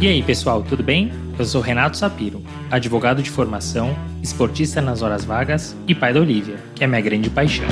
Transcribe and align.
E 0.00 0.08
aí, 0.08 0.22
pessoal, 0.22 0.62
tudo 0.62 0.82
bem? 0.82 1.12
Eu 1.38 1.44
sou 1.44 1.60
Renato 1.60 1.94
Sapiro, 1.94 2.42
advogado 2.70 3.22
de 3.22 3.30
formação, 3.30 3.94
esportista 4.22 4.80
nas 4.80 5.02
horas 5.02 5.26
vagas 5.26 5.76
e 5.86 5.94
pai 5.94 6.14
da 6.14 6.20
Olivia, 6.20 6.56
que 6.74 6.82
é 6.82 6.86
minha 6.86 7.02
grande 7.02 7.28
paixão. 7.28 7.68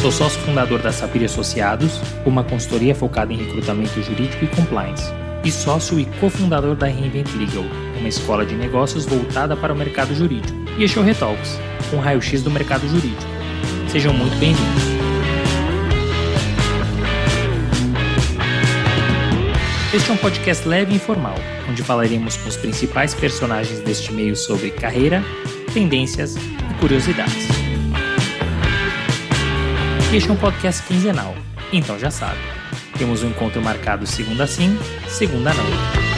Sou 0.00 0.12
sócio 0.12 0.40
fundador 0.42 0.80
da 0.80 0.92
Sapiro 0.92 1.24
Associados, 1.24 2.00
uma 2.24 2.44
consultoria 2.44 2.94
focada 2.94 3.32
em 3.32 3.36
recrutamento 3.36 4.00
jurídico 4.00 4.44
e 4.44 4.46
compliance, 4.46 5.12
e 5.42 5.50
sócio 5.50 5.98
e 5.98 6.04
cofundador 6.20 6.76
da 6.76 6.86
Reinvent 6.86 7.34
Legal, 7.34 7.64
uma 7.98 8.08
escola 8.08 8.46
de 8.46 8.54
negócios 8.54 9.04
voltada 9.06 9.56
para 9.56 9.72
o 9.72 9.76
mercado 9.76 10.14
jurídico, 10.14 10.56
e 10.78 10.84
este 10.84 10.98
é 10.98 11.00
o 11.00 11.04
Retalks, 11.04 11.58
um 11.92 11.98
raio-x 11.98 12.44
do 12.44 12.50
mercado 12.50 12.86
jurídico. 12.86 13.28
Sejam 13.88 14.14
muito 14.14 14.38
bem-vindos. 14.38 14.89
Este 19.92 20.08
é 20.08 20.14
um 20.14 20.16
podcast 20.16 20.68
leve 20.68 20.92
e 20.92 20.96
informal, 20.96 21.34
onde 21.68 21.82
falaremos 21.82 22.36
com 22.36 22.48
os 22.48 22.56
principais 22.56 23.12
personagens 23.12 23.80
deste 23.80 24.12
meio 24.12 24.36
sobre 24.36 24.70
carreira, 24.70 25.20
tendências 25.74 26.36
e 26.36 26.74
curiosidades. 26.78 27.48
Este 30.14 30.30
é 30.30 30.32
um 30.32 30.36
podcast 30.36 30.84
quinzenal, 30.84 31.34
então 31.72 31.98
já 31.98 32.08
sabe. 32.10 32.38
Temos 32.96 33.24
um 33.24 33.30
encontro 33.30 33.60
marcado 33.60 34.06
segunda 34.06 34.46
sim, 34.46 34.78
segunda 35.08 35.52
não. 35.52 36.09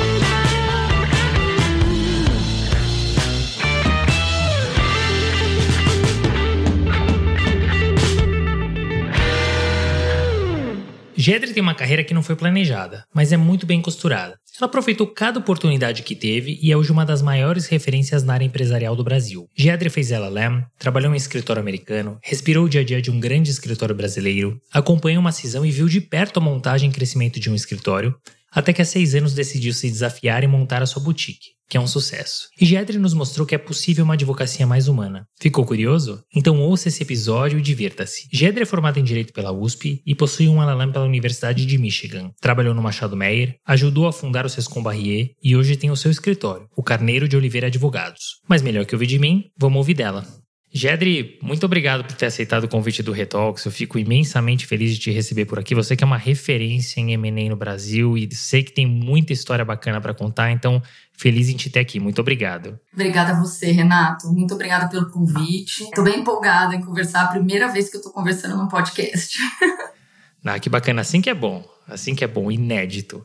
Gedre 11.25 11.53
tem 11.53 11.63
uma 11.63 11.73
carreira 11.73 12.03
que 12.03 12.13
não 12.13 12.21
foi 12.21 12.35
planejada, 12.35 13.05
mas 13.15 13.31
é 13.31 13.37
muito 13.37 13.65
bem 13.65 13.81
costurada. 13.81 14.37
Ela 14.59 14.67
aproveitou 14.67 15.07
cada 15.07 15.39
oportunidade 15.39 16.03
que 16.03 16.17
teve 16.17 16.59
e 16.61 16.73
é 16.73 16.77
hoje 16.77 16.91
uma 16.91 17.07
das 17.07 17.23
maiores 17.23 17.67
referências 17.67 18.25
na 18.25 18.35
área 18.35 18.45
empresarial 18.45 18.97
do 18.97 19.05
Brasil. 19.05 19.49
Gedre 19.57 19.89
fez 19.89 20.11
LLM, 20.11 20.65
trabalhou 20.77 21.15
em 21.15 21.17
escritório 21.17 21.63
americano, 21.63 22.19
respirou 22.25 22.65
o 22.65 22.69
dia 22.69 22.81
a 22.81 22.85
dia 22.85 23.01
de 23.01 23.09
um 23.09 23.21
grande 23.21 23.53
escritório 23.53 23.95
brasileiro, 23.95 24.61
acompanhou 24.73 25.21
uma 25.21 25.31
cisão 25.31 25.65
e 25.65 25.71
viu 25.71 25.89
de 25.89 26.01
perto 26.01 26.39
a 26.39 26.43
montagem 26.43 26.91
e 26.91 26.93
crescimento 26.93 27.39
de 27.39 27.49
um 27.49 27.55
escritório, 27.55 28.17
até 28.53 28.73
que 28.73 28.83
há 28.83 28.85
seis 28.85 29.15
anos 29.15 29.33
decidiu 29.33 29.73
se 29.73 29.91
desafiar 29.91 30.45
e 30.45 30.47
montar 30.47 30.83
a 30.83 30.87
sua 30.87 31.03
boutique, 31.03 31.53
que 31.69 31.77
é 31.77 31.81
um 31.81 31.87
sucesso. 31.87 32.49
E 32.61 32.67
Gedre 32.67 32.99
nos 32.99 33.15
mostrou 33.15 33.47
que 33.47 33.55
é 33.55 33.59
possível 33.59 34.05
uma 34.05 34.15
advocacia 34.15 34.67
mais 34.67 34.89
humana. 34.89 35.27
Ficou 35.41 35.65
curioso? 35.65 36.23
Então 36.35 36.61
ouça 36.61 36.89
esse 36.89 37.03
episódio 37.03 37.59
e 37.59 37.63
divirta-se. 37.63 38.29
Gedre 38.31 38.63
é 38.63 38.67
formado 38.67 38.99
em 38.99 39.05
Direito 39.05 39.33
pela 39.33 39.53
USP 39.53 40.03
e 40.07 40.15
possui 40.15 40.49
um 40.49 40.63
LLM 40.63 40.93
pela 40.93 41.07
Universidade 41.07 41.65
de 41.65 41.79
Michigan. 41.79 42.31
Trabalhou 42.41 42.75
no 42.75 42.83
Machado 42.83 43.17
Meyer, 43.17 43.57
ajudou 43.67 44.07
a 44.07 44.13
fundar 44.13 44.45
o 44.45 44.51
Sescom 44.51 44.83
Barrier 44.83 45.31
e 45.43 45.57
hoje 45.57 45.77
tem 45.77 45.91
o 45.91 45.97
seu 45.97 46.11
escritório, 46.11 46.69
o 46.77 46.83
Carneiro 46.83 47.27
de 47.27 47.37
Oliveira 47.37 47.69
Advogados. 47.69 48.41
Mas 48.49 48.61
melhor 48.61 48.85
que 48.85 48.95
ouvir 48.95 49.07
de 49.07 49.19
mim, 49.19 49.45
vamos 49.59 49.79
ouvir 49.79 49.95
dela. 49.95 50.42
Gedri, 50.75 51.39
muito 51.43 51.67
obrigado 51.67 52.03
por 52.03 52.17
ter 52.17 52.27
aceitado 52.27 52.65
o 52.65 52.69
convite 52.69 53.03
do 53.03 53.13
Retalks. 53.13 53.65
Eu 53.65 53.71
fico 53.71 53.99
imensamente 53.99 54.67
feliz 54.67 54.95
de 54.95 55.01
te 55.01 55.11
receber 55.11 55.45
por 55.45 55.59
aqui. 55.59 55.75
Você 55.75 55.95
que 55.95 56.03
é 56.03 56.07
uma 56.07 56.17
referência 56.17 56.99
em 56.99 57.13
M&A 57.13 57.51
no 57.51 57.57
Brasil 57.57 58.17
e 58.17 58.35
sei 58.35 58.63
que 58.63 58.73
tem 58.73 58.87
muita 58.87 59.35
história 59.35 59.67
bacana 59.67 60.01
para 60.01 60.15
contar, 60.15 60.51
então 60.51 60.83
feliz 61.13 61.51
em 61.51 61.57
te 61.57 61.69
ter 61.69 61.81
aqui. 61.81 62.01
Muito 62.01 62.21
obrigado. 62.21 62.81
Obrigada 62.93 63.33
a 63.33 63.41
você, 63.41 63.71
Renato. 63.71 64.29
Muito 64.33 64.55
obrigada 64.55 64.89
pelo 64.89 65.11
convite. 65.11 65.85
Estou 65.85 66.05
bem 66.05 66.21
empolgada 66.21 66.75
em 66.75 66.81
conversar. 66.81 67.25
A 67.25 67.29
primeira 67.29 67.69
vez 67.69 67.91
que 67.91 67.97
eu 67.97 68.01
estou 68.01 68.13
conversando 68.13 68.57
num 68.57 68.67
podcast. 68.67 69.37
ah, 70.45 70.59
que 70.59 70.69
bacana. 70.69 71.01
Assim 71.01 71.21
que 71.21 71.31
é 71.31 71.35
bom. 71.35 71.65
Assim 71.87 72.15
que 72.15 72.25
é 72.25 72.27
bom, 72.27 72.51
inédito. 72.51 73.25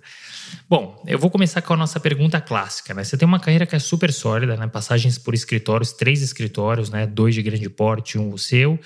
Bom, 0.69 1.03
eu 1.07 1.19
vou 1.19 1.29
começar 1.29 1.61
com 1.61 1.73
a 1.73 1.77
nossa 1.77 1.99
pergunta 1.99 2.39
clássica, 2.41 2.93
né? 2.93 3.03
Você 3.03 3.17
tem 3.17 3.27
uma 3.27 3.39
carreira 3.39 3.65
que 3.65 3.75
é 3.75 3.79
super 3.79 4.11
sólida, 4.11 4.55
né? 4.55 4.67
Passagens 4.67 5.17
por 5.17 5.33
escritórios, 5.33 5.93
três 5.93 6.21
escritórios, 6.21 6.89
né? 6.89 7.05
Dois 7.05 7.35
de 7.35 7.41
grande 7.41 7.69
porte, 7.69 8.17
um 8.17 8.33
o 8.33 8.37
seu 8.37 8.79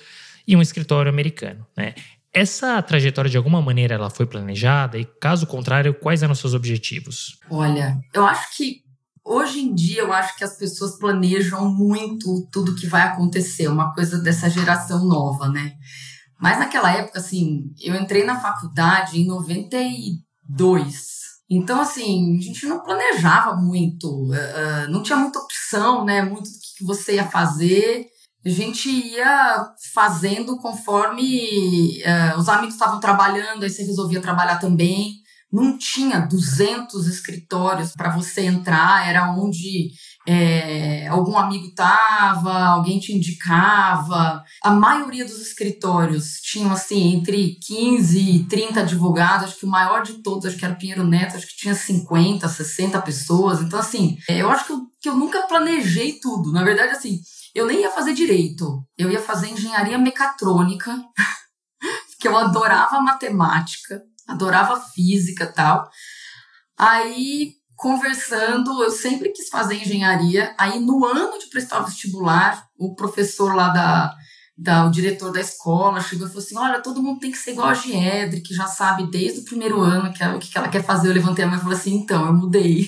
e 0.47 0.55
um 0.55 0.61
escritório 0.61 1.09
americano, 1.09 1.65
né? 1.75 1.93
Essa 2.33 2.81
trajetória, 2.81 3.29
de 3.29 3.35
alguma 3.35 3.61
maneira, 3.61 3.95
ela 3.95 4.09
foi 4.09 4.25
planejada? 4.25 4.97
E, 4.97 5.03
caso 5.03 5.45
contrário, 5.45 5.93
quais 5.93 6.23
eram 6.23 6.31
os 6.31 6.39
seus 6.39 6.53
objetivos? 6.53 7.37
Olha, 7.49 7.99
eu 8.13 8.25
acho 8.25 8.55
que 8.55 8.83
hoje 9.23 9.59
em 9.59 9.75
dia 9.75 10.01
eu 10.01 10.13
acho 10.13 10.37
que 10.37 10.43
as 10.43 10.57
pessoas 10.57 10.97
planejam 10.97 11.69
muito 11.69 12.47
tudo 12.51 12.75
que 12.75 12.87
vai 12.87 13.01
acontecer, 13.01 13.67
uma 13.67 13.93
coisa 13.93 14.17
dessa 14.19 14.49
geração 14.49 15.05
nova, 15.05 15.49
né? 15.49 15.73
Mas 16.41 16.57
naquela 16.57 16.91
época, 16.91 17.19
assim, 17.19 17.71
eu 17.79 17.95
entrei 17.95 18.23
na 18.23 18.39
faculdade 18.39 19.19
em 19.19 19.27
92. 19.27 21.21
Então, 21.49 21.79
assim, 21.81 22.37
a 22.37 22.41
gente 22.41 22.65
não 22.65 22.81
planejava 22.81 23.55
muito, 23.55 24.07
uh, 24.07 24.89
não 24.89 25.03
tinha 25.03 25.17
muita 25.17 25.39
opção, 25.39 26.03
né? 26.03 26.23
Muito 26.23 26.49
do 26.49 26.59
que 26.77 26.83
você 26.83 27.15
ia 27.15 27.27
fazer. 27.27 28.07
A 28.43 28.49
gente 28.49 28.89
ia 28.89 29.71
fazendo 29.93 30.57
conforme 30.57 32.01
uh, 32.01 32.39
os 32.39 32.49
amigos 32.49 32.73
estavam 32.73 32.99
trabalhando, 32.99 33.63
aí 33.63 33.69
você 33.69 33.83
resolvia 33.83 34.19
trabalhar 34.19 34.57
também 34.57 35.21
não 35.51 35.77
tinha 35.77 36.19
200 36.19 37.07
escritórios 37.07 37.91
para 37.91 38.09
você 38.15 38.45
entrar, 38.45 39.07
era 39.07 39.31
onde 39.33 39.91
é, 40.27 41.07
algum 41.07 41.37
amigo 41.37 41.67
estava, 41.67 42.53
alguém 42.65 42.99
te 42.99 43.13
indicava. 43.13 44.43
A 44.63 44.71
maioria 44.71 45.25
dos 45.25 45.39
escritórios 45.41 46.39
tinham, 46.41 46.71
assim, 46.71 47.15
entre 47.15 47.57
15 47.65 48.19
e 48.19 48.47
30 48.47 48.81
advogados, 48.81 49.45
acho 49.45 49.59
que 49.59 49.65
o 49.65 49.69
maior 49.69 50.03
de 50.03 50.21
todos, 50.21 50.45
acho 50.45 50.57
que 50.57 50.65
era 50.65 50.73
o 50.73 50.77
Pinheiro 50.77 51.05
Neto, 51.05 51.37
acho 51.37 51.47
que 51.47 51.57
tinha 51.57 51.75
50, 51.75 52.47
60 52.47 53.01
pessoas. 53.01 53.61
Então, 53.61 53.79
assim, 53.79 54.17
é, 54.29 54.41
eu 54.41 54.49
acho 54.49 54.65
que 54.65 54.71
eu, 54.73 54.79
que 55.01 55.09
eu 55.09 55.15
nunca 55.15 55.47
planejei 55.47 56.19
tudo. 56.21 56.51
Na 56.51 56.63
verdade, 56.63 56.91
assim, 56.91 57.19
eu 57.53 57.65
nem 57.65 57.81
ia 57.81 57.91
fazer 57.91 58.13
direito, 58.13 58.85
eu 58.97 59.11
ia 59.11 59.21
fazer 59.21 59.49
engenharia 59.49 59.97
mecatrônica, 59.97 60.95
que 62.19 62.27
eu 62.27 62.37
adorava 62.37 63.01
matemática 63.01 64.01
adorava 64.31 64.79
física 64.79 65.45
tal. 65.45 65.89
Aí, 66.77 67.53
conversando, 67.81 68.83
eu 68.83 68.91
sempre 68.91 69.29
quis 69.29 69.49
fazer 69.49 69.73
engenharia. 69.73 70.53
Aí, 70.55 70.79
no 70.79 71.03
ano 71.03 71.39
de 71.39 71.49
prestar 71.49 71.79
vestibular, 71.79 72.67
o 72.77 72.93
professor 72.95 73.55
lá 73.55 73.69
da, 73.69 74.15
da, 74.55 74.85
o 74.85 74.91
diretor 74.91 75.31
da 75.31 75.41
escola 75.41 75.99
chegou 75.99 76.27
e 76.27 76.29
falou 76.29 76.43
assim: 76.43 76.57
Olha, 76.57 76.79
todo 76.79 77.01
mundo 77.01 77.19
tem 77.19 77.31
que 77.31 77.39
ser 77.39 77.53
igual 77.53 77.69
a 77.69 77.73
Giedre, 77.73 78.41
que 78.41 78.53
já 78.53 78.67
sabe 78.67 79.09
desde 79.09 79.39
o 79.39 79.45
primeiro 79.45 79.81
ano 79.81 80.13
que 80.13 80.23
é, 80.23 80.29
o 80.29 80.37
que 80.37 80.55
ela 80.55 80.69
quer 80.69 80.83
fazer. 80.83 81.09
Eu 81.09 81.13
levantei 81.13 81.43
a 81.43 81.47
mão 81.47 81.57
e 81.57 81.61
falei 81.61 81.77
assim: 81.77 81.95
Então, 81.95 82.27
eu 82.27 82.33
mudei. 82.33 82.87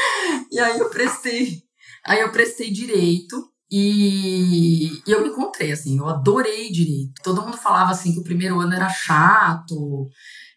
e 0.50 0.58
aí 0.58 0.78
eu 0.78 0.88
prestei, 0.88 1.62
aí 2.06 2.20
eu 2.20 2.32
prestei 2.32 2.70
direito. 2.70 3.46
E, 3.72 4.86
e, 5.06 5.12
eu 5.12 5.22
me 5.22 5.28
encontrei, 5.28 5.70
assim, 5.70 5.98
eu 5.98 6.08
adorei 6.08 6.72
direito. 6.72 7.12
Todo 7.22 7.42
mundo 7.42 7.56
falava, 7.56 7.92
assim, 7.92 8.12
que 8.12 8.18
o 8.18 8.24
primeiro 8.24 8.58
ano 8.58 8.74
era 8.74 8.88
chato, 8.88 10.08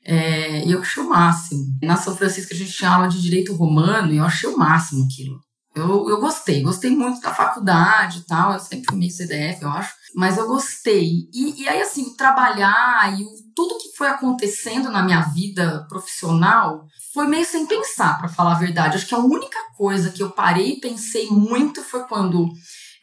é, 0.05 0.65
e 0.65 0.71
eu 0.71 0.81
achei 0.81 1.01
o 1.01 1.09
máximo. 1.09 1.65
Na 1.81 1.95
São 1.95 2.15
Francisco 2.15 2.53
a 2.53 2.57
gente 2.57 2.73
tinha 2.73 2.89
aula 2.89 3.07
de 3.07 3.21
direito 3.21 3.55
romano 3.55 4.11
e 4.11 4.17
eu 4.17 4.25
achei 4.25 4.49
o 4.49 4.57
máximo 4.57 5.05
aquilo. 5.05 5.39
Eu, 5.75 6.07
eu 6.07 6.19
gostei, 6.19 6.61
gostei 6.61 6.91
muito 6.91 7.19
da 7.21 7.33
faculdade 7.33 8.19
e 8.19 8.25
tal. 8.25 8.53
Eu 8.53 8.59
sempre 8.59 8.85
fui 8.89 8.97
meio 8.97 9.11
CDF, 9.11 9.63
eu 9.63 9.69
acho. 9.69 9.93
Mas 10.15 10.37
eu 10.37 10.45
gostei. 10.45 11.27
E, 11.33 11.63
e 11.63 11.67
aí, 11.67 11.81
assim, 11.81 12.15
trabalhar 12.15 13.17
e 13.17 13.23
o, 13.23 13.29
tudo 13.55 13.79
que 13.79 13.97
foi 13.97 14.07
acontecendo 14.07 14.91
na 14.91 15.01
minha 15.01 15.21
vida 15.21 15.85
profissional 15.89 16.85
foi 17.13 17.27
meio 17.27 17.45
sem 17.45 17.65
pensar, 17.65 18.17
para 18.19 18.27
falar 18.27 18.53
a 18.53 18.59
verdade. 18.59 18.97
Acho 18.97 19.07
que 19.07 19.15
a 19.15 19.19
única 19.19 19.57
coisa 19.75 20.11
que 20.11 20.21
eu 20.21 20.31
parei 20.31 20.73
e 20.73 20.79
pensei 20.79 21.29
muito 21.29 21.81
foi 21.81 22.03
quando 22.07 22.47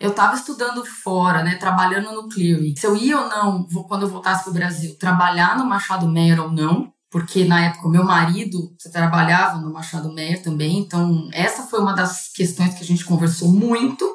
eu 0.01 0.11
estava 0.11 0.35
estudando 0.35 0.83
fora, 0.85 1.43
né, 1.43 1.57
trabalhando 1.57 2.11
no 2.11 2.27
Cleary. 2.27 2.75
Se 2.79 2.87
eu 2.87 2.97
ia 2.97 3.21
ou 3.21 3.29
não, 3.29 3.69
quando 3.87 4.03
eu 4.03 4.09
voltasse 4.09 4.45
para 4.45 4.51
o 4.51 4.55
Brasil, 4.55 4.97
trabalhar 4.99 5.59
no 5.59 5.67
Machado 5.67 6.09
Meyer 6.09 6.41
ou 6.41 6.51
não, 6.51 6.91
porque 7.11 7.45
na 7.45 7.67
época 7.67 7.87
o 7.87 7.91
meu 7.91 8.03
marido 8.03 8.75
trabalhava 8.91 9.59
no 9.59 9.71
Machado 9.71 10.11
Meyer 10.11 10.43
também, 10.43 10.79
então 10.79 11.29
essa 11.35 11.65
foi 11.65 11.81
uma 11.81 11.93
das 11.93 12.33
questões 12.33 12.75
que 12.75 12.83
a 12.83 12.87
gente 12.87 13.05
conversou 13.05 13.53
muito. 13.53 14.09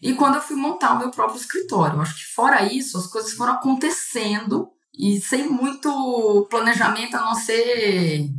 E 0.00 0.14
quando 0.14 0.36
eu 0.36 0.40
fui 0.40 0.56
montar 0.56 0.94
o 0.94 0.98
meu 0.98 1.10
próprio 1.10 1.38
escritório, 1.38 2.00
acho 2.00 2.14
que 2.14 2.34
fora 2.34 2.72
isso, 2.72 2.96
as 2.96 3.06
coisas 3.06 3.32
foram 3.32 3.54
acontecendo 3.54 4.68
e 4.98 5.20
sem 5.20 5.50
muito 5.50 6.46
planejamento 6.48 7.14
a 7.14 7.20
não 7.20 7.34
ser 7.34 8.30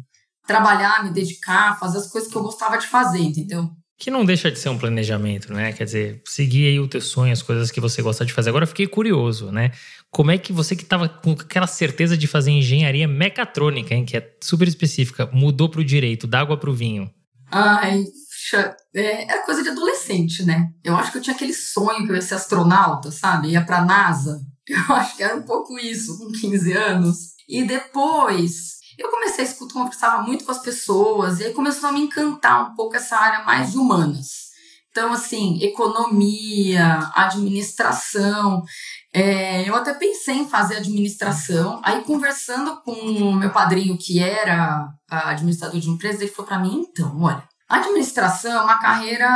trabalhar, 0.47 1.03
me 1.03 1.11
dedicar, 1.11 1.77
fazer 1.77 1.99
as 1.99 2.07
coisas 2.07 2.31
que 2.31 2.35
eu 2.35 2.41
gostava 2.41 2.77
de 2.77 2.87
fazer, 2.87 3.19
entendeu? 3.19 3.69
Que 3.97 4.11
não 4.11 4.23
deixa 4.23 4.51
de 4.51 4.59
ser 4.59 4.69
um 4.69 4.77
planejamento, 4.77 5.51
né? 5.51 5.73
Quer 5.73 5.85
dizer, 5.85 6.21
seguir 6.25 6.67
aí 6.67 6.79
o 6.79 6.87
teu 6.87 7.01
sonho, 7.01 7.33
as 7.33 7.41
coisas 7.41 7.71
que 7.71 7.81
você 7.81 8.01
gosta 8.01 8.23
de 8.25 8.31
fazer. 8.31 8.49
Agora 8.49 8.63
eu 8.63 8.67
fiquei 8.67 8.85
curioso, 8.85 9.51
né? 9.51 9.71
Como 10.11 10.29
é 10.29 10.37
que 10.37 10.53
você 10.53 10.75
que 10.75 10.83
estava 10.83 11.09
com 11.09 11.31
aquela 11.31 11.67
certeza 11.67 12.15
de 12.15 12.27
fazer 12.27 12.51
engenharia 12.51 13.07
mecatrônica, 13.07 13.95
hein, 13.95 14.05
que 14.05 14.15
é 14.15 14.35
super 14.41 14.67
específica, 14.67 15.27
mudou 15.33 15.67
para 15.67 15.81
o 15.81 15.85
direito, 15.85 16.27
da 16.27 16.41
água 16.41 16.57
para 16.57 16.69
o 16.69 16.73
vinho? 16.73 17.09
Ai, 17.51 18.05
é, 18.93 19.33
é 19.33 19.37
coisa 19.45 19.63
de 19.63 19.69
adolescente, 19.69 20.43
né? 20.43 20.69
Eu 20.83 20.95
acho 20.95 21.11
que 21.11 21.17
eu 21.17 21.21
tinha 21.21 21.35
aquele 21.35 21.53
sonho 21.53 22.05
que 22.05 22.11
eu 22.11 22.15
ia 22.15 22.21
ser 22.21 22.35
astronauta, 22.35 23.11
sabe? 23.11 23.49
Ia 23.49 23.65
para 23.65 23.83
NASA. 23.83 24.39
Eu 24.67 24.95
acho 24.95 25.15
que 25.15 25.23
era 25.23 25.33
um 25.33 25.43
pouco 25.43 25.79
isso, 25.79 26.17
com 26.17 26.29
15 26.29 26.73
anos. 26.73 27.17
E 27.47 27.63
depois 27.63 28.76
eu 28.97 29.09
comecei 29.09 29.45
a 29.45 29.47
escutar, 29.47 29.73
conversava 29.73 30.23
muito 30.23 30.43
com 30.43 30.51
as 30.51 30.59
pessoas, 30.59 31.39
e 31.39 31.45
aí 31.45 31.53
começou 31.53 31.89
a 31.89 31.91
me 31.91 32.01
encantar 32.01 32.71
um 32.71 32.75
pouco 32.75 32.95
essa 32.95 33.17
área 33.17 33.43
mais 33.43 33.71
de 33.71 33.77
humanas. 33.77 34.47
Então, 34.97 35.13
assim, 35.13 35.59
economia, 35.61 37.11
administração. 37.13 38.63
É, 39.13 39.69
eu 39.69 39.75
até 39.75 39.93
pensei 39.93 40.37
em 40.37 40.49
fazer 40.49 40.77
administração. 40.77 41.79
Aí, 41.83 42.03
conversando 42.03 42.81
com 42.81 42.93
o 42.93 43.35
meu 43.35 43.51
padrinho, 43.51 43.95
que 43.95 44.19
era 44.19 44.89
administrador 45.07 45.79
de 45.79 45.87
empresa, 45.87 46.23
ele 46.23 46.31
falou 46.31 46.47
para 46.47 46.57
mim: 46.57 46.87
então, 46.89 47.21
olha, 47.21 47.47
administração 47.69 48.51
é 48.51 48.61
uma 48.61 48.79
carreira, 48.79 49.27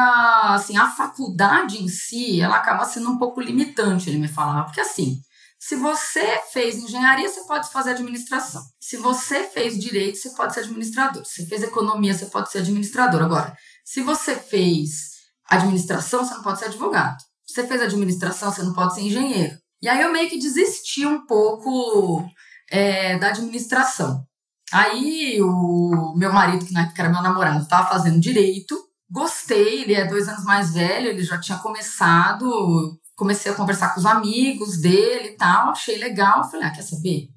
assim, 0.46 0.76
a 0.78 0.88
faculdade 0.88 1.84
em 1.84 1.88
si, 1.88 2.42
ela 2.42 2.56
acaba 2.56 2.84
sendo 2.86 3.12
um 3.12 3.20
pouco 3.20 3.40
limitante, 3.40 4.10
ele 4.10 4.18
me 4.18 4.28
falava. 4.28 4.64
Porque, 4.64 4.82
assim, 4.82 5.22
se 5.62 5.76
você 5.76 6.42
fez 6.52 6.76
engenharia, 6.76 7.30
você 7.30 7.42
pode 7.42 7.72
fazer 7.72 7.92
administração. 7.92 8.64
Se 8.80 8.98
você 8.98 9.44
fez 9.44 9.78
direito, 9.78 10.18
você 10.18 10.32
pode 10.32 10.56
ser 10.56 10.62
administrador. 10.62 11.24
Se 11.24 11.44
você 11.44 11.46
fez 11.46 11.62
economia, 11.62 12.16
você 12.16 12.26
pode 12.26 12.52
ser 12.52 12.58
administrador. 12.58 13.22
Agora, 13.22 13.56
se 13.86 14.02
você 14.02 14.36
fez 14.36 15.12
administração, 15.48 16.26
você 16.26 16.34
não 16.34 16.42
pode 16.42 16.58
ser 16.58 16.66
advogado. 16.66 17.22
Se 17.46 17.54
você 17.54 17.68
fez 17.68 17.80
administração, 17.80 18.52
você 18.52 18.64
não 18.64 18.74
pode 18.74 18.96
ser 18.96 19.02
engenheiro. 19.02 19.56
E 19.84 19.88
aí 19.88 20.02
eu 20.02 20.12
meio 20.12 20.32
que 20.32 20.40
desisti 20.40 21.06
um 21.06 21.28
pouco 21.28 22.28
é, 22.72 23.20
da 23.20 23.28
administração. 23.28 24.26
Aí 24.74 25.40
o 25.44 26.16
meu 26.18 26.34
marido, 26.34 26.66
que 26.66 26.74
na 26.74 26.86
época 26.86 27.04
era 27.04 27.12
meu 27.12 27.22
namorado, 27.22 27.62
estava 27.62 27.88
fazendo 27.88 28.20
direito. 28.20 28.76
Gostei, 29.08 29.84
ele 29.84 29.94
é 29.94 30.08
dois 30.08 30.28
anos 30.28 30.44
mais 30.44 30.74
velho, 30.74 31.10
ele 31.10 31.24
já 31.24 31.40
tinha 31.40 31.60
começado, 31.60 33.00
comecei 33.22 33.52
a 33.52 33.56
conversar 33.56 33.94
com 33.94 34.00
os 34.00 34.06
amigos 34.08 34.82
dele 34.82 35.28
e 35.30 35.38
tal, 35.38 35.70
achei 35.70 35.96
legal. 36.00 36.44
Falei, 36.50 36.66
ah, 36.66 36.72
quer 36.72 36.82
saber? 36.82 37.30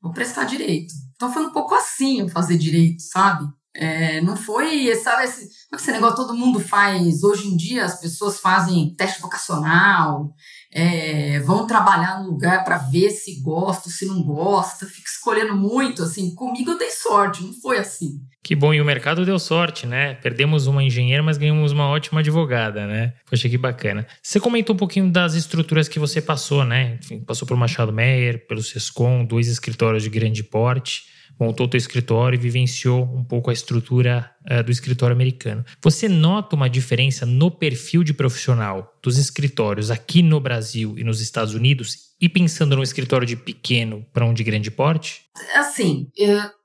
Vou 0.00 0.12
prestar 0.12 0.44
direito. 0.44 0.94
Então 1.16 1.32
foi 1.32 1.44
um 1.44 1.50
pouco 1.50 1.74
assim 1.74 2.20
eu 2.20 2.28
fazer 2.28 2.56
direito, 2.56 3.02
sabe? 3.02 3.44
É, 3.74 4.20
não 4.20 4.36
foi, 4.36 4.94
sabe, 4.94 5.24
esse, 5.24 5.50
esse 5.74 5.90
negócio 5.90 6.18
todo 6.18 6.36
mundo 6.36 6.60
faz. 6.60 7.24
Hoje 7.24 7.48
em 7.48 7.56
dia 7.56 7.84
as 7.84 7.98
pessoas 7.98 8.38
fazem 8.38 8.94
teste 8.94 9.20
vocacional, 9.20 10.32
é, 10.76 11.38
vão 11.40 11.68
trabalhar 11.68 12.20
no 12.20 12.30
lugar 12.30 12.64
para 12.64 12.78
ver 12.78 13.10
se 13.10 13.40
gosta, 13.40 13.88
se 13.88 14.04
não 14.06 14.24
gosta, 14.24 14.86
fica 14.86 15.08
escolhendo 15.08 15.54
muito. 15.54 16.02
Assim, 16.02 16.34
comigo 16.34 16.72
eu 16.72 16.78
dei 16.78 16.90
sorte, 16.90 17.44
não 17.44 17.52
foi 17.52 17.78
assim. 17.78 18.20
Que 18.42 18.56
bom, 18.56 18.74
e 18.74 18.80
o 18.80 18.84
mercado 18.84 19.24
deu 19.24 19.38
sorte, 19.38 19.86
né? 19.86 20.14
Perdemos 20.14 20.66
uma 20.66 20.82
engenheira, 20.82 21.22
mas 21.22 21.38
ganhamos 21.38 21.70
uma 21.70 21.86
ótima 21.86 22.20
advogada, 22.20 22.86
né? 22.86 23.14
Poxa, 23.30 23.48
que 23.48 23.56
bacana. 23.56 24.04
Você 24.20 24.40
comentou 24.40 24.74
um 24.74 24.78
pouquinho 24.78 25.10
das 25.10 25.34
estruturas 25.34 25.88
que 25.88 26.00
você 26.00 26.20
passou, 26.20 26.64
né? 26.64 26.98
Enfim, 27.00 27.20
passou 27.20 27.46
por 27.46 27.56
Machado 27.56 27.92
Meyer, 27.92 28.44
pelo 28.46 28.62
Sescom, 28.62 29.24
dois 29.24 29.46
escritórios 29.46 30.02
de 30.02 30.10
grande 30.10 30.42
porte, 30.42 31.04
montou 31.38 31.68
seu 31.70 31.78
escritório 31.78 32.36
e 32.36 32.40
vivenciou 32.40 33.04
um 33.04 33.24
pouco 33.24 33.50
a 33.50 33.52
estrutura 33.52 34.30
uh, 34.50 34.62
do 34.62 34.70
escritório 34.70 35.14
americano. 35.14 35.64
Você 35.82 36.08
nota 36.08 36.56
uma 36.56 36.68
diferença 36.68 37.26
no 37.26 37.50
perfil 37.50 38.04
de 38.04 38.14
profissional 38.14 38.98
dos 39.02 39.18
escritórios 39.18 39.90
aqui 39.90 40.22
no 40.22 40.40
Brasil 40.40 40.94
e 40.98 41.04
nos 41.04 41.20
Estados 41.20 41.54
Unidos 41.54 42.14
e 42.20 42.28
pensando 42.28 42.76
no 42.76 42.82
escritório 42.82 43.26
de 43.26 43.36
pequeno 43.36 44.06
para 44.12 44.24
um 44.24 44.32
de 44.32 44.44
grande 44.44 44.70
porte? 44.70 45.22
Assim, 45.54 46.08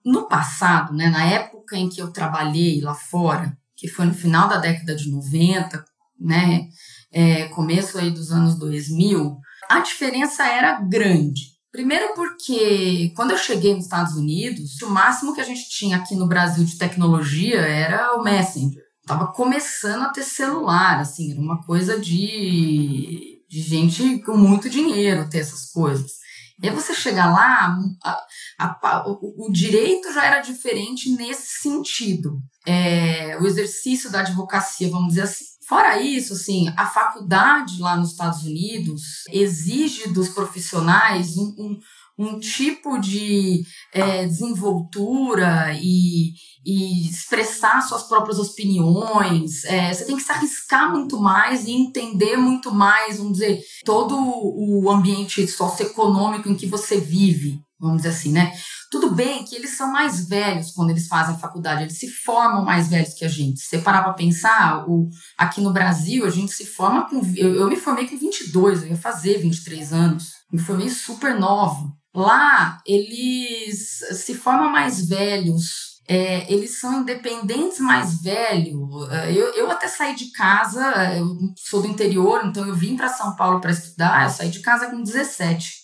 no 0.05 0.27
passado, 0.27 0.93
né, 0.93 1.09
na 1.09 1.25
época 1.25 1.75
em 1.75 1.89
que 1.89 2.01
eu 2.01 2.11
trabalhei 2.11 2.81
lá 2.81 2.93
fora, 2.93 3.57
que 3.75 3.87
foi 3.87 4.05
no 4.05 4.13
final 4.13 4.47
da 4.47 4.57
década 4.57 4.95
de 4.95 5.09
90, 5.09 5.83
né, 6.19 6.67
é, 7.11 7.47
começo 7.49 7.97
aí 7.97 8.11
dos 8.11 8.31
anos 8.31 8.57
2000, 8.59 9.37
a 9.69 9.79
diferença 9.81 10.45
era 10.45 10.79
grande. 10.81 11.58
Primeiro 11.71 12.13
porque 12.15 13.13
quando 13.15 13.31
eu 13.31 13.37
cheguei 13.37 13.75
nos 13.75 13.85
Estados 13.85 14.13
Unidos, 14.13 14.81
o 14.81 14.89
máximo 14.89 15.35
que 15.35 15.41
a 15.41 15.45
gente 15.45 15.69
tinha 15.69 15.97
aqui 15.97 16.15
no 16.15 16.27
Brasil 16.27 16.63
de 16.63 16.77
tecnologia 16.77 17.59
era 17.59 18.15
o 18.15 18.23
Messenger. 18.23 18.81
Tava 19.05 19.27
começando 19.27 20.03
a 20.03 20.09
ter 20.09 20.23
celular, 20.23 20.99
assim, 20.99 21.31
era 21.31 21.39
uma 21.39 21.63
coisa 21.63 21.99
de, 21.99 23.43
de 23.47 23.61
gente 23.61 24.19
com 24.19 24.35
muito 24.37 24.69
dinheiro 24.69 25.29
ter 25.29 25.39
essas 25.39 25.71
coisas. 25.71 26.19
E 26.61 26.67
aí 26.67 26.75
você 26.75 26.93
chegar 26.93 27.31
lá, 27.31 27.77
a, 28.03 28.25
a, 28.59 29.03
o, 29.07 29.47
o, 29.47 29.51
direito 29.51 30.13
já 30.13 30.25
era 30.25 30.41
diferente 30.41 31.09
nesse 31.15 31.61
sentido. 31.61 32.41
É, 32.67 33.37
o 33.39 33.47
exercício 33.47 34.11
da 34.11 34.19
advocacia, 34.19 34.89
vamos 34.89 35.09
dizer 35.09 35.21
assim. 35.21 35.45
Fora 35.69 36.01
isso, 36.01 36.33
assim, 36.33 36.67
a 36.75 36.87
faculdade 36.87 37.79
lá 37.79 37.95
nos 37.95 38.09
Estados 38.09 38.43
Unidos 38.43 39.23
exige 39.31 40.09
dos 40.09 40.29
profissionais 40.29 41.37
um, 41.37 41.53
um 41.59 41.79
um 42.19 42.37
tipo 42.37 42.99
de 42.99 43.63
é, 43.93 44.25
desenvoltura 44.25 45.73
e, 45.81 46.33
e, 46.65 47.09
expressar 47.09 47.79
suas 47.81 48.03
próprias 48.03 48.37
opiniões. 48.37 49.63
É, 49.63 49.93
você 49.93 50.03
tem 50.03 50.17
que 50.17 50.23
se 50.23 50.31
arriscar 50.33 50.91
muito 50.91 51.17
mais 51.17 51.65
e 51.65 51.71
entender 51.71 52.35
muito 52.35 52.75
mais, 52.75 53.19
vamos 53.19 53.33
dizer, 53.37 53.63
todo 53.85 54.17
o 54.19 54.91
ambiente 54.91 55.47
socioeconômico 55.47 56.49
em 56.49 56.55
que 56.55 56.67
você 56.67 56.99
vive, 56.99 57.61
vamos 57.79 57.97
dizer 57.97 58.09
assim, 58.09 58.33
né? 58.33 58.51
Tudo 58.89 59.11
bem 59.11 59.45
que 59.45 59.55
eles 59.55 59.77
são 59.77 59.91
mais 59.91 60.27
velhos 60.27 60.71
quando 60.71 60.89
eles 60.89 61.07
fazem 61.07 61.37
faculdade, 61.37 61.83
eles 61.83 61.99
se 61.99 62.09
formam 62.09 62.65
mais 62.65 62.89
velhos 62.89 63.13
que 63.13 63.23
a 63.23 63.27
gente. 63.27 63.59
Se 63.59 63.67
você 63.67 63.77
parar 63.77 64.03
para 64.03 64.13
pensar, 64.13 64.89
o, 64.89 65.07
aqui 65.37 65.61
no 65.61 65.71
Brasil 65.71 66.25
a 66.25 66.29
gente 66.29 66.51
se 66.51 66.65
forma 66.65 67.07
com. 67.07 67.21
Eu, 67.35 67.53
eu 67.53 67.69
me 67.69 67.75
formei 67.75 68.07
com 68.07 68.17
22, 68.17 68.83
eu 68.83 68.89
ia 68.89 68.97
fazer 68.97 69.37
23 69.37 69.93
anos. 69.93 70.31
Me 70.51 70.59
formei 70.59 70.89
super 70.89 71.39
nova. 71.39 71.93
Lá, 72.13 72.81
eles 72.85 73.99
se 74.11 74.33
formam 74.33 74.71
mais 74.71 75.07
velhos, 75.07 76.01
é, 76.07 76.51
eles 76.51 76.79
são 76.79 77.01
independentes 77.01 77.79
mais 77.79 78.19
velhos. 78.19 79.07
É, 79.11 79.31
eu, 79.31 79.53
eu 79.53 79.69
até 79.69 79.87
saí 79.87 80.15
de 80.15 80.31
casa, 80.31 80.81
eu 81.15 81.37
sou 81.55 81.83
do 81.83 81.87
interior, 81.87 82.41
então 82.43 82.67
eu 82.67 82.75
vim 82.75 82.97
para 82.97 83.07
São 83.09 83.35
Paulo 83.35 83.61
para 83.61 83.69
estudar, 83.69 84.23
eu 84.23 84.29
saí 84.31 84.49
de 84.49 84.61
casa 84.61 84.89
com 84.89 85.03
17. 85.03 85.78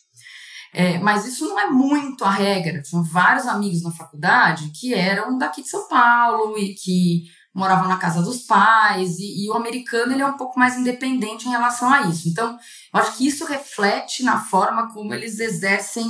É, 0.77 0.99
mas 0.99 1.25
isso 1.25 1.47
não 1.47 1.57
é 1.57 1.69
muito 1.69 2.25
a 2.25 2.29
regra. 2.29 2.81
Tinha 2.81 3.01
vários 3.01 3.47
amigos 3.47 3.81
na 3.81 3.91
faculdade 3.91 4.71
que 4.71 4.93
eram 4.93 5.37
daqui 5.37 5.61
de 5.61 5.69
São 5.69 5.87
Paulo 5.87 6.57
e 6.57 6.73
que 6.73 7.23
moravam 7.53 7.87
na 7.87 7.95
casa 7.95 8.21
dos 8.21 8.41
pais, 8.41 9.17
e, 9.17 9.45
e, 9.45 9.49
o 9.49 9.53
americano 9.53 10.11
ele 10.11 10.21
é 10.21 10.25
um 10.25 10.35
pouco 10.35 10.59
mais 10.59 10.75
independente 10.75 11.47
em 11.47 11.51
relação 11.51 11.89
a 11.89 12.01
isso. 12.01 12.27
Então, 12.27 12.59
eu 12.93 12.99
acho 12.99 13.15
que 13.15 13.25
isso 13.25 13.45
reflete 13.45 14.21
na 14.21 14.37
forma 14.43 14.93
como 14.93 15.13
eles 15.13 15.39
exercem 15.39 16.05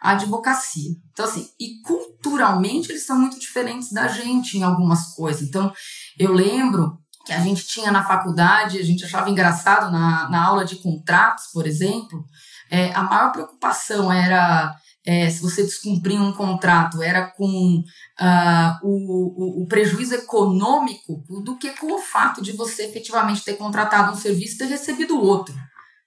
a 0.00 0.12
advocacia. 0.12 0.92
Então, 1.12 1.26
assim, 1.26 1.50
e 1.60 1.82
culturalmente 1.82 2.90
eles 2.90 3.04
são 3.04 3.18
muito 3.18 3.38
diferentes 3.38 3.92
da 3.92 4.08
gente 4.08 4.56
em 4.56 4.62
algumas 4.62 5.14
coisas. 5.14 5.42
Então, 5.42 5.70
eu 6.18 6.32
lembro 6.32 6.98
que 7.26 7.34
a 7.34 7.40
gente 7.40 7.66
tinha 7.66 7.92
na 7.92 8.02
faculdade, 8.02 8.78
a 8.78 8.82
gente 8.82 9.04
achava 9.04 9.28
engraçado 9.28 9.92
na, 9.92 10.30
na 10.30 10.42
aula 10.42 10.64
de 10.64 10.76
contratos, 10.76 11.48
por 11.52 11.66
exemplo, 11.66 12.24
é, 12.70 12.92
a 12.92 13.02
maior 13.02 13.32
preocupação 13.32 14.12
era 14.12 14.74
é, 15.06 15.30
se 15.30 15.40
você 15.40 15.62
descumprir 15.62 16.20
um 16.20 16.32
contrato, 16.32 17.00
era 17.00 17.30
com 17.30 17.78
uh, 17.78 18.78
o, 18.82 19.60
o, 19.60 19.62
o, 19.62 19.66
prejuízo 19.68 20.16
econômico 20.16 21.22
do 21.44 21.56
que 21.56 21.70
com 21.78 21.94
o 21.94 22.00
fato 22.00 22.42
de 22.42 22.50
você 22.52 22.86
efetivamente 22.86 23.44
ter 23.44 23.54
contratado 23.54 24.12
um 24.12 24.16
serviço 24.16 24.56
e 24.56 24.58
ter 24.58 24.66
recebido 24.66 25.20
outro. 25.20 25.54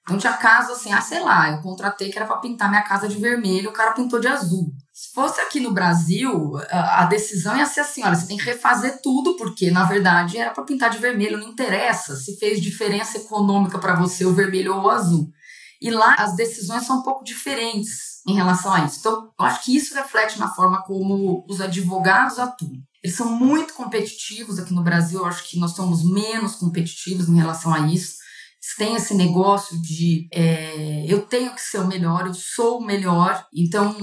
Então 0.03 0.17
tinha 0.17 0.33
casos 0.33 0.77
assim, 0.77 0.91
ah, 0.91 0.99
sei 0.99 1.21
lá, 1.21 1.51
eu 1.51 1.61
contratei 1.61 2.09
que 2.09 2.17
era 2.17 2.25
para 2.25 2.37
pintar 2.37 2.67
minha 2.67 2.81
casa 2.81 3.07
de 3.07 3.17
vermelho, 3.17 3.69
o 3.69 3.73
cara 3.73 3.91
pintou 3.91 4.19
de 4.19 4.27
azul. 4.27 4.73
Se 4.91 5.13
fosse 5.13 5.39
aqui 5.39 5.61
no 5.61 5.71
Brasil, 5.71 6.57
a, 6.69 7.03
a 7.03 7.05
decisão 7.05 7.55
ia 7.55 7.65
ser 7.65 7.81
assim, 7.81 8.03
olha, 8.03 8.15
você 8.15 8.27
tem 8.27 8.37
que 8.37 8.43
refazer 8.43 8.99
tudo, 9.01 9.37
porque 9.37 9.71
na 9.71 9.85
verdade 9.85 10.37
era 10.37 10.49
para 10.49 10.63
pintar 10.65 10.89
de 10.89 10.97
vermelho, 10.97 11.37
não 11.37 11.47
interessa 11.47 12.17
se 12.17 12.37
fez 12.37 12.59
diferença 12.59 13.17
econômica 13.17 13.77
para 13.77 13.95
você 13.95 14.25
o 14.25 14.33
vermelho 14.33 14.75
ou 14.75 14.83
o 14.83 14.89
azul. 14.89 15.31
E 15.81 15.89
lá 15.89 16.15
as 16.15 16.35
decisões 16.35 16.85
são 16.85 16.99
um 16.99 17.03
pouco 17.03 17.23
diferentes 17.23 18.21
em 18.27 18.33
relação 18.33 18.73
a 18.73 18.85
isso. 18.85 18.99
Então, 18.99 19.31
eu 19.39 19.45
acho 19.45 19.63
que 19.63 19.75
isso 19.75 19.95
reflete 19.95 20.37
na 20.37 20.53
forma 20.53 20.83
como 20.83 21.45
os 21.49 21.61
advogados 21.61 22.37
atuam. 22.37 22.81
Eles 23.01 23.15
são 23.15 23.31
muito 23.31 23.73
competitivos 23.73 24.59
aqui 24.59 24.73
no 24.73 24.83
Brasil, 24.83 25.19
eu 25.19 25.25
acho 25.25 25.49
que 25.49 25.57
nós 25.57 25.71
somos 25.71 26.03
menos 26.03 26.55
competitivos 26.55 27.29
em 27.29 27.37
relação 27.37 27.73
a 27.73 27.87
isso. 27.87 28.17
Têm 28.77 28.95
esse 28.95 29.13
negócio 29.13 29.81
de 29.81 30.27
é, 30.33 31.05
eu 31.07 31.25
tenho 31.25 31.53
que 31.55 31.61
ser 31.61 31.79
o 31.79 31.87
melhor, 31.87 32.27
eu 32.27 32.33
sou 32.33 32.79
o 32.79 32.85
melhor. 32.85 33.45
Então, 33.53 33.95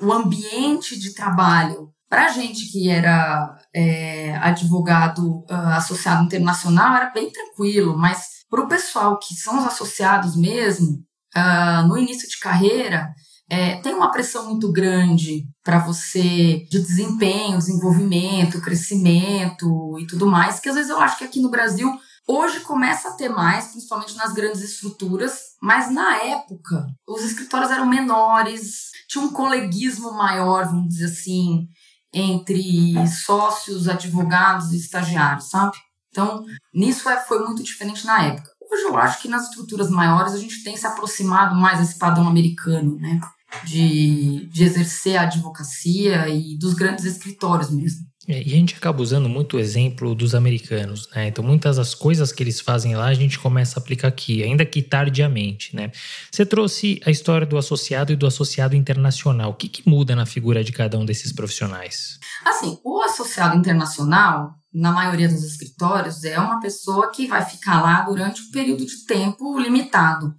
o 0.00 0.12
ambiente 0.12 0.98
de 0.98 1.14
trabalho 1.14 1.90
para 2.08 2.26
a 2.26 2.28
gente 2.28 2.70
que 2.70 2.88
era 2.88 3.58
é, 3.74 4.36
advogado 4.36 5.44
uh, 5.50 5.74
associado 5.74 6.24
internacional 6.24 6.96
era 6.96 7.10
bem 7.10 7.30
tranquilo, 7.30 7.98
mas 7.98 8.35
para 8.50 8.62
o 8.62 8.68
pessoal 8.68 9.18
que 9.18 9.34
são 9.34 9.58
os 9.58 9.66
associados 9.66 10.36
mesmo, 10.36 11.02
uh, 11.36 11.86
no 11.88 11.98
início 11.98 12.28
de 12.28 12.38
carreira, 12.38 13.08
é, 13.48 13.76
tem 13.76 13.94
uma 13.94 14.10
pressão 14.10 14.46
muito 14.48 14.72
grande 14.72 15.44
para 15.62 15.78
você 15.78 16.66
de 16.68 16.80
desempenho, 16.80 17.58
desenvolvimento, 17.58 18.60
crescimento 18.60 19.96
e 20.00 20.06
tudo 20.06 20.26
mais, 20.26 20.58
que 20.58 20.68
às 20.68 20.74
vezes 20.74 20.90
eu 20.90 20.98
acho 20.98 21.18
que 21.18 21.24
aqui 21.24 21.40
no 21.40 21.50
Brasil 21.50 21.88
Hoje 22.28 22.58
começa 22.60 23.08
a 23.08 23.12
ter 23.12 23.28
mais, 23.28 23.68
principalmente 23.68 24.16
nas 24.16 24.32
grandes 24.32 24.60
estruturas, 24.60 25.38
mas 25.62 25.92
na 25.92 26.16
época 26.24 26.84
os 27.06 27.22
escritórios 27.22 27.70
eram 27.70 27.86
menores, 27.86 28.90
tinha 29.08 29.22
um 29.22 29.32
coleguismo 29.32 30.10
maior, 30.10 30.66
vamos 30.66 30.88
dizer 30.88 31.04
assim, 31.04 31.68
entre 32.12 32.94
sócios, 33.06 33.86
advogados 33.86 34.72
e 34.72 34.76
estagiários, 34.76 35.50
sabe? 35.50 35.76
Então, 36.16 36.46
nisso 36.72 37.10
é, 37.10 37.20
foi 37.20 37.40
muito 37.44 37.62
diferente 37.62 38.06
na 38.06 38.24
época. 38.24 38.50
Hoje 38.72 38.84
eu 38.84 38.96
acho 38.96 39.20
que 39.20 39.28
nas 39.28 39.44
estruturas 39.44 39.90
maiores 39.90 40.32
a 40.32 40.38
gente 40.38 40.64
tem 40.64 40.74
se 40.74 40.86
aproximado 40.86 41.54
mais 41.54 41.78
desse 41.78 41.98
padrão 41.98 42.26
americano, 42.26 42.96
né? 42.96 43.20
De, 43.64 44.46
de 44.46 44.64
exercer 44.64 45.16
a 45.16 45.22
advocacia 45.22 46.26
e 46.28 46.58
dos 46.58 46.72
grandes 46.72 47.04
escritórios 47.04 47.70
mesmo. 47.70 48.06
É, 48.28 48.42
e 48.42 48.52
a 48.52 48.56
gente 48.56 48.74
acaba 48.74 49.00
usando 49.00 49.28
muito 49.28 49.56
o 49.56 49.60
exemplo 49.60 50.14
dos 50.14 50.34
americanos, 50.34 51.08
né? 51.14 51.28
Então, 51.28 51.44
muitas 51.44 51.76
das 51.76 51.94
coisas 51.94 52.32
que 52.32 52.42
eles 52.42 52.60
fazem 52.60 52.96
lá, 52.96 53.06
a 53.06 53.14
gente 53.14 53.38
começa 53.38 53.78
a 53.78 53.82
aplicar 53.82 54.08
aqui, 54.08 54.42
ainda 54.42 54.66
que 54.66 54.82
tardiamente, 54.82 55.76
né? 55.76 55.92
Você 56.32 56.44
trouxe 56.44 57.00
a 57.06 57.10
história 57.10 57.46
do 57.46 57.56
associado 57.56 58.12
e 58.12 58.16
do 58.16 58.26
associado 58.26 58.74
internacional. 58.74 59.50
O 59.50 59.54
que, 59.54 59.68
que 59.68 59.88
muda 59.88 60.16
na 60.16 60.26
figura 60.26 60.64
de 60.64 60.72
cada 60.72 60.98
um 60.98 61.04
desses 61.04 61.32
profissionais? 61.32 62.18
Assim, 62.44 62.78
o 62.82 63.00
associado 63.02 63.56
internacional, 63.56 64.54
na 64.76 64.92
maioria 64.92 65.28
dos 65.28 65.42
escritórios, 65.42 66.22
é 66.22 66.38
uma 66.38 66.60
pessoa 66.60 67.10
que 67.10 67.26
vai 67.26 67.42
ficar 67.42 67.80
lá 67.80 68.02
durante 68.02 68.42
um 68.42 68.50
período 68.50 68.84
de 68.84 69.06
tempo 69.06 69.58
limitado, 69.58 70.34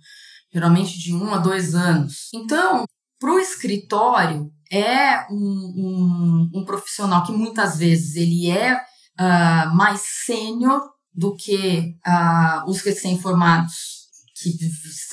geralmente 0.53 0.99
de 0.99 1.11
um 1.11 1.33
a 1.33 1.39
dois 1.39 1.73
anos. 1.73 2.29
Então, 2.31 2.85
para 3.19 3.33
o 3.33 3.39
escritório, 3.39 4.51
é 4.71 5.25
um, 5.31 6.49
um, 6.53 6.59
um, 6.59 6.65
profissional 6.65 7.25
que 7.25 7.31
muitas 7.31 7.77
vezes 7.79 8.15
ele 8.15 8.51
é 8.51 8.75
uh, 8.75 9.75
mais 9.75 10.01
sênior 10.25 10.81
do 11.11 11.35
que 11.35 11.95
uh, 12.05 12.69
os 12.69 12.81
recém-formados 12.81 13.97
que, 14.39 14.55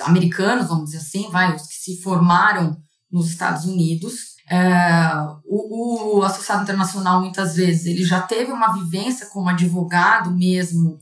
americanos, 0.02 0.69
vamos 0.69 0.90
dizer 0.90 0.99
assim, 0.99 1.31
vai, 1.31 1.57
os 1.57 1.66
que 1.66 1.75
se 1.75 2.02
formaram 2.02 2.76
nos 3.11 3.31
Estados 3.31 3.64
Unidos. 3.64 4.34
Uh, 4.51 5.41
o, 5.45 6.19
o 6.19 6.23
associado 6.23 6.63
internacional, 6.63 7.21
muitas 7.21 7.57
vezes, 7.57 7.87
ele 7.87 8.05
já 8.05 8.21
teve 8.21 8.53
uma 8.53 8.75
vivência 8.75 9.27
como 9.27 9.49
advogado 9.49 10.31
mesmo 10.31 10.99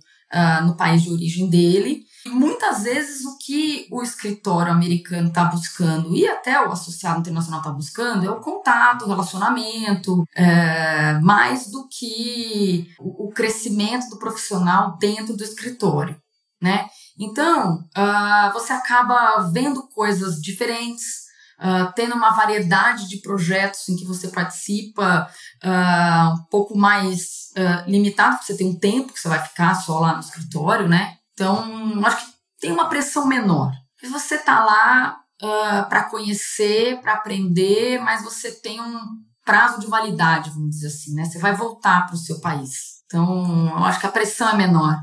no 0.65 0.75
país 0.75 1.03
de 1.03 1.13
origem 1.13 1.47
dele, 1.47 2.07
Muitas 2.27 2.85
vezes 2.85 3.25
o 3.25 3.37
que 3.37 3.89
o 3.91 4.01
escritório 4.01 4.73
americano 4.73 5.29
está 5.29 5.45
buscando 5.45 6.15
e 6.15 6.27
até 6.27 6.61
o 6.61 6.71
associado 6.71 7.19
internacional 7.19 7.61
está 7.61 7.73
buscando 7.73 8.25
é 8.25 8.31
o 8.31 8.41
contato, 8.41 9.05
o 9.05 9.09
relacionamento, 9.09 10.25
é, 10.35 11.19
mais 11.21 11.69
do 11.69 11.89
que 11.89 12.89
o, 13.01 13.27
o, 13.27 13.33
crescimento 13.33 14.09
do 14.09 14.19
profissional 14.19 14.97
dentro 14.99 15.37
do 15.37 15.43
escritório, 15.43 16.17
né? 16.61 16.87
Então, 17.19 17.85
uh, 17.97 18.53
você 18.53 18.73
acaba 18.73 19.51
vendo 19.53 19.89
coisas 19.89 20.41
diferentes, 20.41 21.22
uh, 21.63 21.93
tendo 21.95 22.15
uma 22.15 22.31
variedade 22.31 23.09
de 23.09 23.19
projetos 23.19 23.89
em 23.89 23.97
que 23.97 24.05
você 24.05 24.29
participa 24.29 25.31
uh, 25.65 26.35
um 26.35 26.45
pouco 26.51 26.77
mais 26.77 27.43
limitado, 27.87 28.37
porque 28.37 28.47
você 28.47 28.57
tem 28.57 28.67
um 28.67 28.79
tempo 28.79 29.13
que 29.13 29.21
você 29.21 29.29
vai 29.29 29.39
ficar 29.39 29.75
só 29.75 30.01
lá 30.01 30.15
no 30.15 30.21
escritório, 30.21 30.89
né? 30.89 31.19
Então, 31.35 32.03
acho 32.03 32.25
que 32.25 32.33
tem 32.59 32.73
uma 32.73 32.89
pressão 32.89 33.27
menor. 33.27 33.71
E 34.03 34.09
você 34.09 34.39
tá 34.39 34.65
lá 34.65 35.19
uh, 35.43 35.89
para 35.89 36.05
conhecer, 36.05 37.01
para 37.01 37.15
aprender, 37.15 38.01
mas 38.01 38.23
você 38.23 38.53
tem 38.53 38.81
um 38.81 39.01
prazo 39.45 39.81
de 39.81 39.87
validade, 39.87 40.51
vamos 40.51 40.71
dizer 40.71 40.87
assim, 40.87 41.15
né? 41.15 41.25
Você 41.25 41.39
vai 41.39 41.55
voltar 41.55 42.07
para 42.07 42.15
o 42.15 42.19
seu 42.19 42.41
país. 42.41 42.92
Então, 43.13 43.69
eu 43.69 43.85
acho 43.85 44.01
que 44.01 44.07
a 44.07 44.11
pressão 44.11 44.49
é 44.49 44.57
menor. 44.57 44.97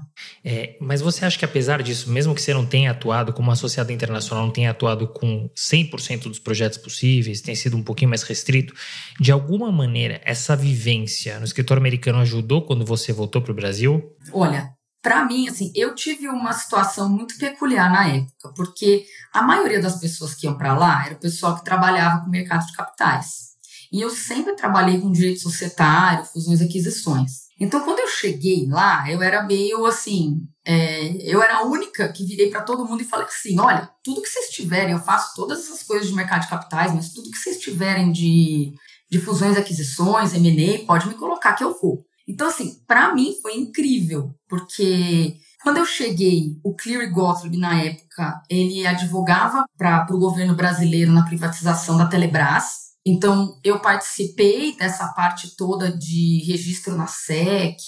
É, 0.43 0.75
mas 0.81 0.99
você 0.99 1.23
acha 1.23 1.37
que 1.37 1.45
apesar 1.45 1.83
disso, 1.83 2.09
mesmo 2.09 2.33
que 2.33 2.41
você 2.41 2.53
não 2.55 2.65
tenha 2.65 2.89
atuado 2.89 3.31
como 3.31 3.51
associado 3.51 3.91
internacional, 3.91 4.45
não 4.45 4.51
tenha 4.51 4.71
atuado 4.71 5.07
com 5.07 5.47
100% 5.55 6.23
dos 6.23 6.39
projetos 6.39 6.79
possíveis, 6.79 7.41
tem 7.41 7.53
sido 7.53 7.77
um 7.77 7.83
pouquinho 7.83 8.09
mais 8.09 8.23
restrito, 8.23 8.73
de 9.19 9.31
alguma 9.31 9.71
maneira 9.71 10.19
essa 10.25 10.55
vivência 10.55 11.37
no 11.37 11.45
escritório 11.45 11.79
americano 11.79 12.17
ajudou 12.19 12.63
quando 12.63 12.83
você 12.83 13.13
voltou 13.13 13.43
para 13.43 13.51
o 13.51 13.55
Brasil? 13.55 14.03
Olha, 14.33 14.73
para 15.03 15.23
mim, 15.25 15.47
assim, 15.47 15.71
eu 15.75 15.93
tive 15.93 16.27
uma 16.27 16.51
situação 16.51 17.07
muito 17.07 17.37
peculiar 17.37 17.91
na 17.91 18.07
época, 18.07 18.53
porque 18.55 19.05
a 19.31 19.43
maioria 19.43 19.79
das 19.79 19.99
pessoas 19.99 20.33
que 20.33 20.47
iam 20.47 20.57
para 20.57 20.75
lá 20.75 21.05
era 21.05 21.13
o 21.13 21.19
pessoal 21.19 21.55
que 21.55 21.63
trabalhava 21.63 22.21
com 22.21 22.29
mercado 22.29 22.65
de 22.65 22.73
capitais. 22.73 23.49
E 23.91 24.01
eu 24.01 24.09
sempre 24.09 24.55
trabalhei 24.55 24.99
com 24.99 25.11
direito 25.11 25.41
societário, 25.41 26.25
fusões 26.25 26.59
e 26.59 26.63
aquisições. 26.63 27.48
Então, 27.59 27.83
quando 27.83 27.99
eu 27.99 28.07
cheguei 28.07 28.67
lá, 28.67 29.11
eu 29.11 29.21
era 29.21 29.43
meio 29.43 29.85
assim, 29.85 30.47
é, 30.65 31.11
eu 31.29 31.41
era 31.41 31.57
a 31.57 31.63
única 31.63 32.07
que 32.11 32.25
virei 32.25 32.49
para 32.49 32.61
todo 32.61 32.85
mundo 32.85 33.01
e 33.01 33.05
falei 33.05 33.25
assim: 33.25 33.59
olha, 33.59 33.89
tudo 34.03 34.21
que 34.21 34.29
vocês 34.29 34.49
tiverem, 34.49 34.93
eu 34.93 34.99
faço 34.99 35.35
todas 35.35 35.59
essas 35.59 35.83
coisas 35.83 36.07
de 36.07 36.15
mercado 36.15 36.41
de 36.41 36.47
capitais, 36.47 36.93
mas 36.93 37.11
tudo 37.11 37.31
que 37.31 37.37
vocês 37.37 37.59
tiverem 37.59 38.11
de, 38.11 38.73
de 39.09 39.19
fusões 39.19 39.57
e 39.57 39.59
aquisições, 39.59 40.33
M&A, 40.33 40.85
pode 40.85 41.07
me 41.07 41.15
colocar 41.15 41.53
que 41.53 41.63
eu 41.63 41.77
vou. 41.79 42.05
Então, 42.27 42.47
assim, 42.47 42.81
para 42.87 43.13
mim 43.13 43.35
foi 43.41 43.55
incrível, 43.55 44.31
porque 44.47 45.35
quando 45.63 45.77
eu 45.77 45.85
cheguei, 45.85 46.57
o 46.63 46.73
Cleary 46.73 47.09
Gottlieb, 47.09 47.57
na 47.57 47.81
época, 47.81 48.41
ele 48.49 48.87
advogava 48.87 49.65
para 49.77 50.07
o 50.11 50.19
governo 50.19 50.55
brasileiro 50.55 51.11
na 51.11 51.25
privatização 51.25 51.97
da 51.97 52.07
Telebrás. 52.07 52.88
Então, 53.11 53.59
eu 53.63 53.79
participei 53.79 54.77
dessa 54.77 55.07
parte 55.13 55.55
toda 55.55 55.91
de 55.91 56.43
registro 56.45 56.95
na 56.95 57.07
SEC 57.07 57.81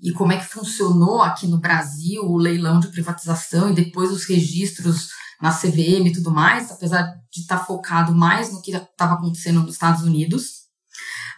e 0.00 0.12
como 0.12 0.30
é 0.30 0.36
que 0.36 0.46
funcionou 0.46 1.22
aqui 1.22 1.48
no 1.48 1.58
Brasil 1.58 2.22
o 2.22 2.36
leilão 2.36 2.78
de 2.78 2.86
privatização 2.86 3.70
e 3.70 3.74
depois 3.74 4.12
os 4.12 4.24
registros 4.24 5.08
na 5.42 5.50
CVM 5.50 6.06
e 6.06 6.12
tudo 6.12 6.30
mais, 6.30 6.70
apesar 6.70 7.02
de 7.32 7.40
estar 7.40 7.58
tá 7.58 7.64
focado 7.64 8.14
mais 8.14 8.52
no 8.52 8.62
que 8.62 8.70
estava 8.70 9.14
acontecendo 9.14 9.60
nos 9.60 9.72
Estados 9.72 10.04
Unidos. 10.04 10.62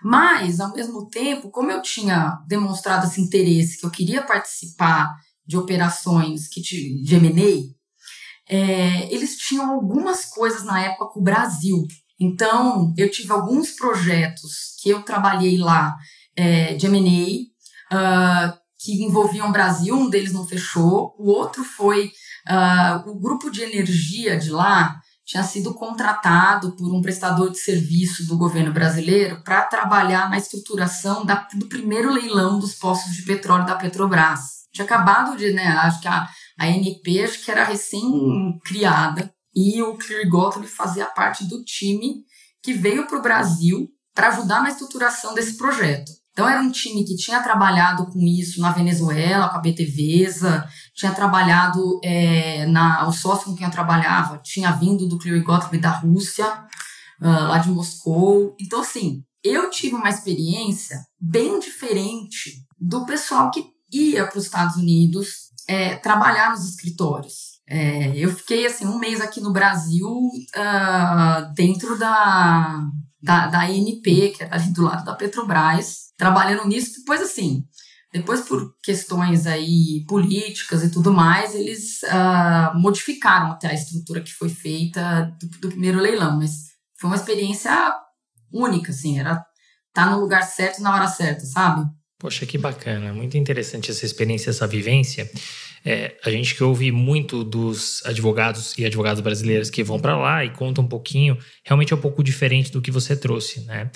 Mas, 0.03 0.61
ao 0.61 0.75
mesmo 0.75 1.09
tempo, 1.09 1.51
como 1.51 1.71
eu 1.71 1.81
tinha 1.81 2.39
demonstrado 2.47 3.07
esse 3.07 3.19
interesse, 3.19 3.81
que 3.81 3.87
eu 3.87 3.91
queria 3.91 4.21
participar 4.21 5.11
de 5.47 5.57
operações 5.57 6.49
que 6.49 6.61
de 6.61 7.15
M&A, 7.15 7.75
é, 8.47 9.11
eles 9.11 9.39
tinham 9.39 9.73
algumas 9.73 10.27
coisas 10.27 10.65
na 10.65 10.83
época 10.83 11.07
com 11.15 11.21
o 11.21 11.25
Brasil. 11.25 11.83
Então, 12.19 12.95
eu 12.97 13.11
tive 13.11 13.33
alguns 13.33 13.73
projetos 13.73 14.75
que 14.83 14.91
eu 14.91 15.03
trabalhei 15.03 15.59
lá 15.59 15.95
é, 16.37 16.75
de 16.75 16.87
M&A, 16.87 17.95
uh, 17.95 18.53
que 18.79 19.05
envolviam 19.05 19.49
o 19.49 19.53
Brasil, 19.53 19.95
um 19.95 20.09
deles 20.09 20.33
não 20.33 20.47
fechou, 20.47 21.15
o 21.19 21.31
outro 21.31 21.65
foi 21.65 22.13
uh, 22.49 23.11
o 23.11 23.19
grupo 23.19 23.51
de 23.51 23.63
energia 23.63 24.39
de 24.39 24.51
lá, 24.51 25.01
tinha 25.25 25.43
sido 25.43 25.75
contratado 25.75 26.77
por 26.77 26.95
um 26.95 27.03
prestador 27.03 27.51
de 27.51 27.59
serviço 27.59 28.27
do 28.29 28.39
governo 28.39 28.73
brasileiro 28.73 29.43
para 29.43 29.63
trabalhar 29.63 30.31
na 30.31 30.39
estruturação 30.39 31.27
da, 31.27 31.49
do 31.53 31.67
primeiro 31.67 32.13
leilão 32.13 32.61
dos 32.61 32.75
postos 32.75 33.13
de 33.13 33.23
petróleo 33.23 33.67
da 33.67 33.75
Petrobras. 33.75 34.67
Tinha 34.73 34.85
acabado 34.85 35.37
de, 35.37 35.53
né, 35.53 35.67
acho 35.67 36.01
que 36.01 36.07
a, 36.07 36.29
a 36.59 36.69
NP 36.69 37.25
acho 37.25 37.45
que 37.45 37.51
era 37.51 37.65
recém-criada 37.65 39.35
e 39.57 39.83
o 39.83 39.97
Clear 39.97 40.29
Gottlieb 40.29 40.69
fazia 40.69 41.07
parte 41.07 41.45
do 41.45 41.65
time 41.65 42.27
que 42.63 42.75
veio 42.75 43.07
para 43.07 43.19
o 43.19 43.23
Brasil 43.23 43.89
para 44.15 44.29
ajudar 44.29 44.63
na 44.63 44.69
estruturação 44.69 45.33
desse 45.35 45.57
projeto. 45.57 46.13
Então 46.33 46.47
era 46.47 46.61
um 46.61 46.71
time 46.71 47.03
que 47.03 47.17
tinha 47.17 47.43
trabalhado 47.43 48.07
com 48.09 48.21
isso 48.21 48.61
na 48.61 48.71
Venezuela, 48.71 49.49
com 49.49 49.57
a 49.57 49.61
BTVesa, 49.61 50.69
tinha 50.95 51.15
trabalhado 51.15 51.99
é, 52.05 52.67
na 52.67 53.09
o 53.09 53.13
sócio 53.13 53.47
com 53.47 53.57
quem 53.57 53.65
eu 53.65 53.73
trabalhava 53.73 54.39
tinha 54.45 54.71
vindo 54.73 55.09
do 55.09 55.19
Clear 55.19 55.43
Gottlieb 55.43 55.81
da 55.81 55.93
Rússia, 55.93 56.47
uh, 57.23 57.49
lá 57.49 57.57
de 57.57 57.71
Moscou. 57.71 58.55
Então 58.61 58.81
assim, 58.81 59.23
eu 59.43 59.71
tive 59.71 59.95
uma 59.95 60.11
experiência 60.11 61.01
bem 61.19 61.59
diferente 61.59 62.67
do 62.79 63.07
pessoal 63.07 63.51
que 63.51 63.65
ia 63.91 64.27
para 64.27 64.39
os 64.39 64.45
Estados 64.45 64.77
Unidos 64.77 65.47
é, 65.67 65.97
trabalhar 65.97 66.51
nos 66.51 66.69
escritórios. 66.69 67.56
É, 67.69 68.17
eu 68.17 68.31
fiquei 68.31 68.65
assim 68.67 68.87
um 68.87 68.99
mês 68.99 69.21
aqui 69.21 69.41
no 69.41 69.53
Brasil 69.53 70.09
uh, 70.09 71.55
dentro 71.55 71.99
da, 71.99 72.81
da, 73.21 73.49
da 73.49 73.61
ANP, 73.63 74.33
que 74.37 74.43
era 74.43 74.55
ali 74.55 74.73
do 74.73 74.83
lado 74.83 75.05
da 75.05 75.15
Petrobras, 75.15 76.13
trabalhando 76.17 76.67
nisso. 76.69 76.99
Depois, 76.99 77.21
assim, 77.21 77.65
depois 78.13 78.43
por 78.43 78.73
questões 78.83 79.47
aí 79.47 80.05
políticas 80.09 80.85
e 80.85 80.91
tudo 80.91 81.13
mais, 81.13 81.55
eles 81.55 82.03
uh, 82.05 82.79
modificaram 82.79 83.51
até 83.51 83.69
a 83.69 83.75
estrutura 83.75 84.21
que 84.21 84.33
foi 84.33 84.49
feita 84.49 85.37
do, 85.41 85.49
do, 85.61 85.69
primeiro 85.69 86.01
leilão. 86.01 86.39
Mas 86.39 86.53
foi 86.99 87.11
uma 87.11 87.17
experiência 87.17 87.73
única, 88.53 88.93
assim, 88.93 89.19
era 89.19 89.33
estar 89.33 89.45
tá 89.93 90.11
no 90.11 90.21
lugar 90.21 90.43
certo 90.43 90.81
na 90.81 90.95
hora 90.95 91.09
certa, 91.09 91.45
sabe? 91.45 91.85
Poxa, 92.19 92.47
que 92.47 92.57
bacana, 92.57 93.13
muito 93.13 93.37
interessante 93.37 93.91
essa 93.91 94.07
experiência, 94.07 94.51
essa 94.51 94.67
vivência. 94.67 95.31
É, 95.89 96.17
a 96.25 96.31
gente 96.31 96.53
que 96.53 96.65
ouve 96.65 96.91
muito 96.91 97.45
dos 97.45 98.05
advogados 98.05 98.77
e 98.77 98.85
advogadas 98.85 99.21
brasileiras 99.21 99.71
que 99.71 99.85
vão 99.85 100.01
para 100.01 100.17
lá 100.17 100.45
e 100.45 100.51
contam 100.51 100.83
um 100.83 100.89
pouquinho, 100.89 101.39
realmente 101.65 101.93
é 101.93 101.97
um 101.97 102.01
pouco 102.01 102.25
diferente 102.25 102.73
do 102.73 102.83
que 102.83 102.91
você 102.91 103.15
trouxe, 103.15 103.61
né? 103.67 103.89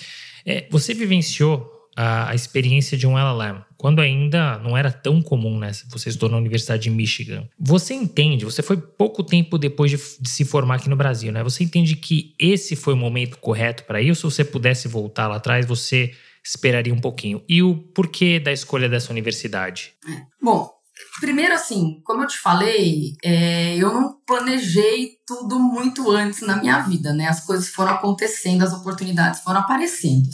É, 0.47 0.69
você 0.71 0.95
vivenciou 0.95 1.69
a, 1.97 2.31
a, 2.31 2.35
experiência 2.35 2.97
de 2.97 3.09
um 3.09 3.19
LLM, 3.19 3.65
quando 3.77 4.01
ainda 4.01 4.57
não 4.61 4.79
era 4.79 4.93
tão 4.93 5.21
comum, 5.21 5.59
né? 5.59 5.73
Você 5.89 6.11
estudou 6.11 6.31
na 6.31 6.37
Universidade 6.37 6.85
de 6.85 6.91
Michigan. 6.91 7.49
Você 7.59 7.93
entende, 7.93 8.45
você 8.45 8.63
foi 8.63 8.77
pouco 8.77 9.25
tempo 9.25 9.59
depois 9.59 9.91
de, 9.91 9.97
de 10.21 10.29
se 10.29 10.45
formar 10.45 10.77
aqui 10.77 10.89
no 10.89 10.95
Brasil, 10.95 11.33
né? 11.33 11.43
Você 11.43 11.65
entende 11.65 11.97
que 11.97 12.37
esse 12.39 12.77
foi 12.77 12.95
o 12.95 12.97
momento 12.97 13.37
correto 13.39 13.83
para 13.83 14.01
isso? 14.01 14.31
Se 14.31 14.37
você 14.37 14.45
pudesse 14.45 14.87
voltar 14.87 15.27
lá 15.27 15.37
atrás, 15.37 15.67
você 15.67 16.13
esperaria 16.45 16.95
um 16.95 17.01
pouquinho? 17.01 17.43
E 17.49 17.65
o 17.65 17.75
porquê 17.75 18.39
da 18.39 18.53
escolha 18.53 18.89
dessa 18.89 19.11
universidade? 19.11 19.93
Bom, 20.41 20.80
Primeiro, 21.21 21.55
assim, 21.55 22.01
como 22.05 22.23
eu 22.23 22.27
te 22.27 22.39
falei, 22.39 23.15
é, 23.23 23.77
eu 23.77 23.93
não 23.93 24.17
planejei 24.27 25.11
tudo 25.27 25.59
muito 25.59 26.11
antes 26.11 26.41
na 26.41 26.57
minha 26.57 26.81
vida, 26.81 27.13
né? 27.13 27.29
As 27.29 27.45
coisas 27.45 27.69
foram 27.69 27.93
acontecendo, 27.93 28.63
as 28.63 28.73
oportunidades 28.73 29.41
foram 29.41 29.61
aparecendo. 29.61 30.29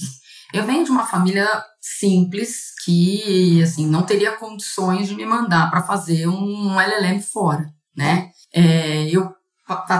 Eu 0.52 0.64
venho 0.64 0.84
de 0.84 0.90
uma 0.90 1.06
família 1.06 1.48
simples 1.80 2.72
que, 2.84 3.62
assim, 3.62 3.86
não 3.86 4.02
teria 4.02 4.36
condições 4.36 5.08
de 5.08 5.14
me 5.14 5.26
mandar 5.26 5.70
para 5.70 5.82
fazer 5.82 6.28
um 6.28 6.80
LLM 6.80 7.20
fora, 7.20 7.66
né? 7.96 8.30
É, 8.54 9.08
eu 9.10 9.34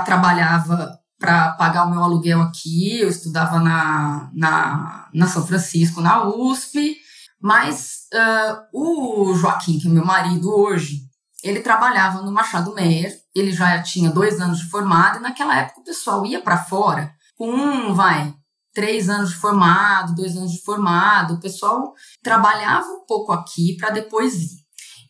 trabalhava 0.05 0.99
para 1.19 1.53
pagar 1.53 1.87
o 1.87 1.91
meu 1.91 2.03
aluguel 2.03 2.41
aqui, 2.43 3.01
eu 3.01 3.09
estudava 3.09 3.59
na, 3.59 4.31
na, 4.35 5.09
na 5.13 5.27
São 5.27 5.47
Francisco, 5.47 6.01
na 6.01 6.25
USP, 6.25 6.97
mas 7.41 8.07
uh, 8.15 8.67
o 8.73 9.35
Joaquim, 9.35 9.79
que 9.79 9.89
é 9.89 9.91
meu 9.91 10.05
marido 10.05 10.51
hoje, 10.51 11.03
ele 11.43 11.61
trabalhava 11.61 12.23
no 12.23 12.33
Machado 12.33 12.75
Meyer, 12.75 13.15
ele 13.35 13.53
já 13.53 13.81
tinha 13.83 14.11
dois 14.11 14.41
anos 14.41 14.59
de 14.59 14.69
formado, 14.69 15.19
e 15.19 15.23
naquela 15.23 15.57
época 15.57 15.81
o 15.81 15.85
pessoal 15.85 16.25
ia 16.27 16.41
para 16.41 16.65
fora 16.65 17.15
com 17.37 17.51
um, 17.51 17.95
vai, 17.95 18.35
três 18.75 19.09
anos 19.09 19.31
de 19.31 19.37
formado, 19.37 20.15
dois 20.15 20.37
anos 20.37 20.53
de 20.53 20.63
formado, 20.63 21.35
o 21.35 21.41
pessoal 21.41 21.93
trabalhava 22.23 22.87
um 22.89 23.05
pouco 23.07 23.33
aqui 23.33 23.77
para 23.77 23.91
depois 23.91 24.35
ir. 24.35 24.57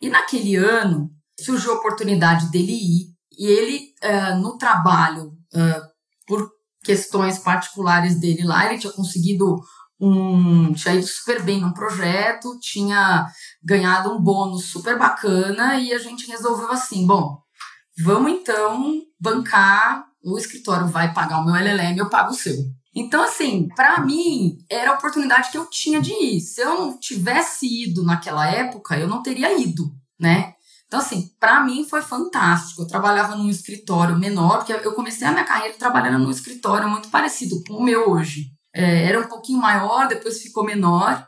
E 0.02 0.08
naquele 0.08 0.56
ano 0.56 1.10
surgiu 1.40 1.72
a 1.72 1.76
oportunidade 1.76 2.50
dele 2.50 2.72
ir, 2.72 3.16
e 3.38 3.46
ele, 3.46 3.94
uh, 4.02 4.36
no 4.40 4.58
trabalho, 4.58 5.32
uh, 5.54 5.82
por 6.26 6.50
questões 6.82 7.38
particulares 7.38 8.18
dele 8.18 8.44
lá, 8.44 8.66
ele 8.66 8.78
tinha 8.78 8.92
conseguido 8.92 9.60
um, 10.00 10.72
tinha 10.72 10.94
ido 10.94 11.06
super 11.06 11.42
bem 11.42 11.60
num 11.60 11.72
projeto, 11.72 12.58
tinha 12.60 13.26
ganhado 13.62 14.12
um 14.12 14.20
bônus 14.20 14.66
super 14.66 14.98
bacana 14.98 15.78
e 15.78 15.92
a 15.92 15.98
gente 15.98 16.26
resolveu 16.26 16.70
assim, 16.70 17.06
bom, 17.06 17.38
vamos 18.04 18.32
então 18.32 18.92
bancar, 19.18 20.04
o 20.22 20.38
escritório 20.38 20.86
vai 20.86 21.12
pagar 21.12 21.40
o 21.40 21.44
meu 21.44 21.54
LLM, 21.54 21.98
eu 21.98 22.10
pago 22.10 22.30
o 22.30 22.34
seu. 22.34 22.56
Então, 22.94 23.22
assim, 23.22 23.68
para 23.74 24.00
mim, 24.00 24.56
era 24.70 24.90
a 24.90 24.94
oportunidade 24.94 25.50
que 25.50 25.58
eu 25.58 25.68
tinha 25.68 26.00
de 26.00 26.12
ir. 26.12 26.40
Se 26.40 26.62
eu 26.62 26.78
não 26.78 26.98
tivesse 26.98 27.66
ido 27.66 28.02
naquela 28.02 28.48
época, 28.48 28.98
eu 28.98 29.06
não 29.06 29.22
teria 29.22 29.58
ido, 29.58 29.92
né? 30.18 30.54
Então, 30.86 31.00
assim, 31.00 31.28
para 31.38 31.62
mim 31.62 31.86
foi 31.86 32.00
fantástico. 32.00 32.82
Eu 32.82 32.86
trabalhava 32.86 33.36
num 33.36 33.50
escritório 33.50 34.18
menor, 34.18 34.64
porque 34.64 34.72
eu 34.72 34.94
comecei 34.94 35.26
a 35.26 35.32
minha 35.32 35.44
carreira 35.44 35.76
trabalhando 35.76 36.24
num 36.24 36.30
escritório 36.30 36.88
muito 36.88 37.10
parecido 37.10 37.62
com 37.66 37.74
o 37.74 37.82
meu 37.82 38.10
hoje 38.10 38.55
é, 38.76 39.06
era 39.06 39.18
um 39.18 39.26
pouquinho 39.26 39.58
maior, 39.58 40.06
depois 40.06 40.42
ficou 40.42 40.62
menor. 40.62 41.26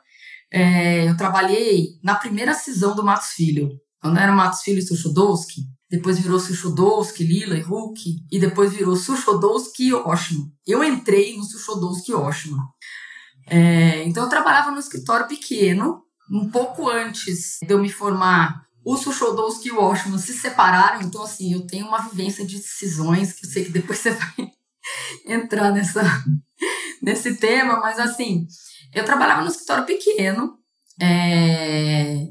É, 0.53 1.09
eu 1.09 1.17
trabalhei 1.17 1.99
na 2.05 2.15
primeira 2.15 2.53
cisão 2.53 2.95
do 2.95 3.03
Matos 3.03 3.29
Filho, 3.29 3.71
quando 4.03 4.19
era 4.19 4.33
Matos 4.33 4.61
Filho 4.61 4.79
e 4.79 4.83
Suchodowski, 4.83 5.63
depois 5.91 6.19
virou 6.19 6.39
Suchodowski, 6.39 7.25
Lila 7.25 7.57
e 7.57 7.63
Hulk, 7.63 8.27
e 8.31 8.39
depois 8.39 8.75
virou 8.75 8.95
Suchodowski 8.95 9.89
e 9.89 9.95
Oshima. 9.95 10.45
Eu 10.67 10.85
entrei 10.85 11.39
no 11.39 11.43
Suchodowski 11.43 12.13
e 12.13 12.15
Oshima. 12.15 12.63
É, 13.47 14.05
então 14.05 14.25
eu 14.25 14.29
trabalhava 14.29 14.71
no 14.71 14.79
escritório 14.79 15.27
pequeno, 15.27 16.03
um 16.31 16.51
pouco 16.51 16.91
antes 16.91 17.57
de 17.63 17.73
eu 17.73 17.79
me 17.79 17.89
formar, 17.89 18.63
o 18.85 18.95
Suchodowski 18.99 19.69
e 19.69 19.73
o 19.73 19.83
Oshima 19.83 20.19
se 20.19 20.35
separaram, 20.35 21.01
então 21.01 21.23
assim, 21.23 21.55
eu 21.55 21.67
tenho 21.67 21.87
uma 21.87 22.03
vivência 22.03 22.45
de 22.45 22.57
decisões 22.57 23.33
que 23.33 23.47
eu 23.47 23.51
sei 23.51 23.65
que 23.65 23.73
depois 23.73 24.01
você 24.01 24.11
vai 24.11 24.51
entrar 25.27 25.73
nessa, 25.73 26.03
nesse 27.03 27.37
tema, 27.37 27.81
mas 27.81 27.99
assim, 27.99 28.47
eu 28.93 29.05
trabalhava 29.05 29.43
no 29.43 29.49
escritório 29.49 29.85
pequeno, 29.85 30.55
é, 31.01 32.27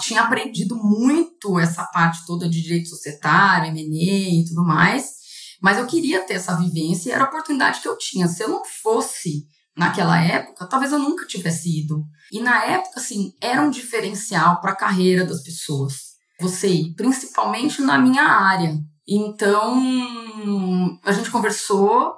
tinha 0.00 0.22
aprendido 0.22 0.76
muito 0.76 1.58
essa 1.58 1.84
parte 1.84 2.24
toda 2.26 2.48
de 2.48 2.62
direito 2.62 2.88
societário, 2.88 3.68
M&A 3.68 4.40
e 4.40 4.44
tudo 4.46 4.64
mais, 4.64 5.20
mas 5.62 5.78
eu 5.78 5.86
queria 5.86 6.20
ter 6.26 6.34
essa 6.34 6.56
vivência 6.56 7.10
e 7.10 7.12
era 7.12 7.24
a 7.24 7.28
oportunidade 7.28 7.80
que 7.80 7.88
eu 7.88 7.96
tinha. 7.96 8.28
Se 8.28 8.42
eu 8.42 8.48
não 8.48 8.62
fosse 8.64 9.44
naquela 9.76 10.20
época, 10.20 10.66
talvez 10.66 10.92
eu 10.92 10.98
nunca 10.98 11.26
tivesse 11.26 11.80
ido. 11.80 12.04
E 12.32 12.40
na 12.40 12.64
época, 12.64 13.00
assim, 13.00 13.32
era 13.40 13.62
um 13.62 13.70
diferencial 13.70 14.60
para 14.60 14.72
a 14.72 14.76
carreira 14.76 15.24
das 15.24 15.42
pessoas. 15.42 16.10
Você 16.40 16.68
ir, 16.68 16.94
principalmente 16.94 17.82
na 17.82 17.98
minha 17.98 18.22
área. 18.22 18.78
Então, 19.06 19.78
a 21.04 21.12
gente 21.12 21.30
conversou, 21.30 22.14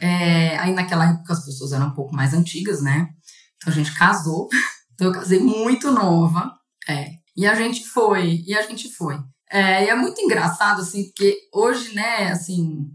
é, 0.00 0.58
aí 0.58 0.72
naquela 0.72 1.10
época 1.10 1.32
as 1.32 1.44
pessoas 1.44 1.72
eram 1.72 1.88
um 1.88 1.94
pouco 1.94 2.14
mais 2.14 2.34
antigas, 2.34 2.82
né? 2.82 3.08
Então 3.56 3.72
a 3.72 3.76
gente 3.76 3.94
casou. 3.94 4.48
Então 4.96 5.08
eu 5.08 5.12
casei 5.12 5.38
muito 5.38 5.92
nova. 5.92 6.50
É. 6.88 7.10
E 7.36 7.46
a 7.46 7.54
gente 7.54 7.86
foi, 7.86 8.42
e 8.46 8.56
a 8.56 8.62
gente 8.62 8.90
foi. 8.90 9.18
É, 9.50 9.84
e 9.84 9.90
é 9.90 9.94
muito 9.94 10.18
engraçado, 10.22 10.80
assim, 10.80 11.04
porque 11.08 11.38
hoje, 11.52 11.94
né, 11.94 12.30
assim, 12.32 12.90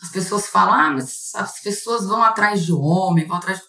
as 0.00 0.10
pessoas 0.10 0.46
falam, 0.46 0.74
ah, 0.74 0.90
mas 0.92 1.32
as 1.34 1.60
pessoas 1.60 2.06
vão 2.06 2.22
atrás 2.22 2.64
de 2.64 2.72
homem, 2.72 3.26
vão 3.26 3.36
atrás 3.36 3.58
de... 3.58 3.64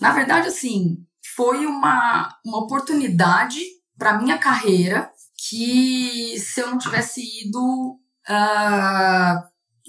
Na 0.00 0.12
verdade, 0.12 0.48
assim, 0.48 0.96
foi 1.34 1.66
uma, 1.66 2.34
uma 2.42 2.58
oportunidade 2.58 3.60
para 3.98 4.18
minha 4.18 4.38
carreira 4.38 5.10
que 5.48 6.38
se 6.40 6.60
eu 6.60 6.70
não 6.70 6.78
tivesse 6.78 7.20
ido, 7.44 7.98
uh, 8.28 9.42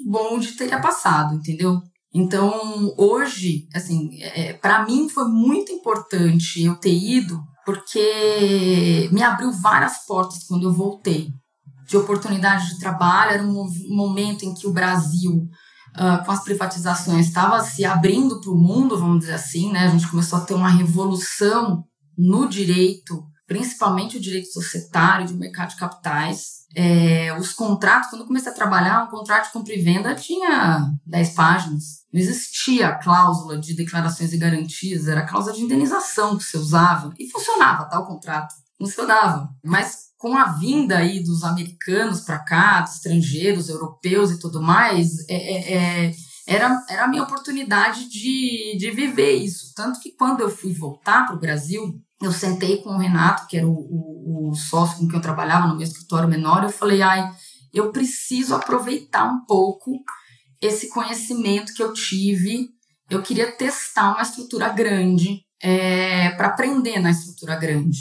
bom 0.05 0.37
de 0.37 0.51
teria 0.51 0.81
passado, 0.81 1.33
entendeu? 1.33 1.81
Então, 2.13 2.93
hoje, 2.97 3.67
assim, 3.73 4.21
é, 4.21 4.53
para 4.53 4.85
mim 4.85 5.09
foi 5.09 5.25
muito 5.25 5.71
importante 5.71 6.63
eu 6.63 6.75
ter 6.75 6.93
ido, 6.93 7.39
porque 7.65 9.09
me 9.11 9.21
abriu 9.21 9.51
várias 9.51 10.05
portas 10.05 10.43
quando 10.47 10.63
eu 10.63 10.73
voltei. 10.73 11.29
De 11.85 11.97
oportunidade 11.97 12.69
de 12.69 12.79
trabalho, 12.79 13.31
era 13.31 13.43
um 13.43 13.65
momento 13.89 14.43
em 14.43 14.53
que 14.53 14.67
o 14.67 14.73
Brasil, 14.73 15.33
uh, 15.95 16.25
com 16.25 16.31
as 16.31 16.43
privatizações, 16.43 17.27
estava 17.27 17.61
se 17.61 17.85
abrindo 17.85 18.41
para 18.41 18.51
o 18.51 18.57
mundo, 18.57 18.97
vamos 18.97 19.19
dizer 19.19 19.33
assim, 19.33 19.71
né? 19.71 19.87
A 19.87 19.89
gente 19.89 20.09
começou 20.09 20.39
a 20.39 20.41
ter 20.41 20.53
uma 20.53 20.69
revolução 20.69 21.83
no 22.17 22.47
direito, 22.47 23.23
principalmente 23.45 24.17
o 24.17 24.21
direito 24.21 24.51
societário, 24.51 25.27
de 25.27 25.33
mercado 25.33 25.69
de 25.69 25.77
capitais, 25.77 26.56
é, 26.75 27.35
os 27.37 27.53
contratos, 27.53 28.09
quando 28.09 28.21
eu 28.21 28.27
comecei 28.27 28.51
a 28.51 28.55
trabalhar, 28.55 29.03
um 29.03 29.07
contrato 29.07 29.47
de 29.47 29.53
compra 29.53 29.73
e 29.73 29.81
venda 29.81 30.13
tinha 30.15 30.91
10 31.05 31.29
páginas. 31.31 31.83
Não 32.13 32.19
existia 32.19 32.89
a 32.89 32.95
cláusula 32.95 33.57
de 33.57 33.75
declarações 33.75 34.33
e 34.33 34.37
garantias, 34.37 35.07
era 35.07 35.21
a 35.21 35.27
cláusula 35.27 35.55
de 35.55 35.63
indenização 35.63 36.37
que 36.37 36.43
você 36.43 36.57
usava. 36.57 37.13
E 37.17 37.29
funcionava, 37.29 37.85
tá? 37.85 38.01
Contrato. 38.01 38.53
Funcionava. 38.77 39.49
Mas 39.63 40.07
com 40.17 40.35
a 40.35 40.45
vinda 40.53 40.97
aí 40.97 41.23
dos 41.23 41.43
americanos 41.43 42.21
para 42.21 42.39
cá, 42.39 42.81
dos 42.81 42.95
estrangeiros, 42.95 43.69
europeus 43.69 44.31
e 44.31 44.39
tudo 44.39 44.61
mais, 44.61 45.27
é, 45.29 45.35
é, 45.35 45.73
é, 46.07 46.15
era, 46.47 46.83
era 46.89 47.03
a 47.03 47.07
minha 47.07 47.23
oportunidade 47.23 48.09
de, 48.09 48.77
de 48.77 48.91
viver 48.91 49.33
isso. 49.33 49.73
Tanto 49.75 49.99
que 49.99 50.11
quando 50.11 50.41
eu 50.41 50.49
fui 50.49 50.73
voltar 50.73 51.25
para 51.25 51.35
o 51.35 51.39
Brasil, 51.39 52.01
eu 52.21 52.31
sentei 52.31 52.77
com 52.81 52.89
o 52.89 52.97
Renato, 52.97 53.47
que 53.47 53.57
era 53.57 53.67
o, 53.67 53.71
o, 53.71 54.49
o, 54.49 54.55
sócio 54.55 54.97
com 54.97 55.07
quem 55.07 55.17
eu 55.17 55.21
trabalhava 55.21 55.67
no 55.67 55.75
meu 55.75 55.85
escritório 55.85 56.27
menor, 56.27 56.63
eu 56.63 56.69
falei, 56.69 57.01
ai, 57.01 57.31
eu 57.73 57.91
preciso 57.91 58.55
aproveitar 58.55 59.25
um 59.25 59.45
pouco 59.45 59.91
esse 60.59 60.89
conhecimento 60.89 61.73
que 61.73 61.83
eu 61.83 61.93
tive. 61.93 62.69
Eu 63.09 63.21
queria 63.21 63.51
testar 63.51 64.13
uma 64.13 64.21
estrutura 64.21 64.69
grande 64.69 65.41
é, 65.61 66.31
para 66.31 66.47
aprender 66.47 66.99
na 66.99 67.11
estrutura 67.11 67.55
grande. 67.55 67.99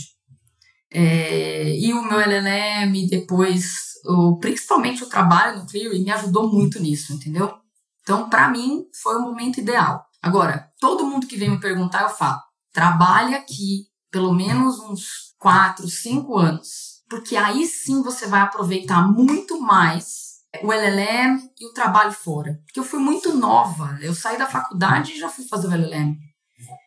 É, 0.91 1.77
e 1.77 1.93
o 1.93 2.03
meu 2.03 2.19
LLM, 2.19 3.07
depois, 3.09 3.95
o, 4.07 4.39
principalmente 4.39 5.05
o 5.05 5.09
trabalho 5.09 5.59
no 5.59 5.67
Clear, 5.67 5.93
me 5.93 6.11
ajudou 6.11 6.51
muito 6.51 6.81
nisso, 6.81 7.13
entendeu? 7.13 7.55
Então, 8.01 8.31
para 8.31 8.49
mim, 8.49 8.85
foi 9.03 9.17
o 9.17 9.23
momento 9.23 9.61
ideal. 9.61 10.07
Agora, 10.23 10.71
todo 10.81 11.07
mundo 11.07 11.27
que 11.27 11.37
vem 11.37 11.51
me 11.51 11.61
perguntar, 11.61 12.05
eu 12.05 12.09
falo, 12.09 12.41
trabalhe 12.73 13.35
aqui, 13.35 13.87
pelo 14.17 14.33
menos 14.33 14.79
uns 14.81 15.35
quatro, 15.39 15.87
cinco 15.91 16.39
anos, 16.39 17.03
porque 17.07 17.37
aí 17.37 17.67
sim 17.67 18.03
você 18.03 18.27
vai 18.27 18.41
aproveitar 18.41 19.07
muito 19.07 19.61
mais 19.61 20.37
o 20.63 20.73
LLM 20.73 21.39
e 21.61 21.67
o 21.67 21.73
trabalho 21.75 22.13
fora. 22.13 22.59
Porque 22.65 22.81
eu 22.81 22.85
fui 22.85 22.99
muito 22.99 23.37
nova, 23.37 23.99
eu 24.01 24.15
saí 24.15 24.39
da 24.39 24.47
faculdade 24.47 25.13
e 25.13 25.19
já 25.19 25.29
fui 25.29 25.47
fazer 25.47 25.69
o 25.69 25.71
LLM. 25.71 26.17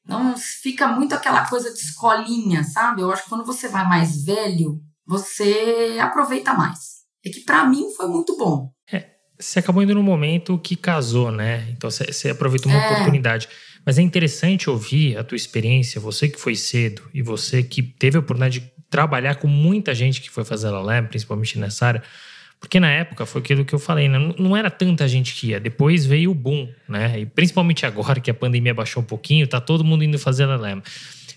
Não 0.07 0.35
fica 0.35 0.87
muito 0.87 1.13
aquela 1.13 1.47
coisa 1.47 1.71
de 1.71 1.79
escolinha, 1.79 2.63
sabe? 2.63 3.03
Eu 3.03 3.11
acho 3.11 3.21
que 3.25 3.29
quando 3.29 3.45
você 3.45 3.67
vai 3.67 3.87
mais 3.87 4.25
velho, 4.25 4.81
você 5.05 5.99
aproveita 6.01 6.55
mais. 6.55 7.03
É 7.23 7.29
que 7.29 7.41
para 7.41 7.63
mim 7.65 7.93
foi 7.95 8.07
muito 8.07 8.35
bom. 8.37 8.71
É, 8.91 9.07
você 9.39 9.59
acabou 9.59 9.83
indo 9.83 9.93
no 9.93 10.01
momento 10.01 10.57
que 10.57 10.75
casou, 10.75 11.31
né? 11.31 11.69
Então 11.69 11.91
você, 11.91 12.11
você 12.11 12.31
aproveitou 12.31 12.71
uma 12.71 12.81
é. 12.81 12.91
oportunidade. 12.91 13.47
Mas 13.89 13.97
é 13.97 14.03
interessante 14.03 14.69
ouvir 14.69 15.17
a 15.17 15.23
tua 15.23 15.35
experiência, 15.35 15.99
você 15.99 16.29
que 16.29 16.39
foi 16.39 16.53
cedo 16.53 17.01
e 17.11 17.23
você 17.23 17.63
que 17.63 17.81
teve 17.81 18.17
a 18.17 18.19
oportunidade 18.19 18.59
de 18.59 18.71
trabalhar 18.87 19.37
com 19.37 19.47
muita 19.47 19.95
gente 19.95 20.21
que 20.21 20.29
foi 20.29 20.45
fazer 20.45 20.67
LLM, 20.67 21.07
principalmente 21.07 21.57
nessa 21.57 21.87
área, 21.87 22.03
porque 22.59 22.79
na 22.79 22.91
época 22.91 23.25
foi 23.25 23.41
aquilo 23.41 23.65
que 23.65 23.73
eu 23.73 23.79
falei, 23.79 24.07
né? 24.07 24.19
não 24.37 24.55
era 24.55 24.69
tanta 24.69 25.07
gente 25.07 25.33
que 25.33 25.47
ia. 25.47 25.59
Depois 25.59 26.05
veio 26.05 26.29
o 26.29 26.35
boom, 26.35 26.69
né? 26.87 27.21
E 27.21 27.25
principalmente 27.25 27.83
agora 27.83 28.19
que 28.19 28.29
a 28.29 28.33
pandemia 28.35 28.75
baixou 28.75 29.01
um 29.01 29.05
pouquinho, 29.07 29.47
tá 29.47 29.59
todo 29.59 29.83
mundo 29.83 30.03
indo 30.03 30.19
fazer 30.19 30.43
LLM. 30.43 30.83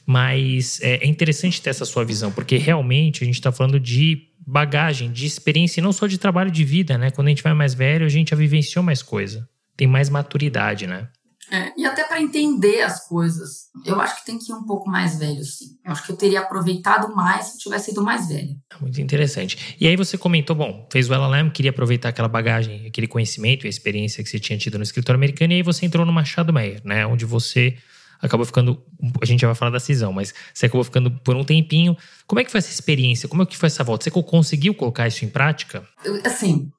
Mas 0.05 0.79
é, 0.83 0.97
é 0.97 1.07
interessante 1.07 1.62
ter 1.62 1.71
essa 1.71 1.87
sua 1.87 2.05
visão, 2.05 2.31
porque 2.31 2.59
realmente 2.59 3.25
a 3.25 3.27
gente 3.27 3.37
está 3.37 3.51
falando 3.51 3.81
de 3.81 4.29
bagagem, 4.47 5.11
de 5.11 5.25
experiência, 5.25 5.81
e 5.81 5.83
não 5.83 5.91
só 5.91 6.07
de 6.07 6.19
trabalho 6.19 6.51
de 6.51 6.65
vida, 6.67 6.99
né? 6.99 7.11
Quando 7.11 7.29
a 7.29 7.31
gente 7.31 7.43
vai 7.43 7.55
mais 7.55 7.73
velho, 7.73 8.05
a 8.05 8.11
gente 8.11 8.29
já 8.29 8.37
vivenciou 8.37 8.85
mais 8.85 9.03
coisa. 9.03 9.49
Tem 9.75 9.87
mais 9.87 10.11
maturidade, 10.11 10.87
né? 10.87 11.09
É, 11.53 11.71
e 11.77 11.85
até 11.85 12.03
para 12.05 12.23
entender 12.23 12.81
as 12.81 13.07
coisas, 13.07 13.67
eu 13.85 14.01
acho 14.01 14.17
que 14.17 14.25
tem 14.25 14.38
que 14.38 14.51
ir 14.51 14.55
um 14.55 14.65
pouco 14.65 14.88
mais 14.88 15.19
velho, 15.19 15.45
sim. 15.45 15.67
Eu 15.85 15.93
acho 15.93 16.03
que 16.03 16.11
eu 16.11 16.17
teria 16.17 16.41
aproveitado 16.41 17.15
mais 17.15 17.47
se 17.47 17.55
eu 17.57 17.59
tivesse 17.59 17.91
sido 17.91 18.03
mais 18.03 18.27
velho. 18.27 18.57
Muito 18.81 18.99
interessante. 19.03 19.77
E 19.79 19.87
aí 19.87 19.95
você 19.95 20.17
comentou, 20.17 20.57
bom, 20.57 20.88
fez 20.91 21.11
o 21.11 21.12
LLM, 21.15 21.51
queria 21.51 21.71
aproveitar 21.71 22.09
aquela 22.09 22.29
bagagem, 22.29 22.87
aquele 22.87 23.07
conhecimento 23.07 23.65
e 23.65 23.67
a 23.67 23.71
experiência 23.71 24.25
que 24.25 24.31
você 24.31 24.41
tinha 24.41 24.59
tido 24.59 24.79
no 24.79 24.83
escritório 24.83 25.19
americano, 25.19 25.53
e 25.53 25.57
aí 25.57 25.62
você 25.62 25.85
entrou 25.85 26.07
no 26.07 26.12
Machado 26.12 26.55
Meyer, 26.55 26.81
né? 26.85 27.07
Onde 27.07 27.27
você 27.27 27.77
acabou 28.23 28.47
ficando. 28.47 28.83
A 29.21 29.27
gente 29.27 29.41
já 29.41 29.49
vai 29.49 29.55
falar 29.55 29.73
da 29.73 29.81
cisão, 29.81 30.11
mas 30.11 30.33
você 30.55 30.67
acabou 30.67 30.85
ficando 30.85 31.11
por 31.11 31.37
um 31.37 31.45
tempinho. 31.45 31.95
Como 32.27 32.41
é 32.41 32.45
que 32.45 32.51
foi 32.51 32.59
essa 32.59 32.71
experiência? 32.71 33.29
Como 33.29 33.43
é 33.43 33.47
que 33.47 33.59
foi 33.59 33.67
essa 33.67 33.85
volta? 33.85 34.05
Você 34.05 34.11
conseguiu 34.11 34.75
colocar 34.75 35.07
isso 35.07 35.25
em 35.25 35.29
prática? 35.29 35.87
Assim, 36.25 36.71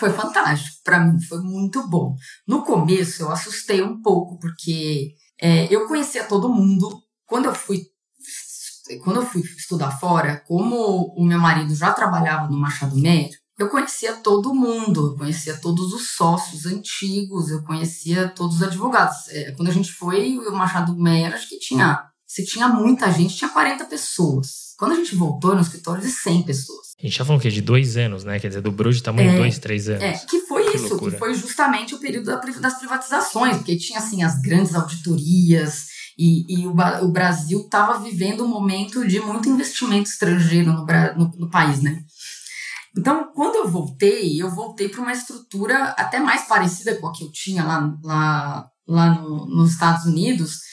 foi 0.00 0.10
fantástico. 0.10 0.78
Para 0.82 0.98
mim, 1.00 1.20
foi 1.20 1.40
muito 1.40 1.86
bom. 1.88 2.16
No 2.48 2.64
começo, 2.64 3.22
eu 3.22 3.30
assustei 3.30 3.82
um 3.82 4.00
pouco, 4.00 4.38
porque 4.38 5.14
é, 5.40 5.72
eu 5.72 5.86
conhecia 5.86 6.24
todo 6.24 6.52
mundo. 6.52 6.88
Quando 7.26 7.44
eu 7.44 7.54
fui 7.54 7.84
quando 9.04 9.20
eu 9.20 9.26
fui 9.26 9.40
estudar 9.42 9.92
fora, 9.92 10.42
como 10.48 11.14
o 11.16 11.24
meu 11.24 11.38
marido 11.38 11.72
já 11.72 11.92
trabalhava 11.92 12.48
no 12.48 12.58
Machado 12.58 12.96
Meyer, 12.96 13.30
eu 13.56 13.68
conhecia 13.68 14.14
todo 14.14 14.54
mundo, 14.54 15.08
eu 15.08 15.16
conhecia 15.16 15.56
todos 15.60 15.92
os 15.92 16.16
sócios 16.16 16.66
antigos, 16.66 17.50
eu 17.50 17.62
conhecia 17.62 18.28
todos 18.28 18.56
os 18.56 18.62
advogados. 18.62 19.28
É, 19.28 19.52
quando 19.52 19.68
a 19.68 19.72
gente 19.72 19.92
foi, 19.92 20.38
o 20.38 20.52
Machado 20.52 20.96
Meyer, 20.96 21.32
acho 21.32 21.48
que 21.48 21.58
tinha, 21.58 22.02
se 22.30 22.44
tinha 22.44 22.68
muita 22.68 23.10
gente, 23.10 23.36
tinha 23.36 23.50
40 23.50 23.86
pessoas. 23.86 24.76
Quando 24.78 24.92
a 24.92 24.94
gente 24.94 25.16
voltou, 25.16 25.52
no 25.52 25.60
escritório 25.60 26.00
de 26.00 26.08
100 26.08 26.44
pessoas. 26.44 26.92
A 26.96 27.02
gente 27.04 27.18
já 27.18 27.24
falou 27.24 27.40
que 27.40 27.48
é 27.48 27.50
de 27.50 27.60
dois 27.60 27.96
anos, 27.96 28.22
né? 28.22 28.38
Quer 28.38 28.46
dizer, 28.46 28.60
dobrou 28.60 28.92
de 28.92 29.02
tamanho 29.02 29.32
é, 29.32 29.36
dois, 29.36 29.58
três 29.58 29.88
anos. 29.88 30.00
É, 30.00 30.12
que 30.12 30.38
foi 30.42 30.70
que 30.70 30.76
isso, 30.76 30.90
loucura. 30.90 31.10
que 31.10 31.18
foi 31.18 31.34
justamente 31.34 31.92
o 31.92 31.98
período 31.98 32.26
das 32.26 32.78
privatizações, 32.78 33.56
porque 33.56 33.76
tinha 33.76 33.98
assim 33.98 34.22
as 34.22 34.40
grandes 34.40 34.76
auditorias 34.76 35.86
e, 36.16 36.60
e 36.60 36.66
o, 36.68 36.70
o, 37.02 37.08
Brasil 37.10 37.62
estava 37.62 37.98
vivendo 37.98 38.44
um 38.44 38.48
momento 38.48 39.04
de 39.04 39.18
muito 39.18 39.48
investimento 39.48 40.08
estrangeiro 40.08 40.72
no, 40.72 40.86
no, 40.86 41.32
no 41.36 41.50
país, 41.50 41.82
né? 41.82 42.00
Então, 42.96 43.32
quando 43.34 43.56
eu 43.56 43.68
voltei, 43.68 44.40
eu 44.40 44.54
voltei 44.54 44.88
para 44.88 45.00
uma 45.00 45.12
estrutura 45.12 45.96
até 45.98 46.20
mais 46.20 46.42
parecida 46.46 46.94
com 46.94 47.08
a 47.08 47.12
que 47.12 47.24
eu 47.24 47.32
tinha 47.32 47.64
lá, 47.64 47.92
lá, 48.04 48.68
lá 48.86 49.14
no, 49.14 49.46
nos 49.46 49.72
Estados 49.72 50.04
Unidos, 50.04 50.69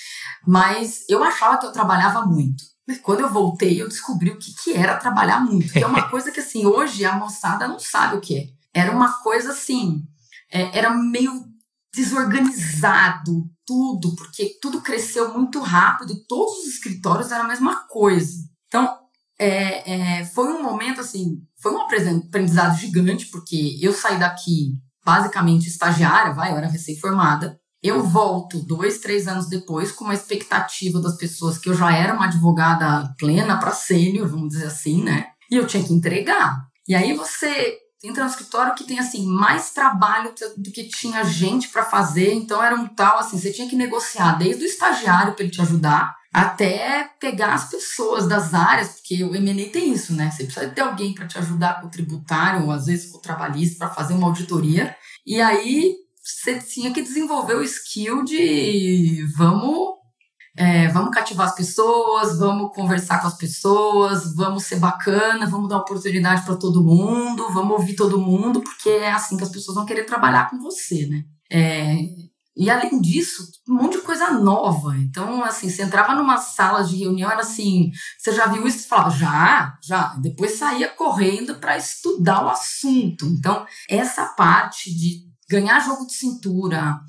mas 0.48 1.04
eu 1.10 1.22
achava 1.22 1.58
que 1.58 1.66
eu 1.66 1.74
trabalhava 1.74 2.26
muito. 2.26 2.64
Quando 3.04 3.20
eu 3.20 3.30
voltei, 3.30 3.82
eu 3.82 3.90
descobri 3.90 4.32
o 4.32 4.40
que, 4.40 4.54
que 4.64 4.74
era 4.74 4.96
trabalhar 4.96 5.42
muito. 5.42 5.74
Que 5.74 5.84
é 5.84 5.86
uma 5.86 6.04
coisa 6.10 6.32
que, 6.32 6.40
assim, 6.40 6.66
hoje 6.66 7.04
a 7.04 7.18
moçada 7.18 7.68
não 7.68 7.78
sabe 7.78 8.16
o 8.16 8.22
que 8.22 8.38
é. 8.38 8.48
Era 8.74 8.96
uma 8.96 9.22
coisa 9.22 9.52
assim, 9.52 10.04
é, 10.50 10.78
era 10.78 10.94
meio 10.94 11.44
desorganizado 11.94 13.44
tudo, 13.66 14.16
porque 14.16 14.58
tudo 14.62 14.82
cresceu 14.82 15.34
muito 15.34 15.60
rápido, 15.60 16.16
todos 16.30 16.60
os 16.60 16.68
escritórios 16.76 17.30
eram 17.32 17.44
a 17.44 17.48
mesma 17.50 17.86
coisa. 17.88 18.38
Então, 18.68 18.98
é, 19.38 20.20
é, 20.20 20.26
foi 20.26 20.48
um 20.54 20.64
momento 20.64 21.02
assim, 21.02 21.42
foi 21.62 21.74
um 21.74 21.82
aprendizado 21.82 22.78
gigante, 22.78 23.26
porque 23.28 23.78
eu 23.82 23.92
saí 23.92 24.18
daqui 24.18 24.78
basicamente 25.04 25.68
estagiária, 25.68 26.34
vai, 26.34 26.52
eu 26.52 26.58
era 26.58 26.68
recém-formada, 26.68 27.60
eu 27.84 28.04
volto 28.04 28.60
dois, 28.60 29.00
três 29.00 29.28
anos 29.28 29.48
depois 29.48 29.92
com 29.92 30.06
uma 30.06 30.14
expectativa 30.14 31.00
das 31.00 31.16
pessoas 31.18 31.58
que 31.58 31.70
eu 31.70 31.74
já 31.74 31.96
era 31.96 32.14
uma 32.14 32.26
advogada 32.26 33.14
plena 33.18 33.58
para 33.60 33.72
sênior, 33.72 34.28
vamos 34.28 34.50
dizer 34.50 34.68
assim, 34.68 35.04
né? 35.04 35.28
E 35.52 35.56
eu 35.56 35.68
tinha 35.68 35.84
que 35.84 35.94
entregar. 35.94 36.68
E 36.88 36.96
aí 36.96 37.14
você 37.14 37.78
entra 38.04 38.24
no 38.24 38.30
escritório 38.30 38.76
que 38.76 38.84
tem 38.84 39.00
assim 39.00 39.26
mais 39.26 39.72
trabalho 39.72 40.34
do 40.58 40.72
que 40.72 40.88
tinha 40.88 41.24
gente 41.24 41.70
para 41.70 41.84
fazer, 41.84 42.34
então 42.34 42.64
era 42.64 42.76
um 42.76 42.88
tal 42.88 43.20
assim, 43.20 43.38
você 43.38 43.52
tinha 43.52 43.68
que 43.68 43.76
negociar 43.76 44.34
desde 44.38 44.64
o 44.64 44.68
estagiário 44.68 45.34
para 45.34 45.44
ele 45.44 45.52
te 45.52 45.62
ajudar 45.62 46.16
até 46.34 47.10
pegar 47.20 47.54
as 47.54 47.70
pessoas 47.70 48.28
das 48.28 48.54
áreas, 48.54 48.90
porque 48.90 49.24
o 49.24 49.36
M&A 49.36 49.72
tem 49.72 49.92
isso, 49.92 50.14
né? 50.14 50.30
Você 50.30 50.44
precisa 50.44 50.70
ter 50.70 50.82
alguém 50.82 51.14
para 51.14 51.26
te 51.26 51.38
ajudar 51.40 51.82
com 51.82 51.88
o 51.88 51.90
tributário, 51.90 52.66
ou 52.66 52.72
às 52.72 52.86
vezes 52.86 53.12
com 53.12 53.18
o 53.18 53.22
trabalhista 53.22 53.80
para 53.80 53.94
fazer 53.94 54.14
uma 54.14 54.28
auditoria. 54.28 54.96
E 55.26 55.42
aí 55.42 55.96
você 56.28 56.60
tinha 56.60 56.94
que 56.94 57.02
desenvolver 57.02 57.56
o 57.56 57.64
skill 57.64 58.24
de 58.24 59.26
vamos 59.36 59.98
é, 60.58 60.88
vamos 60.88 61.14
cativar 61.14 61.46
as 61.46 61.56
pessoas, 61.56 62.40
vamos 62.40 62.74
conversar 62.74 63.22
com 63.22 63.28
as 63.28 63.38
pessoas, 63.38 64.36
vamos 64.36 64.64
ser 64.64 64.78
bacana, 64.78 65.46
vamos 65.46 65.70
dar 65.70 65.78
oportunidade 65.78 66.44
para 66.44 66.56
todo 66.56 66.84
mundo, 66.84 67.54
vamos 67.54 67.78
ouvir 67.78 67.96
todo 67.96 68.20
mundo, 68.20 68.62
porque 68.62 68.90
é 68.90 69.12
assim 69.12 69.38
que 69.38 69.44
as 69.44 69.52
pessoas 69.52 69.76
vão 69.76 69.86
querer 69.86 70.06
trabalhar 70.06 70.50
com 70.50 70.58
você, 70.58 71.06
né? 71.06 71.24
É, 71.52 71.96
e 72.60 72.72
além 72.72 73.00
disso, 73.00 73.48
um 73.70 73.76
monte 73.76 73.98
de 73.98 74.02
coisa 74.02 74.32
nova. 74.32 74.98
Então, 74.98 75.44
assim, 75.44 75.70
você 75.70 75.84
entrava 75.84 76.16
numa 76.16 76.38
sala 76.38 76.84
de 76.84 76.98
reunião, 76.98 77.30
era 77.30 77.42
assim, 77.42 77.92
você 78.18 78.34
já 78.34 78.48
viu 78.48 78.68
isso? 78.68 78.80
Você 78.80 78.88
falava, 78.88 79.12
já, 79.12 79.78
já. 79.84 80.16
Depois 80.20 80.58
saía 80.58 80.90
correndo 80.90 81.56
para 81.60 81.78
estudar 81.78 82.44
o 82.44 82.50
assunto. 82.50 83.28
Então, 83.28 83.64
essa 83.88 84.26
parte 84.26 84.92
de 84.92 85.27
ganhar 85.50 85.80
jogo 85.80 86.06
de 86.06 86.14
cintura, 86.14 87.00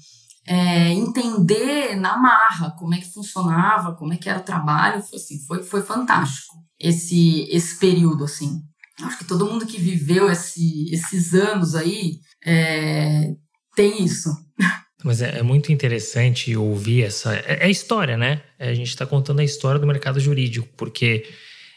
é, 0.47 0.93
entender 0.93 1.97
na 1.97 2.17
marra 2.17 2.71
como 2.79 2.95
é 2.95 2.99
que 2.99 3.13
funcionava, 3.13 3.95
como 3.95 4.13
é 4.13 4.17
que 4.17 4.29
era 4.29 4.41
o 4.41 4.45
trabalho, 4.45 5.03
foi, 5.03 5.19
assim, 5.19 5.39
foi, 5.47 5.63
foi 5.63 5.83
fantástico 5.83 6.57
esse, 6.81 7.47
esse 7.51 7.79
período, 7.79 8.25
assim. 8.25 8.63
Acho 9.03 9.19
que 9.19 9.25
todo 9.25 9.47
mundo 9.47 9.67
que 9.67 9.79
viveu 9.79 10.31
esse, 10.31 10.93
esses 10.93 11.35
anos 11.35 11.75
aí 11.75 12.19
é, 12.45 13.35
tem 13.77 14.03
isso. 14.03 14.31
Mas 15.05 15.23
é, 15.23 15.39
é, 15.39 15.43
muito 15.43 15.71
interessante 15.71 16.57
ouvir 16.57 17.05
essa. 17.05 17.35
É, 17.35 17.67
é 17.67 17.71
história, 17.71 18.17
né? 18.17 18.43
É, 18.59 18.71
a 18.71 18.75
gente 18.75 18.89
está 18.89 19.07
contando 19.07 19.41
a 19.41 19.45
história 19.45 19.81
do 19.81 19.87
mercado 19.87 20.19
jurídico, 20.19 20.69
porque 20.77 21.29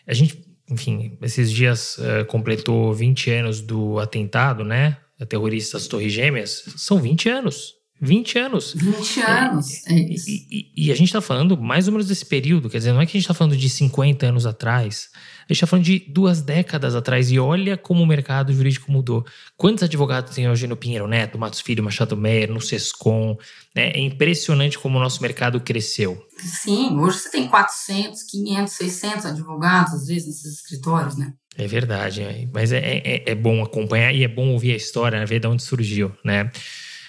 a 0.07 0.13
gente, 0.13 0.43
enfim, 0.69 1.17
esses 1.21 1.51
dias 1.51 1.97
uh, 1.99 2.25
completou 2.25 2.91
20 2.93 3.29
anos 3.29 3.61
do 3.61 3.99
atentado, 3.99 4.63
né? 4.63 4.97
Terroristas 5.25 5.87
Torres 5.87 6.11
Gêmeas. 6.13 6.63
São 6.77 6.99
20 6.99 7.29
anos. 7.29 7.81
20 8.01 8.39
anos. 8.39 8.73
20 8.73 9.21
anos, 9.21 9.85
é, 9.85 9.93
é 9.93 10.13
isso. 10.13 10.27
E, 10.27 10.47
e, 10.75 10.87
e, 10.87 10.91
a 10.91 10.95
gente 10.95 11.09
está 11.09 11.21
falando 11.21 11.55
mais 11.55 11.87
ou 11.87 11.93
menos 11.93 12.07
desse 12.07 12.25
período, 12.25 12.67
quer 12.67 12.79
dizer, 12.79 12.93
não 12.93 13.01
é 13.01 13.05
que 13.05 13.11
a 13.11 13.19
gente 13.19 13.25
está 13.25 13.33
falando 13.33 13.55
de 13.55 13.69
50 13.69 14.25
anos 14.25 14.47
atrás, 14.47 15.09
a 15.13 15.53
gente 15.53 15.57
está 15.63 15.67
falando 15.67 15.85
de 15.85 15.99
duas 15.99 16.41
décadas 16.41 16.95
atrás, 16.95 17.31
e 17.31 17.37
olha 17.37 17.77
como 17.77 18.01
o 18.01 18.07
mercado 18.07 18.51
jurídico 18.51 18.91
mudou. 18.91 19.23
Quantos 19.55 19.83
advogados 19.83 20.33
tem 20.33 20.49
hoje 20.49 20.65
no 20.65 20.75
Pinheiro 20.75 21.07
Neto, 21.07 21.37
Matos 21.37 21.61
Filho, 21.61 21.83
Machado 21.83 22.17
Meyer, 22.17 22.51
no 22.51 22.59
Sescom? 22.59 23.37
Né? 23.75 23.91
É 23.91 23.99
impressionante 23.99 24.79
como 24.79 24.97
o 24.97 25.01
nosso 25.01 25.21
mercado 25.21 25.61
cresceu. 25.61 26.19
Sim, 26.39 26.97
hoje 26.97 27.19
você 27.19 27.29
tem 27.29 27.47
400, 27.47 28.23
500, 28.23 28.73
600 28.73 29.25
advogados, 29.27 29.93
às 29.93 30.07
vezes, 30.07 30.25
nesses 30.25 30.55
escritórios, 30.55 31.15
né? 31.15 31.33
É 31.57 31.67
verdade, 31.67 32.21
é. 32.21 32.47
mas 32.53 32.71
é, 32.71 32.79
é, 32.79 33.23
é 33.31 33.35
bom 33.35 33.61
acompanhar 33.61 34.13
e 34.13 34.23
é 34.23 34.27
bom 34.27 34.49
ouvir 34.49 34.71
a 34.73 34.75
história, 34.75 35.19
né? 35.19 35.25
ver 35.25 35.39
de 35.39 35.47
onde 35.47 35.61
surgiu, 35.61 36.11
né? 36.23 36.49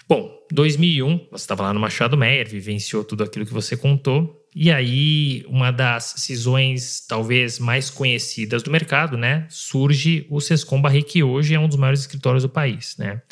Bom, 0.09 0.37
2001, 0.51 1.29
você 1.31 1.45
estava 1.45 1.63
lá 1.63 1.73
no 1.73 1.81
Machado 1.81 2.17
Meyer, 2.17 2.49
vivenciou 2.49 3.05
tudo 3.05 3.23
aquilo 3.25 3.47
que 3.47 3.53
você 3.53 3.77
contou. 3.77 4.39
E 4.55 4.71
aí, 4.71 5.45
uma 5.49 5.71
das 5.71 6.15
cisões 6.19 7.01
talvez 7.09 7.59
mais 7.59 7.89
conhecidas 7.89 8.63
do 8.63 8.71
mercado, 8.71 9.17
né? 9.17 9.47
Surge 9.49 10.27
o 10.29 10.41
Sescom 10.41 10.83
Barre, 10.83 11.03
que 11.03 11.23
hoje 11.23 11.55
é 11.55 11.59
um 11.59 11.67
dos 11.67 11.79
maiores 11.79 12.01
escritórios 12.01 12.43
do 12.43 12.51
país, 12.51 12.97
né? 12.99 13.23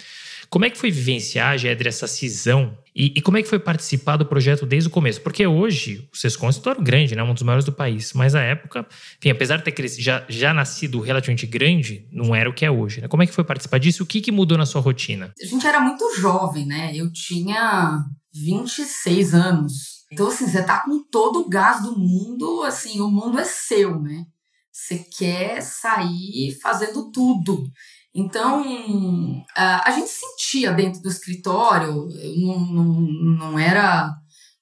Como 0.51 0.65
é 0.65 0.71
que 0.71 0.77
foi 0.77 0.91
vivenciar, 0.91 1.57
Gedre, 1.57 1.89
essa 1.89 2.09
cisão? 2.09 2.77
E, 2.95 3.15
e, 3.17 3.23
como 3.23 3.39
é 3.39 3.43
que 3.43 3.49
foi 3.49 3.61
participar 3.61 4.17
do 4.17 4.27
projeto 4.27 4.67
desde 4.67 4.89
o 4.89 4.91
começo? 4.91 5.21
Porque 5.21 5.47
hoje 5.47 6.09
o 6.13 6.17
Sescom 6.17 6.47
é 6.47 6.49
um 6.49 6.51
escritório 6.51 6.83
grande, 6.83 7.15
né? 7.15 7.23
um 7.23 7.33
dos 7.33 7.45
maiores 7.45 7.65
do 7.65 7.73
país. 7.73 8.13
Mas 8.15 8.35
a 8.35 8.41
época, 8.41 8.85
enfim, 9.19 9.31
apesar 9.31 9.59
de 9.59 9.63
ter 9.63 9.71
crescido, 9.71 10.03
já, 10.03 10.27
já 10.29 10.53
nascido 10.53 11.01
relativamente 11.01 11.47
grande, 11.47 12.09
não 12.11 12.35
era 12.35 12.51
o 12.51 12.53
que 12.53 12.67
é 12.67 12.71
hoje. 12.71 13.01
Né? 13.01 13.07
Como 13.07 13.23
é 13.23 13.27
que 13.29 13.33
foi 13.33 13.45
participar 13.45 13.79
disso? 13.79 14.03
O 14.03 14.07
que, 14.07 14.21
que 14.21 14.33
mudou 14.33 14.59
na 14.59 14.67
sua 14.67 14.81
rotina? 14.81 15.33
A 15.41 15.47
gente 15.47 15.65
era 15.65 15.79
muito 15.81 16.05
jovem, 16.17 16.67
né? 16.67 16.91
Eu 16.93 17.13
tinha 17.13 18.05
26 18.35 19.35
anos. 19.35 20.01
Então, 20.13 20.27
assim, 20.27 20.49
você 20.49 20.65
tá 20.65 20.81
com 20.81 21.05
todo 21.05 21.43
o 21.43 21.49
gás 21.49 21.83
do 21.83 21.97
mundo, 21.97 22.65
assim, 22.65 23.01
o 23.01 23.09
mundo 23.09 23.39
é 23.39 23.45
seu, 23.45 24.01
né? 24.03 24.25
Você 24.73 24.99
quer 25.17 25.63
sair 25.63 26.59
fazendo 26.61 27.13
tudo. 27.13 27.71
Então, 28.15 29.45
a 29.57 29.91
gente 29.93 30.11
sentia 30.11 30.73
dentro 30.73 31.01
do 31.01 31.09
escritório, 31.09 32.09
não, 32.39 32.61
não, 32.61 33.01
não 33.39 33.59
era 33.59 34.13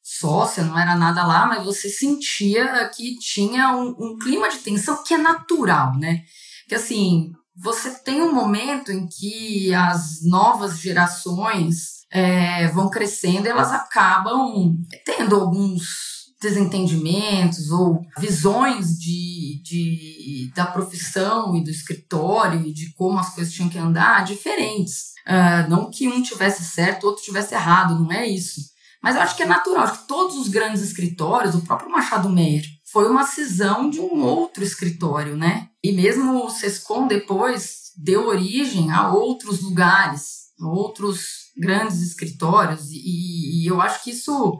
sócia, 0.03 0.65
não 0.65 0.79
era 0.79 0.95
nada 0.97 1.27
lá, 1.27 1.47
mas 1.47 1.65
você 1.65 1.89
sentia 1.89 2.89
que 2.95 3.19
tinha 3.19 3.77
um, 3.77 3.95
um 3.99 4.19
clima 4.19 4.49
de 4.49 4.59
tensão 4.59 5.03
que 5.03 5.15
é 5.15 5.19
natural, 5.19 5.97
né? 5.99 6.23
Que 6.69 6.75
assim, 6.75 7.33
você 7.57 7.91
tem 7.91 8.23
um 8.23 8.33
momento 8.33 8.93
em 8.93 9.07
que 9.07 9.75
as 9.75 10.25
novas 10.25 10.79
gerações 10.79 11.99
é, 12.11 12.69
vão 12.69 12.89
crescendo 12.89 13.47
elas 13.47 13.71
acabam 13.71 14.75
tendo 15.05 15.37
alguns 15.37 16.08
desentendimentos 16.41 17.71
ou 17.71 18.03
visões 18.19 18.99
de, 18.99 19.61
de, 19.63 20.53
da 20.55 20.67
profissão 20.67 21.57
e 21.57 21.65
do 21.65 21.71
escritório 21.71 22.65
e 22.67 22.73
de 22.73 22.93
como 22.95 23.19
as 23.19 23.35
coisas 23.35 23.53
tinham 23.53 23.69
que 23.69 23.79
andar 23.79 24.25
diferentes. 24.25 25.15
Uh, 25.27 25.69
não 25.69 25.91
que 25.91 26.09
um 26.09 26.23
tivesse 26.23 26.65
certo, 26.65 27.05
outro 27.05 27.25
tivesse 27.25 27.55
errado, 27.55 27.99
não 27.99 28.11
é 28.13 28.27
isso. 28.27 28.61
Mas 29.03 29.15
eu 29.15 29.23
acho 29.23 29.37
que 29.37 29.43
é 29.43 29.47
natural, 29.47 29.85
acho 29.85 30.03
que 30.03 30.09
todos 30.09 30.37
os 30.37 30.49
grandes 30.49 30.83
escritórios, 30.83 31.55
o 31.55 31.63
próprio 31.63 31.91
Machado 31.91 32.29
Meyer, 32.29 32.65
foi 32.91 33.09
uma 33.09 33.25
cisão 33.27 33.91
de 33.91 34.01
um 34.01 34.23
outro 34.23 34.65
escritório, 34.65 35.37
né? 35.37 35.69
E 35.83 35.93
mesmo 35.93 36.45
o 36.45 36.51
Sescom 36.51 37.07
depois 37.07 37.93
deu 37.97 38.27
origem 38.27 38.91
a 38.91 39.13
outros 39.13 39.61
lugares, 39.61 40.49
outros 40.61 41.49
grandes 41.57 42.01
escritórios, 42.01 42.91
e, 42.91 43.63
e 43.63 43.67
eu 43.67 43.81
acho 43.81 44.03
que 44.03 44.11
isso 44.11 44.59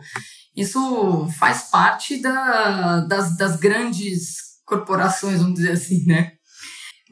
isso 0.59 1.29
faz 1.39 1.71
parte 1.71 2.21
da, 2.21 3.01
das, 3.01 3.37
das 3.37 3.57
grandes 3.57 4.59
corporações, 4.65 5.41
vamos 5.41 5.55
dizer 5.55 5.73
assim, 5.73 6.05
né? 6.05 6.33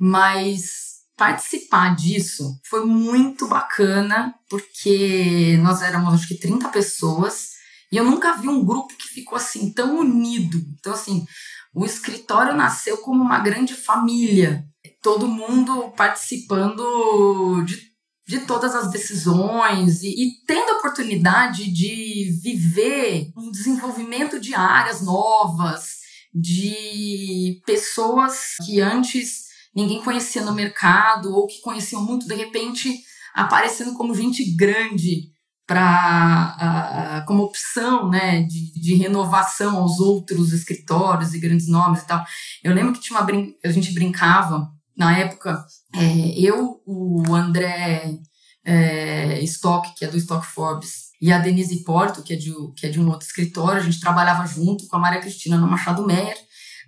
Mas 0.00 0.86
participar 1.16 1.94
disso 1.94 2.58
foi 2.68 2.84
muito 2.84 3.46
bacana, 3.46 4.34
porque 4.50 5.56
nós 5.62 5.80
éramos 5.80 6.14
acho 6.14 6.28
que 6.28 6.38
30 6.38 6.68
pessoas, 6.70 7.50
e 7.92 7.96
eu 7.96 8.04
nunca 8.04 8.36
vi 8.36 8.48
um 8.48 8.64
grupo 8.64 8.96
que 8.96 9.08
ficou 9.08 9.36
assim 9.36 9.72
tão 9.72 10.00
unido. 10.00 10.58
Então, 10.78 10.92
assim, 10.92 11.24
o 11.72 11.84
escritório 11.84 12.52
nasceu 12.52 12.98
como 12.98 13.22
uma 13.22 13.38
grande 13.38 13.74
família, 13.74 14.64
todo 15.00 15.28
mundo 15.28 15.92
participando 15.96 17.62
de 17.64 17.85
de 18.26 18.40
todas 18.40 18.74
as 18.74 18.90
decisões 18.90 20.02
e, 20.02 20.08
e, 20.08 20.44
tendo 20.46 20.70
a 20.70 20.78
oportunidade 20.78 21.70
de 21.70 22.36
viver 22.42 23.30
um 23.36 23.50
desenvolvimento 23.50 24.40
de 24.40 24.52
áreas 24.54 25.00
novas, 25.00 26.00
de 26.34 27.60
pessoas 27.64 28.56
que 28.64 28.80
antes 28.80 29.46
ninguém 29.74 30.02
conhecia 30.02 30.42
no 30.42 30.52
mercado 30.52 31.32
ou 31.32 31.46
que 31.46 31.60
conheciam 31.60 32.02
muito, 32.02 32.26
de 32.26 32.34
repente 32.34 33.00
aparecendo 33.32 33.94
como 33.94 34.14
gente 34.14 34.44
grande 34.56 35.30
para 35.66 37.24
como 37.26 37.42
opção 37.42 38.08
né, 38.08 38.42
de, 38.42 38.72
de, 38.72 38.94
renovação 38.94 39.76
aos 39.78 39.98
outros 39.98 40.52
escritórios 40.52 41.34
e 41.34 41.40
grandes 41.40 41.68
nomes 41.68 42.02
e 42.02 42.06
tal. 42.06 42.24
Eu 42.62 42.72
lembro 42.72 42.92
que 42.92 43.00
tinha 43.00 43.18
uma 43.18 43.28
a 43.64 43.70
gente 43.70 43.92
brincava 43.92 44.70
na 44.96 45.18
época, 45.18 45.64
é, 45.94 46.40
eu, 46.40 46.80
o 46.86 47.34
André 47.34 48.18
é, 48.64 49.40
Stock, 49.44 49.94
que 49.94 50.04
é 50.04 50.08
do 50.08 50.16
Stock 50.16 50.46
Forbes, 50.46 51.06
e 51.20 51.32
a 51.32 51.38
Denise 51.38 51.82
Porto, 51.84 52.22
que 52.22 52.32
é, 52.32 52.36
de, 52.36 52.52
que 52.76 52.86
é 52.86 52.88
de 52.88 53.00
um 53.00 53.08
outro 53.08 53.26
escritório, 53.26 53.80
a 53.80 53.84
gente 53.84 54.00
trabalhava 54.00 54.46
junto 54.46 54.86
com 54.86 54.96
a 54.96 54.98
Maria 54.98 55.20
Cristina 55.20 55.56
no 55.56 55.66
Machado 55.66 56.06
Meyer, 56.06 56.36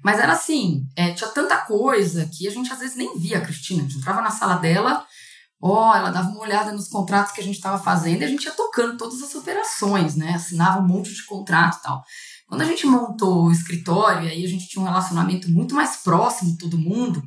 mas 0.02 0.18
era 0.18 0.32
assim, 0.32 0.86
é, 0.96 1.12
tinha 1.12 1.28
tanta 1.30 1.56
coisa 1.56 2.28
que 2.32 2.46
a 2.46 2.50
gente 2.50 2.72
às 2.72 2.78
vezes 2.78 2.96
nem 2.96 3.18
via 3.18 3.38
a 3.38 3.40
Cristina, 3.40 3.82
a 3.82 3.84
gente 3.84 3.98
entrava 3.98 4.20
na 4.20 4.30
sala 4.30 4.56
dela, 4.56 5.04
ó, 5.60 5.94
ela 5.94 6.10
dava 6.10 6.28
uma 6.28 6.40
olhada 6.40 6.72
nos 6.72 6.88
contratos 6.88 7.32
que 7.32 7.40
a 7.40 7.44
gente 7.44 7.56
estava 7.56 7.82
fazendo 7.82 8.22
e 8.22 8.24
a 8.24 8.28
gente 8.28 8.44
ia 8.44 8.52
tocando 8.52 8.96
todas 8.96 9.22
as 9.22 9.34
operações, 9.34 10.14
né, 10.14 10.34
assinava 10.34 10.80
um 10.80 10.86
monte 10.86 11.12
de 11.12 11.24
contrato 11.24 11.78
e 11.78 11.82
tal. 11.82 12.02
Quando 12.46 12.62
a 12.62 12.64
gente 12.64 12.86
montou 12.86 13.44
o 13.44 13.52
escritório, 13.52 14.28
aí 14.28 14.44
a 14.44 14.48
gente 14.48 14.68
tinha 14.68 14.82
um 14.82 14.86
relacionamento 14.86 15.50
muito 15.50 15.74
mais 15.74 15.96
próximo, 15.96 16.56
todo 16.56 16.78
mundo, 16.78 17.22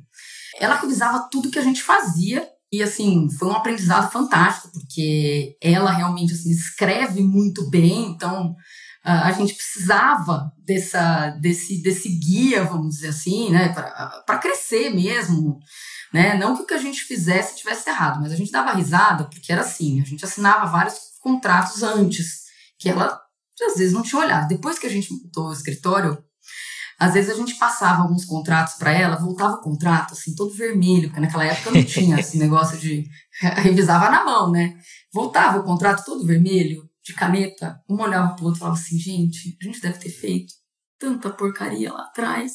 ela 0.60 0.76
revisava 0.76 1.28
tudo 1.32 1.52
que 1.52 1.60
a 1.60 1.64
gente 1.64 1.82
fazia 1.82 2.48
e 2.72 2.82
assim, 2.82 3.30
foi 3.38 3.50
um 3.50 3.56
aprendizado 3.56 4.10
fantástico, 4.12 4.72
porque 4.72 5.58
ela 5.62 5.92
realmente 5.92 6.34
assim, 6.34 6.52
escreve 6.52 7.22
muito 7.22 7.70
bem, 7.70 8.06
então 8.06 8.56
a 9.04 9.32
gente 9.32 9.56
precisava 9.56 10.54
dessa, 10.60 11.32
desse, 11.32 11.82
desse 11.82 12.08
guia, 12.08 12.64
vamos 12.64 12.96
dizer 12.96 13.10
assim, 13.10 13.50
né, 13.50 13.70
para 13.70 14.38
crescer 14.38 14.90
mesmo. 14.92 15.60
Né? 16.14 16.38
Não 16.38 16.56
que 16.56 16.64
o 16.64 16.66
que 16.66 16.74
a 16.74 16.78
gente 16.78 17.04
fizesse 17.04 17.58
tivesse 17.58 17.90
errado, 17.90 18.22
mas 18.22 18.32
a 18.32 18.36
gente 18.36 18.52
dava 18.52 18.74
risada, 18.74 19.24
porque 19.26 19.52
era 19.52 19.62
assim: 19.62 20.02
a 20.02 20.06
gente 20.06 20.24
assinava 20.24 20.70
vários 20.70 20.96
contratos 21.22 21.82
antes, 21.84 22.44
que 22.78 22.90
ela 22.90 23.20
às 23.64 23.78
vezes 23.78 23.94
não 23.94 24.02
tinha 24.02 24.22
olhado. 24.22 24.48
Depois 24.48 24.78
que 24.78 24.88
a 24.88 24.90
gente 24.90 25.12
montou 25.12 25.50
o 25.50 25.54
escritório, 25.54 26.22
às 27.02 27.16
vezes 27.16 27.32
a 27.32 27.36
gente 27.36 27.56
passava 27.56 28.04
alguns 28.04 28.26
contratos 28.26 28.76
para 28.76 28.92
ela, 28.92 29.16
voltava 29.16 29.56
o 29.56 29.62
contrato 29.62 30.14
assim 30.14 30.36
todo 30.36 30.54
vermelho, 30.54 31.08
porque 31.10 31.20
naquela 31.20 31.46
época 31.46 31.72
não 31.72 31.84
tinha 31.84 32.20
esse 32.20 32.38
negócio 32.38 32.78
de 32.78 33.10
revisava 33.40 34.12
na 34.12 34.24
mão, 34.24 34.52
né? 34.52 34.78
Voltava 35.12 35.58
o 35.58 35.64
contrato 35.64 36.06
todo 36.06 36.28
vermelho, 36.28 36.88
de 37.04 37.16
caneta, 37.16 37.82
um 37.90 38.00
olhava 38.00 38.36
pro 38.36 38.46
outro 38.46 38.58
e 38.58 38.60
falava 38.60 38.78
assim, 38.80 39.00
gente, 39.00 39.58
a 39.60 39.66
gente 39.66 39.82
deve 39.82 39.98
ter 39.98 40.12
feito 40.12 40.54
tanta 41.00 41.32
porcaria 41.32 41.92
lá 41.92 42.04
atrás. 42.04 42.52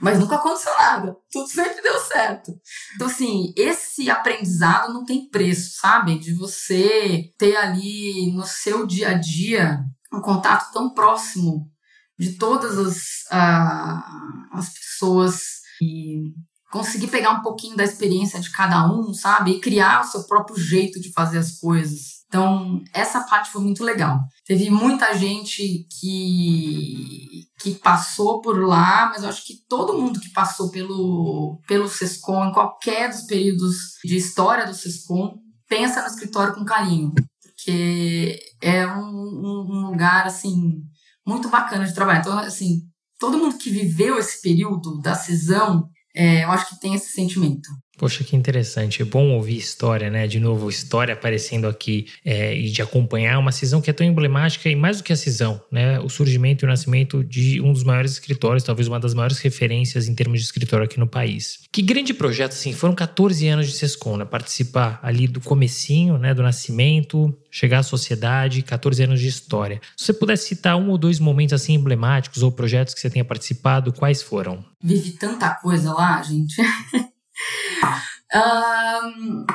Mas 0.00 0.18
nunca 0.18 0.36
aconteceu 0.36 0.72
nada. 0.78 1.14
Tudo 1.30 1.46
sempre 1.46 1.82
deu 1.82 2.00
certo. 2.00 2.58
Então, 2.94 3.06
assim, 3.06 3.52
esse 3.54 4.08
aprendizado 4.08 4.94
não 4.94 5.04
tem 5.04 5.28
preço, 5.28 5.78
sabe? 5.78 6.18
De 6.18 6.32
você 6.32 7.34
ter 7.36 7.54
ali 7.56 8.32
no 8.32 8.44
seu 8.44 8.86
dia 8.86 9.10
a 9.10 9.14
dia 9.14 9.84
um 10.10 10.22
contato 10.22 10.72
tão 10.72 10.94
próximo 10.94 11.70
de 12.18 12.32
todas 12.32 12.76
as, 12.78 12.96
uh, 13.32 14.56
as 14.58 14.68
pessoas 14.70 15.40
e 15.80 16.32
conseguir 16.70 17.08
pegar 17.08 17.30
um 17.30 17.42
pouquinho 17.42 17.76
da 17.76 17.84
experiência 17.84 18.40
de 18.40 18.50
cada 18.50 18.90
um, 18.90 19.14
sabe? 19.14 19.52
E 19.52 19.60
criar 19.60 20.02
o 20.02 20.04
seu 20.04 20.24
próprio 20.24 20.58
jeito 20.58 21.00
de 21.00 21.12
fazer 21.12 21.38
as 21.38 21.58
coisas. 21.58 22.18
Então, 22.26 22.82
essa 22.92 23.22
parte 23.22 23.50
foi 23.50 23.62
muito 23.62 23.82
legal. 23.82 24.20
Teve 24.46 24.68
muita 24.68 25.16
gente 25.16 25.86
que, 25.98 27.46
que 27.58 27.74
passou 27.76 28.42
por 28.42 28.62
lá, 28.66 29.08
mas 29.08 29.22
eu 29.22 29.30
acho 29.30 29.46
que 29.46 29.64
todo 29.66 29.98
mundo 29.98 30.20
que 30.20 30.30
passou 30.30 30.70
pelo, 30.70 31.58
pelo 31.66 31.88
SESCOM, 31.88 32.48
em 32.48 32.52
qualquer 32.52 33.08
dos 33.08 33.22
períodos 33.22 33.76
de 34.04 34.16
história 34.16 34.66
do 34.66 34.74
SESCOM, 34.74 35.36
pensa 35.66 36.02
no 36.02 36.08
escritório 36.08 36.54
com 36.54 36.66
carinho. 36.66 37.12
Porque 37.42 38.38
é 38.60 38.86
um, 38.86 39.08
um, 39.08 39.66
um 39.70 39.86
lugar, 39.86 40.26
assim, 40.26 40.82
muito 41.28 41.50
bacana 41.50 41.84
de 41.84 41.94
trabalhar. 41.94 42.20
Então, 42.20 42.38
assim, 42.38 42.80
todo 43.18 43.36
mundo 43.36 43.58
que 43.58 43.68
viveu 43.68 44.18
esse 44.18 44.40
período 44.40 44.98
da 45.00 45.14
cisão, 45.14 45.88
é, 46.16 46.44
eu 46.44 46.50
acho 46.50 46.70
que 46.70 46.80
tem 46.80 46.94
esse 46.94 47.12
sentimento. 47.12 47.68
Poxa, 47.98 48.22
que 48.22 48.36
interessante. 48.36 49.02
É 49.02 49.04
bom 49.04 49.32
ouvir 49.32 49.56
história, 49.56 50.08
né? 50.08 50.28
De 50.28 50.38
novo, 50.38 50.70
história 50.70 51.12
aparecendo 51.12 51.66
aqui 51.66 52.06
é, 52.24 52.56
e 52.56 52.70
de 52.70 52.80
acompanhar 52.80 53.40
uma 53.40 53.50
cisão 53.50 53.80
que 53.80 53.90
é 53.90 53.92
tão 53.92 54.06
emblemática 54.06 54.68
e 54.68 54.76
mais 54.76 54.98
do 54.98 55.02
que 55.02 55.12
a 55.12 55.16
cisão, 55.16 55.60
né? 55.70 55.98
O 55.98 56.08
surgimento 56.08 56.64
e 56.64 56.66
o 56.66 56.68
nascimento 56.68 57.24
de 57.24 57.60
um 57.60 57.72
dos 57.72 57.82
maiores 57.82 58.12
escritórios, 58.12 58.62
talvez 58.62 58.86
uma 58.86 59.00
das 59.00 59.14
maiores 59.14 59.38
referências 59.38 60.06
em 60.06 60.14
termos 60.14 60.38
de 60.38 60.46
escritório 60.46 60.84
aqui 60.84 61.00
no 61.00 61.08
país. 61.08 61.58
Que 61.72 61.82
grande 61.82 62.14
projeto, 62.14 62.52
assim, 62.52 62.72
foram 62.72 62.94
14 62.94 63.48
anos 63.48 63.66
de 63.66 63.72
Sescom, 63.72 64.16
né? 64.16 64.24
Participar 64.24 65.00
ali 65.02 65.26
do 65.26 65.40
comecinho, 65.40 66.18
né? 66.18 66.32
Do 66.32 66.42
nascimento, 66.42 67.36
chegar 67.50 67.80
à 67.80 67.82
sociedade, 67.82 68.62
14 68.62 69.02
anos 69.02 69.20
de 69.20 69.26
história. 69.26 69.80
Se 69.96 70.06
você 70.06 70.12
pudesse 70.12 70.46
citar 70.46 70.76
um 70.76 70.88
ou 70.90 70.96
dois 70.96 71.18
momentos 71.18 71.52
assim 71.52 71.74
emblemáticos 71.74 72.44
ou 72.44 72.52
projetos 72.52 72.94
que 72.94 73.00
você 73.00 73.10
tenha 73.10 73.24
participado, 73.24 73.92
quais 73.92 74.22
foram? 74.22 74.64
Vivi 74.80 75.10
tanta 75.10 75.50
coisa 75.50 75.92
lá, 75.92 76.22
gente. 76.22 76.54
Um, 78.30 79.46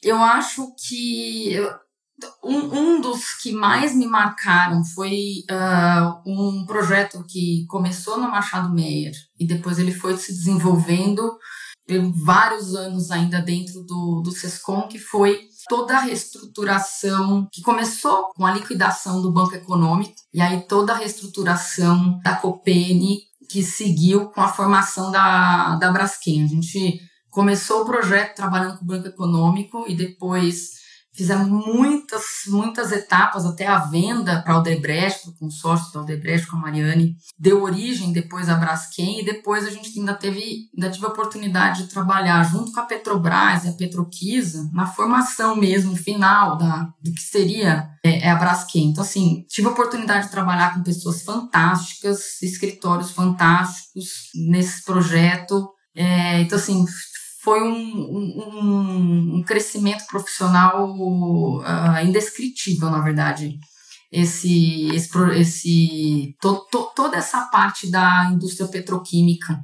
eu 0.00 0.16
acho 0.22 0.72
que 0.86 1.58
um, 2.44 2.58
um, 2.58 3.00
dos 3.00 3.34
que 3.42 3.52
mais 3.52 3.94
me 3.94 4.06
marcaram 4.06 4.84
foi 4.84 5.42
uh, 5.50 6.22
um 6.24 6.64
projeto 6.64 7.24
que 7.28 7.66
começou 7.66 8.18
no 8.18 8.30
Machado 8.30 8.72
Meyer 8.72 9.12
e 9.38 9.46
depois 9.46 9.80
ele 9.80 9.92
foi 9.92 10.16
se 10.16 10.32
desenvolvendo 10.32 11.38
vários 12.24 12.74
anos 12.76 13.10
ainda 13.10 13.40
dentro 13.40 13.82
do, 13.82 14.20
do 14.22 14.30
SESCOM, 14.30 14.86
que 14.86 14.98
foi 14.98 15.40
toda 15.68 15.96
a 15.96 16.00
reestruturação 16.00 17.48
que 17.52 17.62
começou 17.62 18.30
com 18.36 18.46
a 18.46 18.52
liquidação 18.52 19.20
do 19.20 19.32
Banco 19.32 19.56
Econômico 19.56 20.14
e 20.32 20.40
aí 20.40 20.60
toda 20.68 20.92
a 20.92 20.96
reestruturação 20.96 22.20
da 22.22 22.36
Copene 22.36 23.22
que 23.50 23.64
seguiu 23.64 24.28
com 24.28 24.40
a 24.40 24.52
formação 24.52 25.10
da, 25.10 25.74
da 25.76 25.90
Braskem. 25.90 26.44
A 26.44 26.46
gente 26.46 27.00
começou 27.30 27.82
o 27.82 27.86
projeto 27.86 28.34
trabalhando 28.34 28.78
com 28.78 28.84
o 28.84 28.88
Banco 28.88 29.08
Econômico 29.08 29.84
e 29.88 29.94
depois 29.94 30.80
fizemos 31.12 31.48
muitas, 31.48 32.22
muitas 32.46 32.92
etapas 32.92 33.44
até 33.44 33.66
a 33.66 33.78
venda 33.78 34.40
para 34.42 34.54
a 34.54 34.56
Aldebrecht, 34.56 35.22
para 35.22 35.30
o 35.30 35.38
consórcio 35.38 35.92
da 35.92 36.00
Aldebrecht 36.00 36.46
com 36.46 36.56
a 36.56 36.60
Mariane, 36.60 37.16
deu 37.38 37.62
origem 37.62 38.12
depois 38.12 38.48
à 38.48 38.54
Braskem 38.54 39.20
e 39.20 39.24
depois 39.24 39.66
a 39.66 39.70
gente 39.70 39.98
ainda 39.98 40.14
teve, 40.14 40.70
ainda 40.74 40.90
tive 40.90 41.04
a 41.06 41.10
oportunidade 41.10 41.82
de 41.82 41.88
trabalhar 41.90 42.42
junto 42.44 42.72
com 42.72 42.80
a 42.80 42.84
Petrobras 42.84 43.64
e 43.64 43.68
a 43.68 43.72
Petroquisa 43.72 44.70
na 44.72 44.86
formação 44.86 45.56
mesmo 45.56 45.96
final 45.96 46.56
da, 46.56 46.88
do 47.02 47.12
que 47.12 47.20
seria 47.20 47.90
é, 48.04 48.26
é 48.26 48.30
a 48.30 48.36
Braskem. 48.36 48.90
Então, 48.90 49.02
assim, 49.02 49.44
tive 49.48 49.68
a 49.68 49.72
oportunidade 49.72 50.26
de 50.26 50.32
trabalhar 50.32 50.74
com 50.74 50.82
pessoas 50.82 51.22
fantásticas, 51.22 52.40
escritórios 52.40 53.10
fantásticos 53.10 54.30
nesse 54.34 54.84
projeto. 54.84 55.68
É, 55.94 56.40
então, 56.40 56.56
assim, 56.56 56.84
foi 57.42 57.62
um, 57.62 57.74
um, 57.74 59.36
um 59.36 59.42
crescimento 59.42 60.04
profissional 60.06 60.94
uh, 60.94 62.04
indescritível, 62.04 62.90
na 62.90 63.00
verdade. 63.00 63.58
Esse, 64.12 64.88
esse, 64.94 65.08
esse 65.36 66.36
to, 66.40 66.66
to, 66.70 66.90
toda 66.94 67.16
essa 67.16 67.46
parte 67.46 67.90
da 67.90 68.28
indústria 68.32 68.68
petroquímica. 68.68 69.58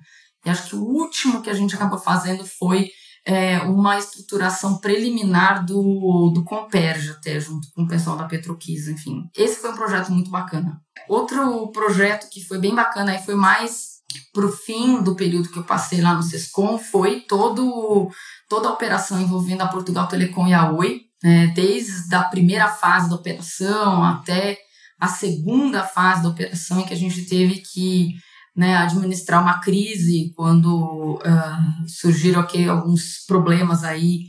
E 0.44 0.50
acho 0.50 0.68
que 0.70 0.76
o 0.76 0.82
último 0.82 1.42
que 1.42 1.50
a 1.50 1.54
gente 1.54 1.74
acabou 1.74 1.98
fazendo 1.98 2.46
foi 2.46 2.88
é, 3.26 3.58
uma 3.62 3.98
estruturação 3.98 4.78
preliminar 4.78 5.66
do, 5.66 6.30
do 6.32 6.44
Comperge, 6.44 7.10
até 7.10 7.38
junto 7.40 7.68
com 7.74 7.82
o 7.82 7.88
pessoal 7.88 8.16
da 8.16 8.24
Petroquis, 8.24 8.86
enfim. 8.86 9.28
Esse 9.36 9.60
foi 9.60 9.72
um 9.72 9.76
projeto 9.76 10.12
muito 10.12 10.30
bacana. 10.30 10.80
Outro 11.08 11.66
projeto 11.72 12.30
que 12.30 12.42
foi 12.42 12.58
bem 12.58 12.74
bacana 12.74 13.16
e 13.16 13.22
foi 13.22 13.34
mais 13.34 13.95
para 14.32 14.46
o 14.46 14.52
fim 14.52 15.02
do 15.02 15.16
período 15.16 15.48
que 15.48 15.58
eu 15.58 15.64
passei 15.64 16.00
lá 16.00 16.14
no 16.14 16.22
SESCOM 16.22 16.78
foi 16.78 17.20
todo, 17.20 18.10
toda 18.48 18.68
a 18.68 18.72
operação 18.72 19.20
envolvendo 19.20 19.62
a 19.62 19.68
Portugal 19.68 20.06
Telecom 20.06 20.46
e 20.46 20.54
a 20.54 20.70
Oi, 20.70 21.02
né, 21.22 21.48
desde 21.48 22.14
a 22.14 22.24
primeira 22.24 22.68
fase 22.68 23.08
da 23.08 23.16
operação 23.16 24.04
até 24.04 24.58
a 24.98 25.08
segunda 25.08 25.82
fase 25.82 26.22
da 26.22 26.28
operação, 26.28 26.80
em 26.80 26.84
que 26.84 26.94
a 26.94 26.96
gente 26.96 27.26
teve 27.26 27.56
que 27.60 28.14
né, 28.56 28.76
administrar 28.76 29.42
uma 29.42 29.60
crise 29.60 30.32
quando 30.34 31.16
uh, 31.16 31.88
surgiram 31.88 32.40
aqui 32.40 32.66
alguns 32.66 33.24
problemas 33.26 33.84
aí 33.84 34.20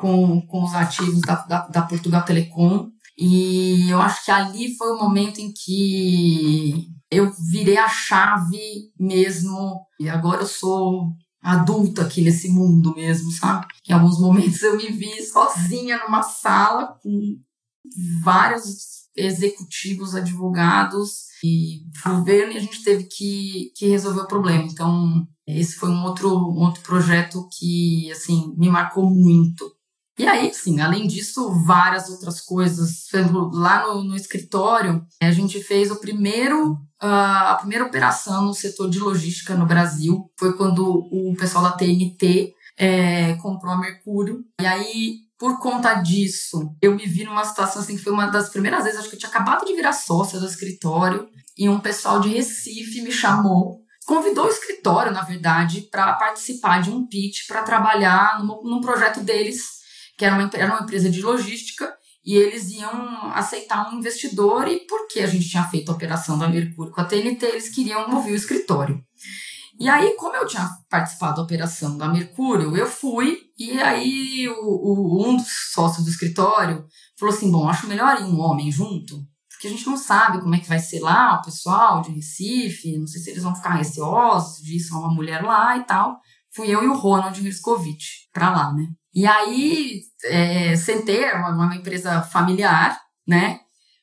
com, 0.00 0.40
com 0.46 0.64
os 0.64 0.74
ativos 0.74 1.20
da, 1.20 1.36
da, 1.36 1.68
da 1.68 1.82
Portugal 1.82 2.24
Telecom. 2.24 2.88
E 3.18 3.88
eu 3.90 4.00
acho 4.00 4.24
que 4.24 4.30
ali 4.30 4.76
foi 4.76 4.92
o 4.92 4.98
momento 4.98 5.40
em 5.40 5.52
que 5.52 6.88
eu 7.10 7.32
virei 7.50 7.78
a 7.78 7.88
chave 7.88 8.92
mesmo, 8.98 9.80
e 9.98 10.08
agora 10.08 10.42
eu 10.42 10.46
sou 10.46 11.12
adulta 11.42 12.02
aqui 12.02 12.20
nesse 12.20 12.48
mundo 12.48 12.94
mesmo, 12.94 13.30
sabe? 13.30 13.66
Em 13.88 13.92
alguns 13.92 14.20
momentos 14.20 14.60
eu 14.62 14.76
me 14.76 14.90
vi 14.90 15.22
sozinha 15.22 15.98
numa 15.98 16.22
sala 16.22 16.98
com 17.00 17.38
vários 18.22 19.06
executivos, 19.16 20.14
advogados 20.14 21.26
e 21.42 21.82
governo 22.04 22.52
e 22.52 22.56
a 22.56 22.60
gente 22.60 22.82
teve 22.82 23.04
que, 23.04 23.72
que 23.76 23.86
resolver 23.86 24.22
o 24.22 24.28
problema. 24.28 24.64
Então, 24.64 25.26
esse 25.46 25.76
foi 25.76 25.88
um 25.88 26.04
outro, 26.04 26.28
um 26.28 26.60
outro 26.64 26.82
projeto 26.82 27.48
que, 27.56 28.10
assim, 28.10 28.54
me 28.56 28.68
marcou 28.68 29.08
muito. 29.08 29.72
E 30.18 30.26
aí, 30.26 30.52
sim, 30.54 30.80
além 30.80 31.06
disso, 31.06 31.52
várias 31.64 32.08
outras 32.08 32.40
coisas. 32.40 33.06
Lá 33.52 33.86
no, 33.86 34.02
no 34.02 34.16
escritório, 34.16 35.04
a 35.22 35.30
gente 35.30 35.62
fez 35.62 35.90
o 35.90 36.00
primeiro, 36.00 36.72
uh, 36.72 37.48
a 37.48 37.56
primeira 37.56 37.84
operação 37.84 38.46
no 38.46 38.54
setor 38.54 38.88
de 38.88 38.98
logística 38.98 39.54
no 39.54 39.66
Brasil. 39.66 40.30
Foi 40.38 40.56
quando 40.56 41.06
o 41.12 41.34
pessoal 41.36 41.64
da 41.64 41.72
TNT 41.72 42.54
é, 42.78 43.34
comprou 43.34 43.74
a 43.74 43.78
Mercúrio. 43.78 44.42
E 44.58 44.64
aí, 44.64 45.16
por 45.38 45.58
conta 45.58 45.94
disso, 45.94 46.74
eu 46.80 46.94
me 46.94 47.06
vi 47.06 47.24
numa 47.24 47.44
situação 47.44 47.82
assim, 47.82 47.96
que 47.96 48.02
foi 48.02 48.12
uma 48.12 48.26
das 48.26 48.48
primeiras 48.48 48.84
vezes, 48.84 48.98
acho 48.98 49.10
que 49.10 49.16
eu 49.16 49.20
tinha 49.20 49.30
acabado 49.30 49.66
de 49.66 49.74
virar 49.74 49.92
sócia 49.92 50.40
do 50.40 50.46
escritório, 50.46 51.28
e 51.58 51.68
um 51.68 51.80
pessoal 51.80 52.20
de 52.20 52.28
Recife 52.28 53.02
me 53.02 53.12
chamou 53.12 53.84
convidou 54.06 54.46
o 54.46 54.50
escritório, 54.50 55.12
na 55.12 55.22
verdade, 55.22 55.80
para 55.90 56.12
participar 56.12 56.80
de 56.80 56.90
um 56.90 57.04
pitch 57.06 57.46
para 57.48 57.62
trabalhar 57.62 58.38
num, 58.38 58.62
num 58.62 58.80
projeto 58.80 59.20
deles 59.20 59.76
que 60.16 60.24
era 60.24 60.34
uma, 60.34 60.50
era 60.54 60.72
uma 60.72 60.82
empresa 60.82 61.10
de 61.10 61.22
logística, 61.22 61.94
e 62.24 62.34
eles 62.34 62.70
iam 62.70 63.30
aceitar 63.32 63.88
um 63.88 63.98
investidor, 63.98 64.66
e 64.66 64.80
porque 64.86 65.20
a 65.20 65.26
gente 65.26 65.48
tinha 65.48 65.64
feito 65.64 65.90
a 65.90 65.94
operação 65.94 66.36
da 66.36 66.48
Mercúrio 66.48 66.92
com 66.92 67.00
a 67.00 67.04
TNT, 67.04 67.46
eles 67.46 67.68
queriam 67.68 68.08
mover 68.08 68.32
o 68.32 68.36
escritório. 68.36 69.00
E 69.78 69.88
aí, 69.88 70.16
como 70.16 70.34
eu 70.34 70.46
tinha 70.46 70.68
participado 70.88 71.36
da 71.36 71.42
operação 71.42 71.98
da 71.98 72.08
Mercúrio, 72.08 72.76
eu 72.76 72.86
fui, 72.86 73.38
e 73.58 73.78
aí 73.78 74.48
o, 74.48 74.54
o, 74.54 75.28
um 75.28 75.36
dos 75.36 75.70
sócios 75.72 76.04
do 76.04 76.10
escritório 76.10 76.86
falou 77.18 77.34
assim: 77.34 77.50
bom, 77.50 77.68
acho 77.68 77.86
melhor 77.86 78.18
ir 78.20 78.24
um 78.24 78.40
homem 78.40 78.72
junto, 78.72 79.20
porque 79.50 79.68
a 79.68 79.70
gente 79.70 79.86
não 79.86 79.96
sabe 79.96 80.40
como 80.40 80.54
é 80.54 80.58
que 80.58 80.68
vai 80.68 80.78
ser 80.78 81.00
lá 81.00 81.38
o 81.38 81.42
pessoal 81.42 82.00
de 82.00 82.10
Recife, 82.10 82.98
não 82.98 83.06
sei 83.06 83.20
se 83.20 83.30
eles 83.30 83.42
vão 83.42 83.54
ficar 83.54 83.74
receosos 83.74 84.62
só 84.88 84.98
uma 84.98 85.14
mulher 85.14 85.42
lá 85.42 85.76
e 85.76 85.84
tal. 85.84 86.18
Fui 86.54 86.68
eu 86.68 86.82
e 86.82 86.86
o 86.86 86.96
Ronald 86.96 87.38
Riscovich 87.38 88.30
para 88.32 88.50
lá, 88.50 88.72
né? 88.72 88.86
E 89.16 89.26
aí, 89.26 90.02
é, 90.24 90.76
sentei, 90.76 91.24
uma, 91.32 91.48
uma 91.48 91.74
empresa 91.74 92.20
familiar, 92.20 93.00
né? 93.26 93.60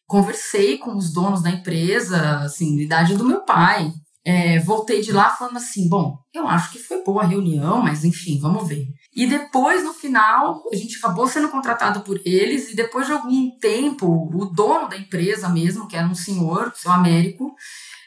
Conversei 0.08 0.80
com 0.80 0.98
os 0.98 1.14
donos 1.14 1.44
da 1.44 1.52
empresa, 1.52 2.40
assim, 2.40 2.80
idade 2.80 3.16
do 3.16 3.24
meu 3.24 3.46
pai. 3.46 3.92
É, 4.26 4.58
voltei 4.62 5.02
de 5.02 5.12
lá 5.12 5.30
falando 5.30 5.58
assim: 5.58 5.88
bom, 5.88 6.18
eu 6.34 6.48
acho 6.48 6.72
que 6.72 6.80
foi 6.80 7.04
boa 7.04 7.22
a 7.22 7.28
reunião, 7.28 7.80
mas 7.80 8.04
enfim, 8.04 8.40
vamos 8.40 8.68
ver. 8.68 8.88
E 9.16 9.28
depois, 9.28 9.84
no 9.84 9.94
final, 9.94 10.64
a 10.72 10.76
gente 10.76 10.98
acabou 10.98 11.28
sendo 11.28 11.50
contratado 11.50 12.02
por 12.02 12.20
eles, 12.26 12.72
e 12.72 12.76
depois 12.76 13.06
de 13.06 13.14
algum 13.14 13.52
tempo, 13.60 14.08
o 14.34 14.46
dono 14.46 14.90
da 14.90 14.98
empresa 14.98 15.48
mesmo, 15.48 15.88
que 15.88 15.96
era 15.96 16.08
um 16.08 16.16
senhor, 16.16 16.74
seu 16.76 16.92
Américo, 16.92 17.54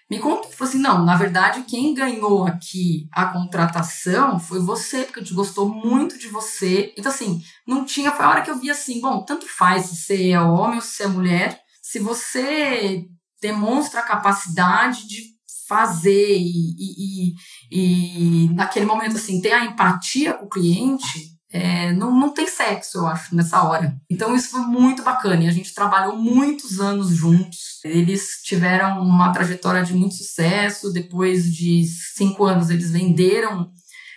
me 0.09 0.19
contou, 0.21 0.51
falou 0.53 0.71
assim, 0.71 0.79
não, 0.79 1.05
na 1.05 1.17
verdade 1.17 1.65
quem 1.65 1.93
ganhou 1.93 2.47
aqui 2.47 3.09
a 3.13 3.27
contratação 3.27 4.39
foi 4.39 4.61
você, 4.61 5.03
porque 5.05 5.21
a 5.21 5.23
gente 5.23 5.35
gostou 5.35 5.69
muito 5.69 6.19
de 6.19 6.29
você. 6.29 6.95
Então 6.97 7.11
assim, 7.11 7.41
não 7.67 7.85
tinha, 7.85 8.13
foi 8.13 8.25
a 8.25 8.31
hora 8.31 8.43
que 8.43 8.51
eu 8.51 8.59
vi 8.59 8.71
assim, 8.71 9.01
bom, 9.01 9.25
tanto 9.25 9.47
faz 9.49 9.87
se 9.87 9.97
você 9.97 10.31
é 10.31 10.41
homem 10.41 10.77
ou 10.77 10.83
se 10.83 11.03
é 11.03 11.09
mulher, 11.09 11.61
se 11.83 11.99
você 11.99 13.05
demonstra 13.41 14.01
a 14.01 14.05
capacidade 14.05 15.07
de 15.07 15.37
fazer 15.69 16.37
e, 16.39 16.75
e, 16.79 17.35
e, 17.71 18.47
e 18.47 18.55
naquele 18.55 18.87
momento 18.87 19.17
assim, 19.17 19.41
ter 19.41 19.53
a 19.53 19.65
empatia 19.65 20.35
com 20.35 20.47
o 20.47 20.49
cliente, 20.49 21.36
é, 21.53 21.93
não, 21.93 22.11
não 22.11 22.35
tem 22.35 22.47
sexo, 22.47 22.99
eu 22.99 23.07
acho, 23.07 23.35
nessa 23.35 23.63
hora. 23.63 23.97
Então 24.11 24.35
isso 24.35 24.51
foi 24.51 24.61
muito 24.63 25.03
bacana 25.03 25.45
e 25.45 25.49
a 25.49 25.53
gente 25.53 25.75
trabalhou 25.75 26.17
muitos 26.17 26.81
anos 26.81 27.11
juntos. 27.11 27.81
Eles 27.85 28.41
tiveram 28.43 29.01
uma 29.01 29.33
trajetória 29.33 29.85
de 29.85 29.95
muito 29.95 30.17
sucesso. 30.17 30.93
Depois 30.93 31.53
de 31.53 31.85
cinco 32.17 32.45
anos, 32.45 32.71
eles 32.71 32.91
venderam 32.91 33.71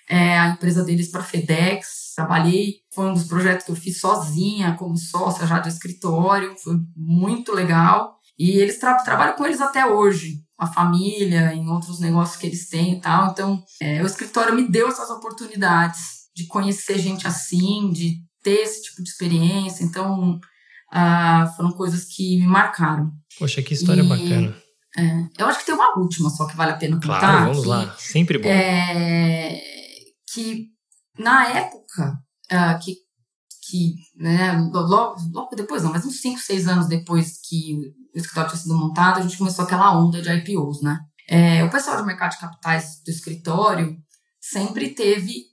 é, 0.10 0.40
a 0.40 0.50
empresa 0.50 0.84
deles 0.84 1.12
para 1.12 1.24
FedEx. 1.24 2.14
Trabalhei, 2.16 2.78
foi 2.94 3.06
um 3.06 3.14
dos 3.14 3.26
projetos 3.26 3.66
que 3.66 3.72
eu 3.72 3.76
fiz 3.76 4.00
sozinha, 4.00 4.76
como 4.76 4.98
sócia 4.98 5.46
já 5.46 5.60
do 5.60 5.70
escritório. 5.70 6.56
Foi 6.62 6.78
muito 6.98 7.54
legal. 7.54 8.18
E 8.38 8.52
eles 8.52 8.80
tra 8.80 8.96
trabalham 9.04 9.36
com 9.36 9.46
eles 9.46 9.62
até 9.62 9.86
hoje, 9.86 10.42
a 10.58 10.66
família, 10.66 11.54
em 11.54 11.70
outros 11.70 12.00
negócios 12.00 12.38
que 12.38 12.48
eles 12.48 12.68
têm 12.70 12.94
e 12.94 13.02
tal. 13.02 13.32
Então, 13.32 13.64
é, 13.82 14.02
o 14.02 14.06
escritório 14.06 14.56
me 14.56 14.68
deu 14.68 14.88
essas 14.88 15.10
oportunidades 15.10 16.19
de 16.40 16.48
conhecer 16.48 16.98
gente 16.98 17.28
assim, 17.28 17.92
de 17.92 18.24
ter 18.42 18.62
esse 18.62 18.84
tipo 18.84 19.04
de 19.04 19.10
experiência. 19.10 19.84
Então, 19.84 20.40
ah, 20.92 21.52
foram 21.58 21.72
coisas 21.72 22.06
que 22.06 22.40
me 22.40 22.48
marcaram. 22.48 23.12
Poxa, 23.38 23.62
que 23.62 23.74
história 23.74 24.02
e, 24.02 24.08
bacana. 24.08 24.56
É, 24.98 25.42
eu 25.42 25.48
acho 25.48 25.60
que 25.60 25.66
tem 25.66 25.76
uma 25.76 26.00
última 26.00 26.30
só 26.30 26.48
que 26.48 26.56
vale 26.56 26.72
a 26.72 26.78
pena 26.78 26.96
contar. 26.96 27.20
Claro, 27.20 27.46
vamos 27.46 27.62
que, 27.62 27.68
lá. 27.68 27.96
Sempre 27.98 28.38
bom. 28.38 28.48
É, 28.48 29.62
que 30.34 30.68
na 31.18 31.48
época 31.50 32.14
uh, 32.52 32.80
que, 32.80 32.96
que 33.70 33.96
né, 34.16 34.54
logo, 34.72 35.16
logo 35.34 35.56
depois, 35.56 35.84
não, 35.84 35.92
mas 35.92 36.06
uns 36.06 36.22
5, 36.22 36.40
6 36.40 36.68
anos 36.68 36.88
depois 36.88 37.40
que 37.48 37.76
o 38.16 38.18
escritório 38.18 38.50
tinha 38.50 38.62
sido 38.62 38.76
montado, 38.76 39.20
a 39.20 39.22
gente 39.22 39.38
começou 39.38 39.66
aquela 39.66 39.96
onda 40.00 40.22
de 40.22 40.30
IPOs, 40.30 40.82
né? 40.82 41.00
É, 41.28 41.64
o 41.64 41.70
pessoal 41.70 41.98
de 41.98 42.08
mercado 42.08 42.32
de 42.32 42.40
capitais 42.40 43.02
do 43.06 43.12
escritório 43.12 43.96
sempre 44.52 44.90
teve, 44.90 45.46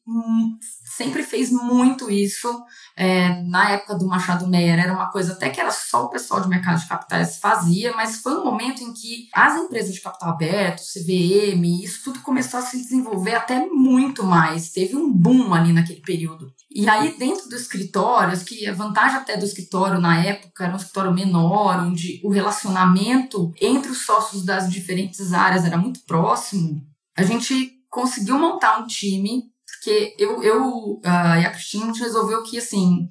sempre 0.97 1.23
fez 1.23 1.51
muito 1.51 2.11
isso. 2.11 2.49
É, 2.97 3.43
na 3.43 3.71
época 3.73 3.95
do 3.97 4.07
Machado 4.07 4.47
Meyer 4.47 4.79
era 4.79 4.93
uma 4.93 5.11
coisa 5.11 5.33
até 5.33 5.51
que 5.51 5.61
era 5.61 5.71
só 5.71 6.05
o 6.05 6.09
pessoal 6.09 6.41
de 6.41 6.49
mercado 6.49 6.81
de 6.81 6.89
capitais 6.89 7.39
fazia, 7.39 7.93
mas 7.95 8.17
foi 8.17 8.39
um 8.39 8.45
momento 8.45 8.83
em 8.83 8.95
que 8.95 9.29
as 9.35 9.55
empresas 9.57 9.95
de 9.95 10.01
capital 10.01 10.31
aberto, 10.31 10.81
CVM, 10.81 11.65
isso 11.83 12.05
tudo 12.05 12.21
começou 12.21 12.59
a 12.59 12.63
se 12.63 12.79
desenvolver 12.79 13.35
até 13.35 13.67
muito 13.67 14.25
mais. 14.25 14.71
Teve 14.71 14.97
um 14.97 15.13
boom 15.13 15.53
ali 15.53 15.73
naquele 15.73 16.01
período. 16.01 16.51
E 16.75 16.89
aí 16.89 17.17
dentro 17.19 17.49
do 17.49 17.57
escritório, 17.57 18.39
que 18.45 18.67
a 18.67 18.73
vantagem 18.73 19.19
até 19.19 19.37
do 19.37 19.45
escritório 19.45 20.01
na 20.01 20.25
época 20.25 20.65
era 20.65 20.73
um 20.73 20.77
escritório 20.77 21.13
menor, 21.13 21.81
onde 21.81 22.21
o 22.25 22.31
relacionamento 22.31 23.53
entre 23.61 23.91
os 23.91 24.07
sócios 24.07 24.45
das 24.45 24.71
diferentes 24.71 25.33
áreas 25.33 25.65
era 25.65 25.77
muito 25.77 26.01
próximo. 26.07 26.83
A 27.17 27.23
gente 27.23 27.76
conseguiu 27.97 28.39
montar 28.39 28.79
um 28.79 28.87
time, 28.87 29.45
porque 29.65 30.15
eu, 30.19 30.43
eu 30.43 30.69
uh, 31.03 31.41
e 31.41 31.47
a 31.47 31.51
Cristina 31.51 31.85
a 31.85 31.87
gente 31.87 32.03
resolveu 32.03 32.43
que, 32.43 32.59
assim, 32.59 33.09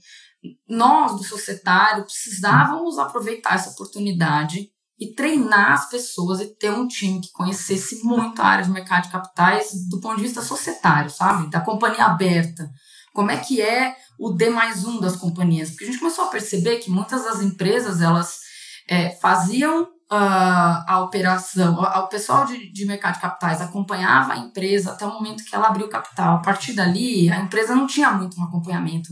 nós 0.70 1.14
do 1.14 1.24
societário 1.24 2.04
precisávamos 2.04 3.00
aproveitar 3.00 3.56
essa 3.56 3.72
oportunidade 3.72 4.70
e 5.00 5.12
treinar 5.16 5.72
as 5.72 5.90
pessoas 5.90 6.40
e 6.40 6.56
ter 6.56 6.70
um 6.70 6.88
time 6.88 7.20
que 7.20 7.32
conhecesse 7.32 8.04
muito 8.04 8.40
a 8.40 8.46
área 8.46 8.64
de 8.64 8.70
mercado 8.70 9.06
de 9.06 9.12
capitais 9.12 9.72
do 9.90 10.00
ponto 10.00 10.18
de 10.18 10.22
vista 10.22 10.44
societário, 10.44 11.10
sabe? 11.10 11.50
Da 11.50 11.62
companhia 11.62 12.06
aberta. 12.06 12.70
Como 13.12 13.32
é 13.32 13.38
que 13.38 13.62
é 13.62 13.96
o 14.20 14.30
D 14.30 14.52
mais 14.52 14.86
um 14.86 15.00
das 15.00 15.16
companhias? 15.16 15.72
Porque 15.72 15.86
a 15.86 15.88
gente 15.88 16.00
começou 16.00 16.26
a 16.26 16.30
perceber 16.30 16.78
que 16.78 16.92
muitas 16.92 17.24
das 17.24 17.42
empresas, 17.42 18.02
elas 18.02 18.40
é, 18.88 19.10
faziam 19.16 19.88
uh, 20.12 20.84
a 20.88 21.02
operação, 21.02 21.76
o 21.76 22.08
pessoal 22.08 22.46
de, 22.46 22.72
de 22.72 22.86
mercado 22.86 23.16
de 23.16 23.22
capitais 23.22 23.62
acompanhava 23.62 24.34
a 24.34 24.38
empresa 24.38 24.92
até 24.92 25.06
o 25.06 25.14
momento 25.14 25.44
que 25.44 25.56
ela 25.56 25.68
abriu 25.68 25.88
capital. 25.88 26.38
A 26.38 26.42
partir 26.42 26.74
dali, 26.74 27.30
a 27.30 27.40
empresa 27.40 27.76
não 27.76 27.88
tinha 27.88 28.12
muito 28.12 28.40
um 28.40 28.44
acompanhamento. 28.44 29.10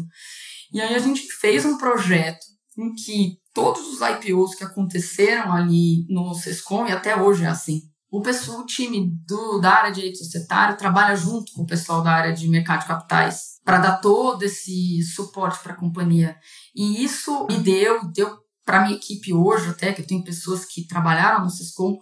E 0.72 0.82
aí 0.82 0.96
a 0.96 1.00
gente 1.00 1.22
fez 1.40 1.66
um 1.66 1.78
projeto 1.78 2.46
em 2.78 2.94
que 2.94 3.38
todos 3.54 3.82
os 3.88 4.00
IPOs 4.02 4.56
que 4.56 4.64
aconteceram 4.64 5.54
ali 5.54 6.06
no 6.10 6.34
Sescom, 6.34 6.88
e 6.88 6.92
até 6.92 7.16
hoje 7.16 7.44
é 7.44 7.48
assim, 7.48 7.82
o 8.12 8.22
pessoal, 8.22 8.60
o 8.60 8.66
time 8.66 9.12
do, 9.26 9.60
da 9.60 9.72
área 9.72 9.90
de 9.92 9.96
direito 9.96 10.20
societário 10.20 10.78
trabalha 10.78 11.16
junto 11.16 11.52
com 11.54 11.64
o 11.64 11.66
pessoal 11.66 12.04
da 12.04 12.12
área 12.12 12.32
de 12.32 12.48
mercado 12.48 12.82
de 12.82 12.88
capitais 12.88 13.54
para 13.66 13.80
dar 13.80 14.02
todo 14.02 14.44
esse 14.44 15.02
suporte 15.04 15.58
para 15.64 15.74
a 15.74 15.78
companhia. 15.78 16.38
E 16.76 17.04
isso 17.04 17.48
me 17.48 17.58
deu, 17.58 18.06
deu 18.12 18.43
para 18.66 18.82
minha 18.82 18.96
equipe 18.96 19.34
hoje 19.34 19.70
até, 19.70 19.94
que 19.94 20.02
eu 20.02 20.08
tenho 20.08 20.24
pessoas 20.24 20.66
que 20.66 20.88
trabalharam 20.88 21.44
no 21.44 21.50
Sescom, 21.50 21.98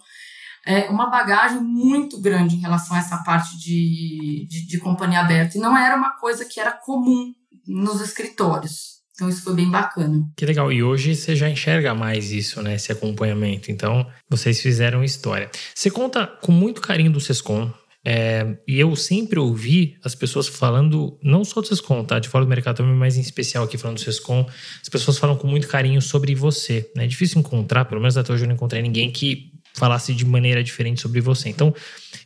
é, 0.64 0.88
uma 0.90 1.10
bagagem 1.10 1.60
muito 1.60 2.20
grande 2.20 2.54
em 2.54 2.60
relação 2.60 2.96
a 2.96 3.00
essa 3.00 3.18
parte 3.24 3.58
de, 3.58 4.46
de, 4.48 4.66
de 4.66 4.78
companhia 4.78 5.20
aberta. 5.20 5.58
E 5.58 5.60
não 5.60 5.76
era 5.76 5.96
uma 5.96 6.12
coisa 6.18 6.44
que 6.44 6.60
era 6.60 6.70
comum 6.70 7.32
nos 7.66 8.00
escritórios. 8.00 9.02
Então 9.14 9.28
isso 9.28 9.42
foi 9.42 9.54
bem 9.54 9.70
bacana. 9.70 10.26
Que 10.36 10.46
legal. 10.46 10.72
E 10.72 10.82
hoje 10.82 11.14
você 11.14 11.36
já 11.36 11.48
enxerga 11.48 11.94
mais 11.94 12.32
isso, 12.32 12.62
né? 12.62 12.74
Esse 12.74 12.90
acompanhamento. 12.90 13.70
Então 13.70 14.06
vocês 14.28 14.60
fizeram 14.60 15.04
história. 15.04 15.50
Você 15.74 15.90
conta 15.90 16.26
com 16.26 16.50
muito 16.50 16.80
carinho 16.80 17.12
do 17.12 17.20
Sescom. 17.20 17.70
É, 18.04 18.56
e 18.66 18.80
eu 18.80 18.96
sempre 18.96 19.38
ouvi 19.38 19.96
as 20.02 20.14
pessoas 20.14 20.48
falando, 20.48 21.18
não 21.22 21.44
só 21.44 21.60
do 21.60 21.68
Sescom, 21.68 22.04
tá? 22.04 22.18
De 22.18 22.28
fora 22.28 22.44
do 22.44 22.48
mercado 22.48 22.78
também, 22.78 22.94
mas 22.94 23.16
em 23.16 23.20
especial 23.20 23.64
aqui 23.64 23.78
falando 23.78 23.98
do 23.98 24.02
Sescom, 24.02 24.46
as 24.80 24.88
pessoas 24.88 25.18
falam 25.18 25.36
com 25.36 25.46
muito 25.46 25.68
carinho 25.68 26.02
sobre 26.02 26.34
você. 26.34 26.90
Né? 26.96 27.04
É 27.04 27.06
difícil 27.06 27.38
encontrar, 27.38 27.84
pelo 27.84 28.00
menos 28.00 28.16
até 28.16 28.32
hoje 28.32 28.42
eu 28.44 28.48
não 28.48 28.54
encontrei 28.54 28.82
ninguém 28.82 29.10
que 29.10 29.52
falasse 29.74 30.12
de 30.14 30.24
maneira 30.24 30.62
diferente 30.62 31.00
sobre 31.00 31.20
você. 31.20 31.48
Então, 31.48 31.74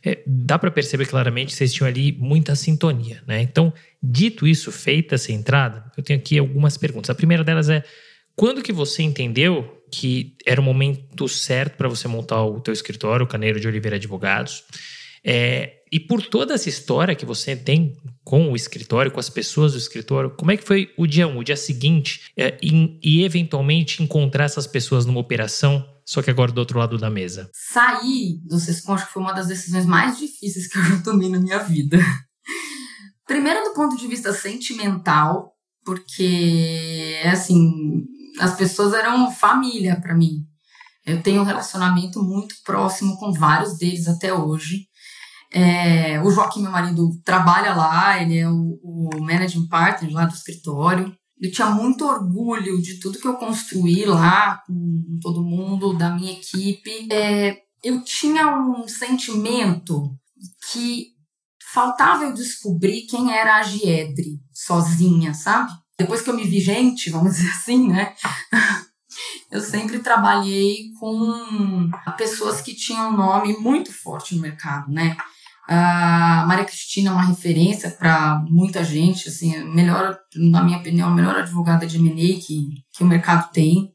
é, 0.03 0.21
dá 0.25 0.57
para 0.57 0.71
perceber 0.71 1.05
claramente 1.05 1.49
que 1.49 1.55
vocês 1.55 1.73
tinham 1.73 1.87
ali 1.87 2.11
muita 2.19 2.55
sintonia, 2.55 3.21
né? 3.27 3.41
Então, 3.41 3.71
dito 4.01 4.47
isso, 4.47 4.71
feita 4.71 5.15
essa 5.15 5.31
entrada, 5.31 5.89
eu 5.95 6.03
tenho 6.03 6.19
aqui 6.19 6.37
algumas 6.37 6.75
perguntas. 6.75 7.09
A 7.09 7.15
primeira 7.15 7.43
delas 7.43 7.69
é: 7.69 7.83
quando 8.35 8.61
que 8.61 8.73
você 8.73 9.03
entendeu 9.03 9.75
que 9.91 10.35
era 10.45 10.59
o 10.59 10.63
momento 10.63 11.27
certo 11.29 11.77
para 11.77 11.87
você 11.87 12.07
montar 12.07 12.43
o 12.43 12.59
teu 12.59 12.73
escritório, 12.73 13.25
o 13.25 13.29
Caneiro 13.29 13.59
de 13.59 13.67
Oliveira 13.67 13.95
Advogados? 13.95 14.63
É, 15.23 15.73
e 15.91 15.99
por 15.99 16.21
toda 16.21 16.53
essa 16.53 16.69
história 16.69 17.15
que 17.15 17.25
você 17.25 17.55
tem 17.55 17.95
com 18.23 18.51
o 18.51 18.55
escritório, 18.55 19.11
com 19.11 19.19
as 19.19 19.29
pessoas 19.29 19.73
do 19.73 19.77
escritório, 19.77 20.31
como 20.31 20.51
é 20.51 20.57
que 20.57 20.63
foi 20.63 20.93
o 20.97 21.07
dia 21.07 21.27
1, 21.27 21.31
um, 21.31 21.37
o 21.37 21.43
dia 21.43 21.55
seguinte, 21.55 22.31
é, 22.35 22.57
e, 22.61 22.99
e 23.01 23.23
eventualmente 23.23 24.03
encontrar 24.03 24.45
essas 24.45 24.67
pessoas 24.67 25.05
numa 25.05 25.19
operação 25.19 25.85
só 26.07 26.21
que 26.21 26.31
agora 26.31 26.53
do 26.53 26.59
outro 26.59 26.79
lado 26.79 26.97
da 26.97 27.09
mesa. 27.09 27.51
Sair 27.53 28.39
do 28.45 28.57
Sescom 28.57 28.93
acho 28.93 29.07
que 29.07 29.11
foi 29.11 29.21
uma 29.21 29.33
das 29.33 29.47
decisões 29.47 29.85
mais 29.85 30.17
difíceis 30.17 30.65
que 30.65 30.77
eu 30.77 30.83
já 30.83 30.97
tomei 31.03 31.27
na 31.27 31.37
minha 31.37 31.59
vida. 31.59 31.99
Primeiro 33.25 33.61
do 33.65 33.73
ponto 33.73 33.97
de 33.97 34.07
vista 34.07 34.31
sentimental, 34.31 35.51
porque 35.83 37.19
assim, 37.25 38.05
as 38.39 38.55
pessoas 38.55 38.93
eram 38.93 39.29
família 39.29 39.99
para 39.99 40.15
mim. 40.15 40.45
Eu 41.05 41.21
tenho 41.21 41.41
um 41.41 41.45
relacionamento 41.45 42.23
muito 42.23 42.55
próximo 42.63 43.17
com 43.17 43.33
vários 43.33 43.77
deles 43.77 44.07
até 44.07 44.33
hoje. 44.33 44.87
É, 45.51 46.21
o 46.21 46.29
Joaquim, 46.29 46.61
meu 46.61 46.71
marido, 46.71 47.09
trabalha 47.23 47.73
lá, 47.73 48.21
ele 48.21 48.37
é 48.37 48.49
o, 48.49 48.79
o 48.83 49.09
managing 49.21 49.67
partner 49.67 50.13
lá 50.13 50.25
do 50.25 50.33
escritório 50.33 51.15
eu 51.39 51.51
tinha 51.51 51.69
muito 51.69 52.03
orgulho 52.05 52.81
de 52.81 52.99
tudo 52.99 53.19
que 53.19 53.27
eu 53.27 53.35
construí 53.35 54.05
lá 54.05 54.63
com 54.65 55.19
todo 55.21 55.43
mundo, 55.43 55.95
da 55.95 56.09
minha 56.09 56.33
equipe. 56.33 57.07
É, 57.11 57.61
eu 57.83 58.03
tinha 58.03 58.57
um 58.57 58.87
sentimento 58.87 60.15
que 60.71 61.09
faltava 61.71 62.23
eu 62.23 62.33
descobrir 62.33 63.05
quem 63.05 63.31
era 63.31 63.57
a 63.57 63.63
Giedre 63.63 64.39
sozinha, 64.51 65.33
sabe? 65.33 65.71
Depois 65.97 66.21
que 66.21 66.29
eu 66.29 66.35
me 66.35 66.43
vi 66.43 66.59
gente, 66.59 67.09
vamos 67.09 67.35
dizer 67.35 67.49
assim, 67.49 67.87
né? 67.87 68.15
Eu 69.49 69.61
sempre 69.61 69.99
trabalhei 69.99 70.91
com 70.99 71.89
pessoas 72.17 72.61
que 72.61 72.75
tinham 72.75 73.09
um 73.09 73.17
nome 73.17 73.57
muito 73.57 73.91
forte 73.91 74.35
no 74.35 74.41
mercado, 74.41 74.91
né? 74.91 75.15
A 75.67 76.45
Maria 76.47 76.63
Cristina 76.63 77.09
é 77.09 77.13
uma 77.13 77.25
referência 77.25 77.91
para 77.91 78.41
muita 78.49 78.83
gente, 78.83 79.27
assim, 79.27 79.63
melhor, 79.65 80.17
na 80.35 80.63
minha 80.63 80.77
opinião, 80.77 81.09
a 81.09 81.13
melhor 81.13 81.35
advogada 81.35 81.85
de 81.85 81.97
M&A 81.97 82.39
que, 82.39 82.69
que 82.93 83.03
o 83.03 83.07
mercado 83.07 83.51
tem. 83.51 83.91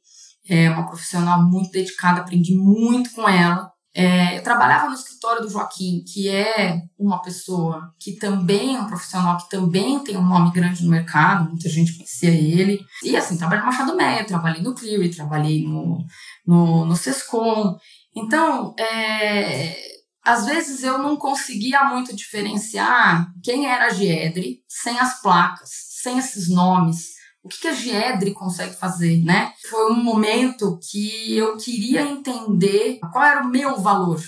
É 0.47 0.69
uma 0.69 0.87
profissional 0.87 1.43
muito 1.43 1.71
dedicada, 1.71 2.21
aprendi 2.21 2.55
muito 2.55 3.11
com 3.13 3.27
ela. 3.27 3.71
É, 3.95 4.39
eu 4.39 4.43
trabalhava 4.43 4.89
no 4.89 4.95
escritório 4.95 5.43
do 5.43 5.51
Joaquim, 5.51 6.03
que 6.13 6.29
é 6.29 6.79
uma 6.99 7.21
pessoa 7.21 7.91
que 8.01 8.13
também 8.13 8.77
é 8.77 8.81
um 8.81 8.87
profissional 8.87 9.37
que 9.37 9.51
também 9.51 10.03
tem 10.03 10.17
um 10.17 10.27
nome 10.27 10.51
grande 10.51 10.83
no 10.83 10.91
mercado, 10.91 11.51
muita 11.51 11.69
gente 11.69 11.95
conhecia 11.95 12.31
ele. 12.31 12.81
E 13.03 13.17
assim, 13.17 13.37
trabalhei 13.37 13.61
no 13.61 13.71
Machado 13.71 13.97
Meia, 13.97 14.25
trabalhei 14.25 14.63
no 14.63 14.75
Cleary, 14.75 15.11
trabalhei 15.11 15.63
no, 15.63 15.99
no, 16.47 16.87
no 16.87 16.97
Sescom. 16.97 17.77
Então, 18.17 18.75
é, 18.79 19.92
às 20.25 20.47
vezes 20.47 20.83
eu 20.83 20.99
não 20.99 21.17
conseguia 21.17 21.85
muito 21.85 22.15
diferenciar 22.15 23.33
quem 23.43 23.67
era 23.67 23.87
a 23.87 23.91
Giedre 23.91 24.63
sem 24.69 24.99
as 24.99 25.21
placas, 25.21 25.71
sem 26.03 26.19
esses 26.19 26.49
nomes. 26.49 27.13
O 27.43 27.49
que, 27.49 27.61
que 27.61 27.69
a 27.69 27.75
Giedre 27.75 28.33
consegue 28.33 28.77
fazer, 28.77 29.25
né? 29.25 29.53
Foi 29.69 29.91
um 29.91 30.03
momento 30.03 30.79
que 30.91 31.37
eu 31.37 31.57
queria 31.57 32.03
entender 32.03 33.01
qual 33.11 33.25
era 33.25 33.43
o 33.43 33.49
meu 33.49 33.81
valor, 33.81 34.21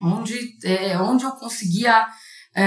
onde, 0.00 0.56
é, 0.64 0.98
onde 0.98 1.24
eu 1.24 1.32
conseguia 1.32 2.06
é, 2.56 2.64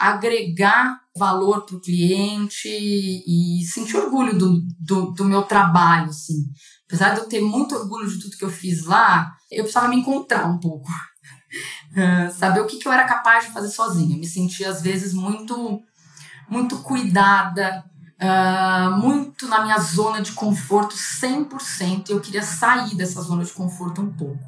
agregar 0.00 0.98
valor 1.16 1.66
para 1.66 1.76
o 1.76 1.80
cliente 1.80 2.68
e 2.68 3.64
sentir 3.64 3.96
orgulho 3.96 4.36
do, 4.36 4.60
do, 4.80 5.12
do 5.12 5.24
meu 5.24 5.42
trabalho, 5.42 6.08
assim. 6.08 6.46
Apesar 6.86 7.14
de 7.14 7.20
eu 7.20 7.28
ter 7.28 7.40
muito 7.40 7.76
orgulho 7.76 8.08
de 8.08 8.18
tudo 8.18 8.36
que 8.36 8.44
eu 8.44 8.50
fiz 8.50 8.86
lá, 8.86 9.30
eu 9.50 9.62
precisava 9.62 9.88
me 9.88 9.96
encontrar 9.96 10.46
um 10.46 10.58
pouco. 10.58 10.88
Saber 12.32 12.60
o 12.60 12.66
que, 12.66 12.78
que 12.78 12.86
eu 12.86 12.92
era 12.92 13.04
capaz 13.04 13.46
de 13.46 13.52
fazer 13.52 13.68
sozinha. 13.68 14.16
Me 14.16 14.26
sentia, 14.26 14.70
às 14.70 14.82
vezes, 14.82 15.12
muito, 15.12 15.80
muito 16.48 16.78
cuidada, 16.78 17.84
uh, 18.20 18.96
muito 18.98 19.46
na 19.48 19.62
minha 19.62 19.78
zona 19.78 20.20
de 20.20 20.32
conforto 20.32 20.94
100%. 20.94 22.08
E 22.08 22.12
eu 22.12 22.20
queria 22.20 22.42
sair 22.42 22.94
dessa 22.94 23.22
zona 23.22 23.44
de 23.44 23.52
conforto 23.52 24.02
um 24.02 24.12
pouco. 24.12 24.42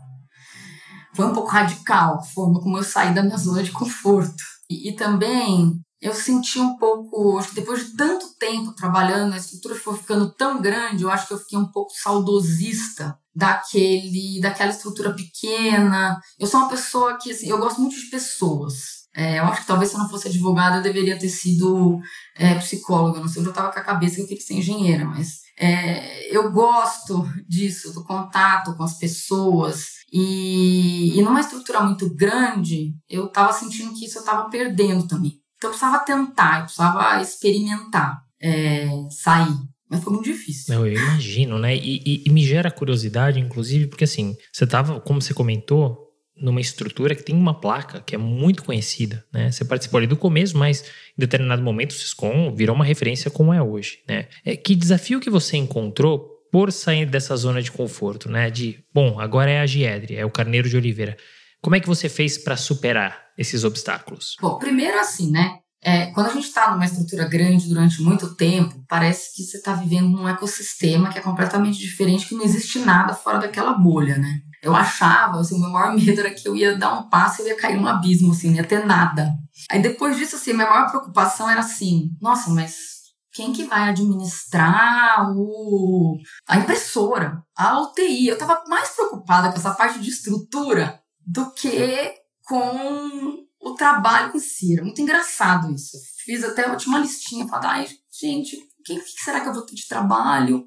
Foi 1.14 1.26
um 1.26 1.32
pouco 1.32 1.50
radical 1.50 2.18
a 2.18 2.22
forma 2.22 2.60
como 2.60 2.78
eu 2.78 2.84
saí 2.84 3.12
da 3.14 3.22
minha 3.22 3.36
zona 3.36 3.62
de 3.62 3.72
conforto. 3.72 4.42
E, 4.68 4.90
e 4.90 4.92
também 4.96 5.80
eu 6.00 6.14
senti 6.14 6.58
um 6.58 6.78
pouco, 6.78 7.38
acho 7.38 7.50
que 7.50 7.56
depois 7.56 7.84
de 7.84 7.96
tanto 7.96 8.34
tempo 8.38 8.74
trabalhando, 8.74 9.34
a 9.34 9.36
estrutura 9.36 9.74
foi 9.74 9.96
ficando 9.96 10.32
tão 10.32 10.60
grande, 10.60 11.02
eu 11.02 11.10
acho 11.10 11.26
que 11.26 11.34
eu 11.34 11.38
fiquei 11.38 11.58
um 11.58 11.70
pouco 11.70 11.92
saudosista 11.92 13.18
daquele, 13.34 14.40
daquela 14.40 14.70
estrutura 14.70 15.14
pequena. 15.14 16.18
Eu 16.38 16.46
sou 16.46 16.60
uma 16.60 16.68
pessoa 16.68 17.18
que, 17.18 17.30
assim, 17.30 17.48
eu 17.48 17.58
gosto 17.58 17.80
muito 17.80 17.96
de 17.96 18.10
pessoas. 18.10 19.00
É, 19.14 19.40
eu 19.40 19.44
acho 19.44 19.62
que 19.62 19.66
talvez 19.66 19.90
se 19.90 19.96
eu 19.96 20.00
não 20.00 20.08
fosse 20.08 20.28
advogada 20.28 20.76
eu 20.76 20.82
deveria 20.82 21.18
ter 21.18 21.28
sido 21.28 21.98
é, 22.36 22.54
psicóloga. 22.56 23.20
Não 23.20 23.28
sei, 23.28 23.40
eu 23.40 23.44
já 23.44 23.50
estava 23.50 23.72
com 23.72 23.78
a 23.78 23.84
cabeça 23.84 24.16
que 24.16 24.22
eu 24.22 24.26
queria 24.26 24.42
ser 24.42 24.54
engenheira, 24.54 25.04
mas 25.04 25.40
é, 25.58 26.34
eu 26.34 26.50
gosto 26.52 27.28
disso, 27.48 27.92
do 27.92 28.04
contato 28.04 28.76
com 28.76 28.82
as 28.82 28.96
pessoas. 28.98 30.00
E, 30.12 31.18
e 31.18 31.22
numa 31.22 31.40
estrutura 31.40 31.80
muito 31.80 32.12
grande, 32.14 32.94
eu 33.08 33.26
estava 33.26 33.52
sentindo 33.52 33.92
que 33.92 34.06
isso 34.06 34.18
eu 34.18 34.22
estava 34.22 34.48
perdendo 34.48 35.06
também. 35.06 35.40
Então 35.56 35.70
eu 35.70 35.76
precisava 35.76 36.04
tentar, 36.04 36.58
eu 36.58 36.64
precisava 36.64 37.20
experimentar, 37.20 38.22
é, 38.40 38.88
sair. 39.10 39.69
Mas 39.90 40.04
foi 40.04 40.12
muito 40.12 40.26
difícil. 40.26 40.72
Não, 40.72 40.86
eu 40.86 40.92
imagino, 40.92 41.58
né? 41.58 41.74
E, 41.74 42.00
e, 42.06 42.24
e 42.26 42.30
me 42.30 42.44
gera 42.44 42.70
curiosidade, 42.70 43.40
inclusive, 43.40 43.88
porque 43.88 44.04
assim, 44.04 44.36
você 44.52 44.64
estava, 44.64 45.00
como 45.00 45.20
você 45.20 45.34
comentou, 45.34 46.10
numa 46.40 46.60
estrutura 46.60 47.14
que 47.14 47.22
tem 47.22 47.34
uma 47.34 47.60
placa 47.60 48.00
que 48.00 48.14
é 48.14 48.18
muito 48.18 48.64
conhecida, 48.64 49.24
né? 49.32 49.50
Você 49.50 49.64
participou 49.64 49.98
ali 49.98 50.06
do 50.06 50.16
começo, 50.16 50.56
mas 50.56 50.82
em 50.82 51.20
determinado 51.20 51.62
momento 51.62 51.90
o 51.90 51.94
Siscom 51.94 52.54
virou 52.54 52.74
uma 52.74 52.84
referência 52.84 53.30
como 53.30 53.52
é 53.52 53.62
hoje, 53.62 53.98
né? 54.08 54.28
É, 54.44 54.56
que 54.56 54.74
desafio 54.74 55.20
que 55.20 55.28
você 55.28 55.56
encontrou 55.56 56.38
por 56.50 56.72
sair 56.72 57.06
dessa 57.06 57.36
zona 57.36 57.60
de 57.60 57.70
conforto, 57.70 58.30
né? 58.30 58.50
De, 58.50 58.82
bom, 58.92 59.20
agora 59.20 59.50
é 59.50 59.60
a 59.60 59.66
Giedre, 59.66 60.16
é 60.16 60.24
o 60.24 60.30
Carneiro 60.30 60.68
de 60.68 60.76
Oliveira. 60.76 61.16
Como 61.60 61.76
é 61.76 61.80
que 61.80 61.86
você 61.86 62.08
fez 62.08 62.38
para 62.38 62.56
superar 62.56 63.22
esses 63.36 63.64
obstáculos? 63.64 64.36
Bom, 64.40 64.58
primeiro 64.58 64.98
assim, 64.98 65.30
né? 65.30 65.58
É, 65.82 66.06
quando 66.06 66.26
a 66.28 66.32
gente 66.32 66.46
está 66.46 66.70
numa 66.70 66.84
estrutura 66.84 67.26
grande 67.26 67.68
durante 67.68 68.02
muito 68.02 68.34
tempo, 68.34 68.84
parece 68.86 69.34
que 69.34 69.42
você 69.42 69.56
está 69.56 69.72
vivendo 69.72 70.08
num 70.08 70.28
ecossistema 70.28 71.08
que 71.08 71.18
é 71.18 71.22
completamente 71.22 71.78
diferente, 71.78 72.26
que 72.26 72.34
não 72.34 72.44
existe 72.44 72.80
nada 72.80 73.14
fora 73.14 73.38
daquela 73.38 73.72
bolha, 73.72 74.18
né? 74.18 74.40
Eu 74.62 74.76
achava, 74.76 75.40
assim, 75.40 75.56
o 75.56 75.60
meu 75.60 75.70
maior 75.70 75.94
medo 75.96 76.20
era 76.20 76.30
que 76.30 76.46
eu 76.46 76.54
ia 76.54 76.76
dar 76.76 76.92
um 76.92 77.08
passo 77.08 77.42
e 77.42 77.46
ia 77.46 77.56
cair 77.56 77.80
num 77.80 77.86
abismo, 77.86 78.32
assim, 78.32 78.50
não 78.50 78.56
ia 78.56 78.64
ter 78.64 78.84
nada. 78.84 79.32
Aí 79.70 79.80
depois 79.80 80.16
disso, 80.16 80.36
assim, 80.36 80.52
minha 80.52 80.68
maior 80.68 80.88
preocupação 80.88 81.48
era 81.48 81.60
assim, 81.60 82.10
nossa, 82.20 82.50
mas 82.50 82.90
quem 83.32 83.52
que 83.52 83.64
vai 83.64 83.88
administrar 83.88 85.32
o, 85.34 86.18
a 86.46 86.58
impressora, 86.58 87.42
a 87.56 87.80
UTI? 87.80 88.28
Eu 88.28 88.34
estava 88.34 88.62
mais 88.68 88.90
preocupada 88.90 89.50
com 89.50 89.56
essa 89.56 89.72
parte 89.72 89.98
de 89.98 90.10
estrutura 90.10 91.00
do 91.26 91.50
que 91.52 92.14
com 92.44 93.46
o 93.60 93.74
trabalho 93.74 94.34
em 94.34 94.40
si. 94.40 94.74
Era 94.74 94.84
muito 94.84 95.00
engraçado 95.00 95.72
isso. 95.72 95.96
Fiz 96.24 96.42
até 96.42 96.66
a 96.66 96.70
última 96.70 96.98
listinha, 96.98 97.46
falei, 97.46 97.70
ai, 97.70 97.88
gente, 98.10 98.56
quem 98.84 98.98
que 98.98 99.22
será 99.22 99.40
que 99.40 99.48
eu 99.48 99.54
vou 99.54 99.62
ter 99.62 99.74
de 99.74 99.86
trabalho? 99.86 100.66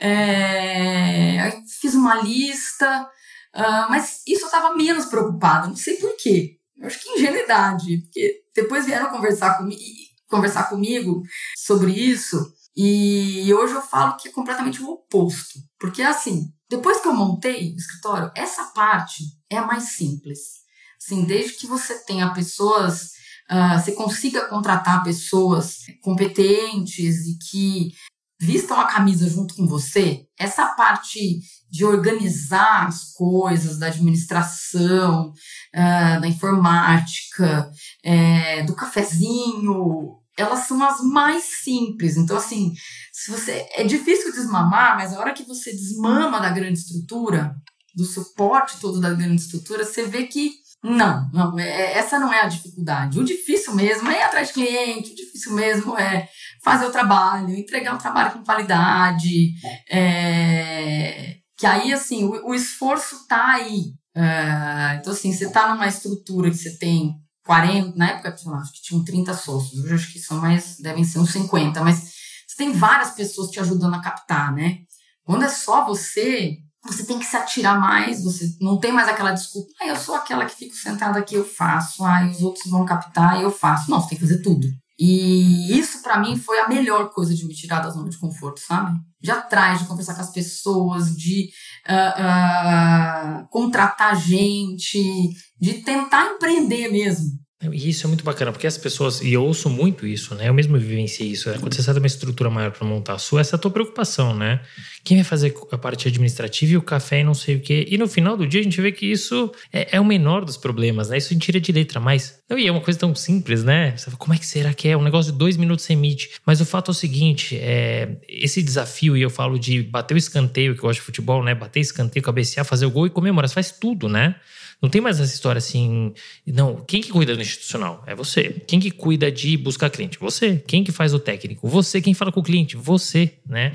É, 0.00 1.60
fiz 1.80 1.94
uma 1.94 2.16
lista, 2.16 3.08
uh, 3.54 3.90
mas 3.90 4.22
isso 4.26 4.42
eu 4.42 4.46
estava 4.46 4.74
menos 4.74 5.06
preocupada, 5.06 5.68
não 5.68 5.76
sei 5.76 5.96
por 5.96 6.16
quê. 6.16 6.58
Eu 6.76 6.86
acho 6.86 7.00
que 7.00 7.10
ingenuidade, 7.10 7.98
porque 8.02 8.42
depois 8.54 8.86
vieram 8.86 9.10
conversar, 9.10 9.56
comigo, 9.56 9.80
conversar 10.28 10.64
comigo 10.68 11.22
sobre 11.56 11.92
isso, 11.92 12.52
e 12.76 13.52
hoje 13.54 13.74
eu 13.74 13.82
falo 13.82 14.16
que 14.16 14.28
é 14.28 14.32
completamente 14.32 14.80
o 14.80 14.90
oposto. 14.90 15.58
Porque 15.78 16.02
assim, 16.02 16.52
depois 16.68 17.00
que 17.00 17.08
eu 17.08 17.12
montei 17.12 17.72
o 17.72 17.76
escritório, 17.76 18.30
essa 18.36 18.64
parte 18.66 19.24
é 19.50 19.58
a 19.58 19.66
mais 19.66 19.94
simples. 19.94 20.67
Assim, 21.00 21.24
desde 21.24 21.54
que 21.54 21.66
você 21.66 22.04
tenha 22.04 22.32
pessoas, 22.32 23.12
uh, 23.50 23.78
você 23.78 23.92
consiga 23.92 24.48
contratar 24.48 25.04
pessoas 25.04 25.76
competentes 26.02 27.26
e 27.26 27.38
que 27.50 27.92
vistam 28.40 28.78
a 28.78 28.86
camisa 28.86 29.28
junto 29.28 29.54
com 29.54 29.66
você, 29.66 30.24
essa 30.38 30.66
parte 30.74 31.40
de 31.70 31.84
organizar 31.84 32.86
as 32.86 33.12
coisas, 33.12 33.78
da 33.78 33.88
administração, 33.88 35.30
uh, 35.30 36.20
da 36.20 36.26
informática, 36.26 37.70
é, 38.04 38.62
do 38.62 38.74
cafezinho, 38.74 40.18
elas 40.38 40.60
são 40.60 40.82
as 40.82 41.00
mais 41.02 41.44
simples. 41.64 42.16
Então, 42.16 42.36
assim, 42.36 42.72
se 43.12 43.30
você. 43.30 43.66
É 43.74 43.82
difícil 43.82 44.32
desmamar, 44.32 44.96
mas 44.96 45.12
a 45.12 45.18
hora 45.18 45.34
que 45.34 45.42
você 45.42 45.72
desmama 45.72 46.40
da 46.40 46.50
grande 46.50 46.78
estrutura, 46.78 47.54
do 47.94 48.04
suporte 48.04 48.78
todo 48.78 49.00
da 49.00 49.12
grande 49.12 49.42
estrutura, 49.42 49.84
você 49.84 50.06
vê 50.06 50.28
que 50.28 50.52
não, 50.82 51.28
não, 51.32 51.58
é, 51.58 51.68
é, 51.68 51.98
essa 51.98 52.18
não 52.18 52.32
é 52.32 52.40
a 52.40 52.48
dificuldade. 52.48 53.18
O 53.18 53.24
difícil 53.24 53.74
mesmo 53.74 54.08
é 54.10 54.20
ir 54.20 54.22
atrás 54.22 54.48
de 54.48 54.54
cliente, 54.54 55.12
o 55.12 55.16
difícil 55.16 55.52
mesmo 55.52 55.98
é 55.98 56.28
fazer 56.62 56.86
o 56.86 56.92
trabalho, 56.92 57.54
entregar 57.54 57.94
o 57.94 57.98
trabalho 57.98 58.32
com 58.32 58.44
qualidade. 58.44 59.54
É, 59.90 61.36
que 61.56 61.66
aí, 61.66 61.92
assim, 61.92 62.24
o, 62.24 62.50
o 62.50 62.54
esforço 62.54 63.26
tá 63.26 63.54
aí. 63.54 63.92
É, 64.14 64.98
então, 65.00 65.12
assim, 65.12 65.32
você 65.32 65.50
tá 65.50 65.72
numa 65.72 65.88
estrutura 65.88 66.50
que 66.50 66.56
você 66.56 66.78
tem 66.78 67.14
40, 67.44 67.96
na 67.96 68.10
época, 68.10 68.36
acho 68.60 68.72
que 68.72 68.82
tinham 68.82 69.04
30 69.04 69.34
sócios, 69.34 69.82
hoje 69.82 69.94
acho 69.94 70.12
que 70.12 70.18
são 70.18 70.38
mais, 70.38 70.76
devem 70.78 71.02
ser 71.02 71.18
uns 71.18 71.32
50, 71.32 71.82
mas 71.82 72.12
você 72.46 72.56
tem 72.56 72.72
várias 72.72 73.12
pessoas 73.12 73.50
te 73.50 73.58
ajudando 73.58 73.94
a 73.94 74.02
captar, 74.02 74.52
né? 74.52 74.80
Quando 75.24 75.44
é 75.44 75.48
só 75.48 75.84
você, 75.86 76.58
você 76.84 77.04
tem 77.04 77.18
que 77.18 77.26
se 77.26 77.36
atirar 77.36 77.78
mais, 77.78 78.22
você 78.22 78.56
não 78.60 78.78
tem 78.78 78.92
mais 78.92 79.08
aquela 79.08 79.32
desculpa, 79.32 79.68
ah, 79.80 79.86
eu 79.86 79.96
sou 79.96 80.14
aquela 80.14 80.44
que 80.44 80.54
fico 80.54 80.74
sentada 80.74 81.18
aqui, 81.18 81.34
eu 81.34 81.44
faço, 81.44 82.04
ah, 82.04 82.26
os 82.30 82.42
outros 82.42 82.70
vão 82.70 82.84
captar, 82.84 83.40
eu 83.42 83.50
faço. 83.50 83.90
Não, 83.90 84.00
você 84.00 84.10
tem 84.10 84.18
que 84.18 84.24
fazer 84.26 84.42
tudo. 84.42 84.66
E 84.98 85.78
isso 85.78 86.02
para 86.02 86.18
mim 86.18 86.36
foi 86.36 86.58
a 86.58 86.68
melhor 86.68 87.10
coisa 87.10 87.32
de 87.32 87.46
me 87.46 87.54
tirar 87.54 87.78
da 87.78 87.90
zona 87.90 88.08
de 88.08 88.18
conforto, 88.18 88.58
sabe? 88.58 88.98
De 89.20 89.30
atrás, 89.30 89.78
de 89.78 89.86
conversar 89.86 90.14
com 90.14 90.22
as 90.22 90.32
pessoas, 90.32 91.16
de 91.16 91.50
uh, 91.88 93.42
uh, 93.44 93.48
contratar 93.48 94.16
gente, 94.16 95.30
de 95.60 95.74
tentar 95.84 96.26
empreender 96.26 96.88
mesmo. 96.88 97.37
E 97.60 97.88
isso 97.88 98.06
é 98.06 98.08
muito 98.08 98.22
bacana, 98.22 98.52
porque 98.52 98.68
as 98.68 98.78
pessoas, 98.78 99.20
e 99.20 99.32
eu 99.32 99.44
ouço 99.44 99.68
muito 99.68 100.06
isso, 100.06 100.32
né? 100.36 100.48
Eu 100.48 100.54
mesmo 100.54 100.78
vivenciei 100.78 101.30
isso. 101.30 101.50
Quando 101.58 101.74
você 101.74 101.82
sai 101.82 101.92
de 101.92 101.98
uma 101.98 102.06
estrutura 102.06 102.48
maior 102.48 102.70
para 102.70 102.86
montar 102.86 103.14
a 103.14 103.18
sua, 103.18 103.40
essa 103.40 103.56
é 103.56 103.58
a 103.58 103.58
tua 103.58 103.72
preocupação, 103.72 104.32
né? 104.32 104.60
Quem 105.02 105.16
vai 105.16 105.24
fazer 105.24 105.52
a 105.72 105.76
parte 105.76 106.06
administrativa 106.06 106.74
e 106.74 106.76
o 106.76 106.82
café 106.82 107.20
e 107.20 107.24
não 107.24 107.34
sei 107.34 107.56
o 107.56 107.60
quê. 107.60 107.84
E 107.90 107.98
no 107.98 108.06
final 108.06 108.36
do 108.36 108.46
dia 108.46 108.60
a 108.60 108.62
gente 108.62 108.80
vê 108.80 108.92
que 108.92 109.06
isso 109.06 109.50
é, 109.72 109.96
é 109.96 110.00
o 110.00 110.04
menor 110.04 110.44
dos 110.44 110.56
problemas, 110.56 111.08
né? 111.08 111.18
Isso 111.18 111.30
a 111.30 111.34
gente 111.34 111.46
tira 111.46 111.60
de 111.60 111.72
letra, 111.72 111.98
mas. 111.98 112.38
E 112.48 112.64
é 112.64 112.70
uma 112.70 112.80
coisa 112.80 112.96
tão 112.96 113.12
simples, 113.12 113.64
né? 113.64 113.96
Você 113.96 114.04
fala, 114.04 114.16
como 114.16 114.34
é 114.34 114.38
que 114.38 114.46
será 114.46 114.72
que 114.72 114.86
é? 114.86 114.96
Um 114.96 115.02
negócio 115.02 115.32
de 115.32 115.38
dois 115.38 115.56
minutos 115.56 115.84
sem 115.84 115.96
emite. 115.96 116.30
Mas 116.46 116.60
o 116.60 116.64
fato 116.64 116.92
é 116.92 116.92
o 116.92 116.94
seguinte: 116.94 117.56
é, 117.56 118.18
esse 118.28 118.62
desafio, 118.62 119.16
e 119.16 119.22
eu 119.22 119.30
falo 119.30 119.58
de 119.58 119.82
bater 119.82 120.14
o 120.14 120.18
escanteio, 120.18 120.74
que 120.74 120.78
eu 120.78 120.82
gosto 120.82 121.00
de 121.00 121.06
futebol, 121.06 121.42
né? 121.42 121.56
Bater 121.56 121.80
escanteio, 121.80 122.22
cabecear, 122.22 122.64
fazer 122.64 122.86
o 122.86 122.90
gol 122.90 123.08
e 123.08 123.10
comemorar. 123.10 123.48
Você 123.48 123.54
faz 123.54 123.72
tudo, 123.72 124.08
né? 124.08 124.36
Não 124.80 124.88
tem 124.88 125.00
mais 125.00 125.18
essa 125.18 125.34
história 125.34 125.58
assim. 125.58 126.12
Não, 126.46 126.76
quem 126.76 127.00
que 127.00 127.10
cuida 127.10 127.34
do 127.34 127.42
institucional? 127.42 128.04
É 128.06 128.14
você. 128.14 128.50
Quem 128.66 128.78
que 128.78 128.90
cuida 128.90 129.30
de 129.30 129.56
buscar 129.56 129.90
cliente? 129.90 130.18
Você. 130.18 130.62
Quem 130.66 130.84
que 130.84 130.92
faz 130.92 131.12
o 131.12 131.18
técnico? 131.18 131.68
Você. 131.68 132.00
Quem 132.00 132.14
fala 132.14 132.30
com 132.30 132.40
o 132.40 132.44
cliente? 132.44 132.76
Você, 132.76 133.34
né? 133.46 133.72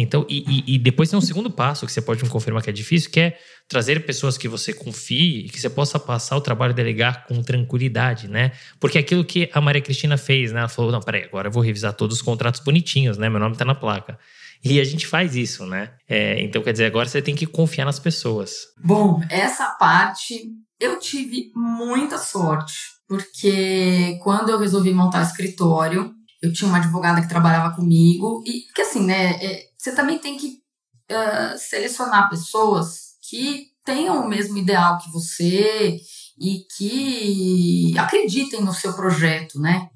Então, 0.00 0.24
e, 0.28 0.44
e, 0.46 0.74
e, 0.74 0.78
depois 0.78 1.10
tem 1.10 1.18
um 1.18 1.22
segundo 1.22 1.50
passo 1.50 1.84
que 1.84 1.90
você 1.90 2.00
pode 2.00 2.22
me 2.22 2.30
confirmar 2.30 2.62
que 2.62 2.70
é 2.70 2.72
difícil, 2.72 3.10
que 3.10 3.18
é 3.18 3.38
trazer 3.68 4.06
pessoas 4.06 4.38
que 4.38 4.46
você 4.46 4.72
confie 4.72 5.46
e 5.46 5.48
que 5.48 5.60
você 5.60 5.68
possa 5.68 5.98
passar 5.98 6.36
o 6.36 6.40
trabalho 6.40 6.72
delegar 6.72 7.26
com 7.26 7.42
tranquilidade, 7.42 8.28
né? 8.28 8.52
Porque 8.78 8.96
é 8.96 9.00
aquilo 9.00 9.24
que 9.24 9.50
a 9.52 9.60
Maria 9.60 9.82
Cristina 9.82 10.16
fez, 10.16 10.52
né? 10.52 10.60
Ela 10.60 10.68
falou: 10.68 10.92
não, 10.92 11.00
peraí, 11.00 11.24
agora 11.24 11.48
eu 11.48 11.52
vou 11.52 11.64
revisar 11.64 11.92
todos 11.94 12.18
os 12.18 12.22
contratos 12.22 12.60
bonitinhos, 12.60 13.18
né? 13.18 13.28
Meu 13.28 13.40
nome 13.40 13.56
tá 13.56 13.64
na 13.64 13.74
placa. 13.74 14.16
E 14.64 14.80
a 14.80 14.84
gente 14.84 15.06
faz 15.06 15.36
isso, 15.36 15.64
né? 15.66 15.94
É, 16.08 16.42
então, 16.42 16.62
quer 16.62 16.72
dizer, 16.72 16.86
agora 16.86 17.08
você 17.08 17.22
tem 17.22 17.34
que 17.34 17.46
confiar 17.46 17.84
nas 17.84 17.98
pessoas. 17.98 18.66
Bom, 18.84 19.20
essa 19.30 19.70
parte 19.70 20.42
eu 20.80 20.98
tive 20.98 21.50
muita 21.54 22.18
sorte, 22.18 22.74
porque 23.06 24.18
quando 24.22 24.50
eu 24.50 24.58
resolvi 24.58 24.92
montar 24.92 25.20
o 25.20 25.26
escritório, 25.26 26.12
eu 26.42 26.52
tinha 26.52 26.68
uma 26.68 26.78
advogada 26.78 27.20
que 27.20 27.28
trabalhava 27.28 27.74
comigo, 27.74 28.42
e 28.46 28.62
que 28.74 28.82
assim, 28.82 29.04
né? 29.04 29.32
É, 29.42 29.62
você 29.76 29.94
também 29.94 30.18
tem 30.18 30.36
que 30.36 30.58
uh, 31.10 31.58
selecionar 31.58 32.28
pessoas 32.28 33.08
que 33.28 33.66
tenham 33.84 34.24
o 34.24 34.28
mesmo 34.28 34.56
ideal 34.56 34.98
que 34.98 35.10
você 35.10 35.98
e 36.40 36.64
que 36.76 37.98
acreditem 37.98 38.60
no 38.62 38.72
seu 38.72 38.92
projeto, 38.92 39.58
né? 39.60 39.88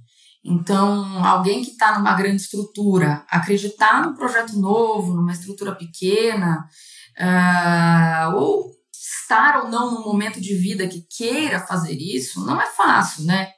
Então, 0.44 1.24
alguém 1.24 1.62
que 1.62 1.70
está 1.70 1.96
numa 1.96 2.14
grande 2.14 2.42
estrutura, 2.42 3.24
acreditar 3.28 4.02
num 4.02 4.14
projeto 4.14 4.58
novo, 4.58 5.14
numa 5.14 5.32
estrutura 5.32 5.74
pequena, 5.74 6.66
uh, 7.18 8.36
ou 8.36 8.72
estar 8.92 9.62
ou 9.62 9.68
não 9.68 9.92
num 9.92 10.04
momento 10.04 10.40
de 10.40 10.54
vida 10.54 10.88
que 10.88 11.06
queira 11.08 11.60
fazer 11.60 11.96
isso, 11.96 12.44
não 12.44 12.60
é 12.60 12.66
fácil, 12.66 13.24
né? 13.24 13.50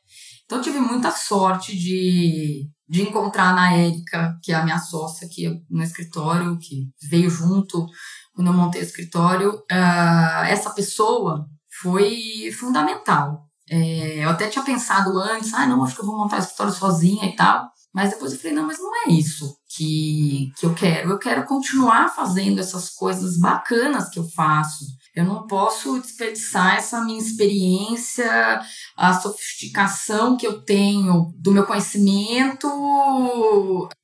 Então, 0.45 0.61
tive 0.61 0.79
muita 0.79 1.11
sorte 1.11 1.77
de, 1.77 2.69
de 2.87 3.03
encontrar 3.03 3.55
na 3.55 3.73
Érica, 3.73 4.39
que 4.43 4.53
é 4.53 4.55
a 4.55 4.63
minha 4.63 4.79
sócia 4.79 5.27
aqui 5.27 5.49
no 5.71 5.83
escritório, 5.83 6.59
que 6.59 6.91
veio 7.09 7.31
junto 7.31 7.87
quando 8.35 8.49
eu 8.49 8.55
montei 8.55 8.83
o 8.83 8.85
escritório. 8.85 9.55
Uh, 9.73 10.45
essa 10.47 10.69
pessoa 10.71 11.47
foi 11.81 12.51
fundamental. 12.59 13.44
É, 13.69 14.25
eu 14.25 14.29
até 14.31 14.49
tinha 14.49 14.65
pensado 14.65 15.19
antes, 15.19 15.55
ah, 15.55 15.67
não, 15.67 15.83
acho 15.83 15.95
que 15.95 16.03
eu 16.03 16.07
vou 16.07 16.19
montar 16.19 16.37
o 16.37 16.41
escritório 16.41 16.73
sozinha 16.73 17.27
e 17.27 17.37
tal. 17.37 17.69
Mas 17.95 18.11
depois 18.11 18.33
eu 18.33 18.39
falei, 18.39 18.57
não, 18.57 18.67
mas 18.67 18.79
não 18.79 18.91
é 19.07 19.13
isso 19.13 19.57
que, 19.69 20.53
que 20.59 20.67
eu 20.67 20.75
quero. 20.75 21.11
Eu 21.11 21.19
quero 21.19 21.45
continuar 21.45 22.13
fazendo 22.13 22.59
essas 22.59 22.91
coisas 22.91 23.39
bacanas 23.39 24.09
que 24.09 24.19
eu 24.19 24.29
faço. 24.31 24.85
Eu 25.15 25.25
não 25.25 25.47
posso 25.47 26.01
desperdiçar 26.01 26.75
essa 26.75 27.05
minha 27.05 27.21
experiência, 27.21 28.61
a 28.97 29.15
sofisticação 29.15 30.37
que 30.37 30.45
eu 30.45 30.61
tenho 30.63 31.33
do 31.39 31.53
meu 31.53 31.65
conhecimento. 31.65 32.69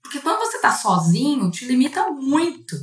Porque 0.04 0.20
quando 0.20 0.38
você 0.38 0.56
está 0.56 0.70
sozinho, 0.70 1.50
te 1.50 1.64
limita 1.64 2.12
muito 2.12 2.76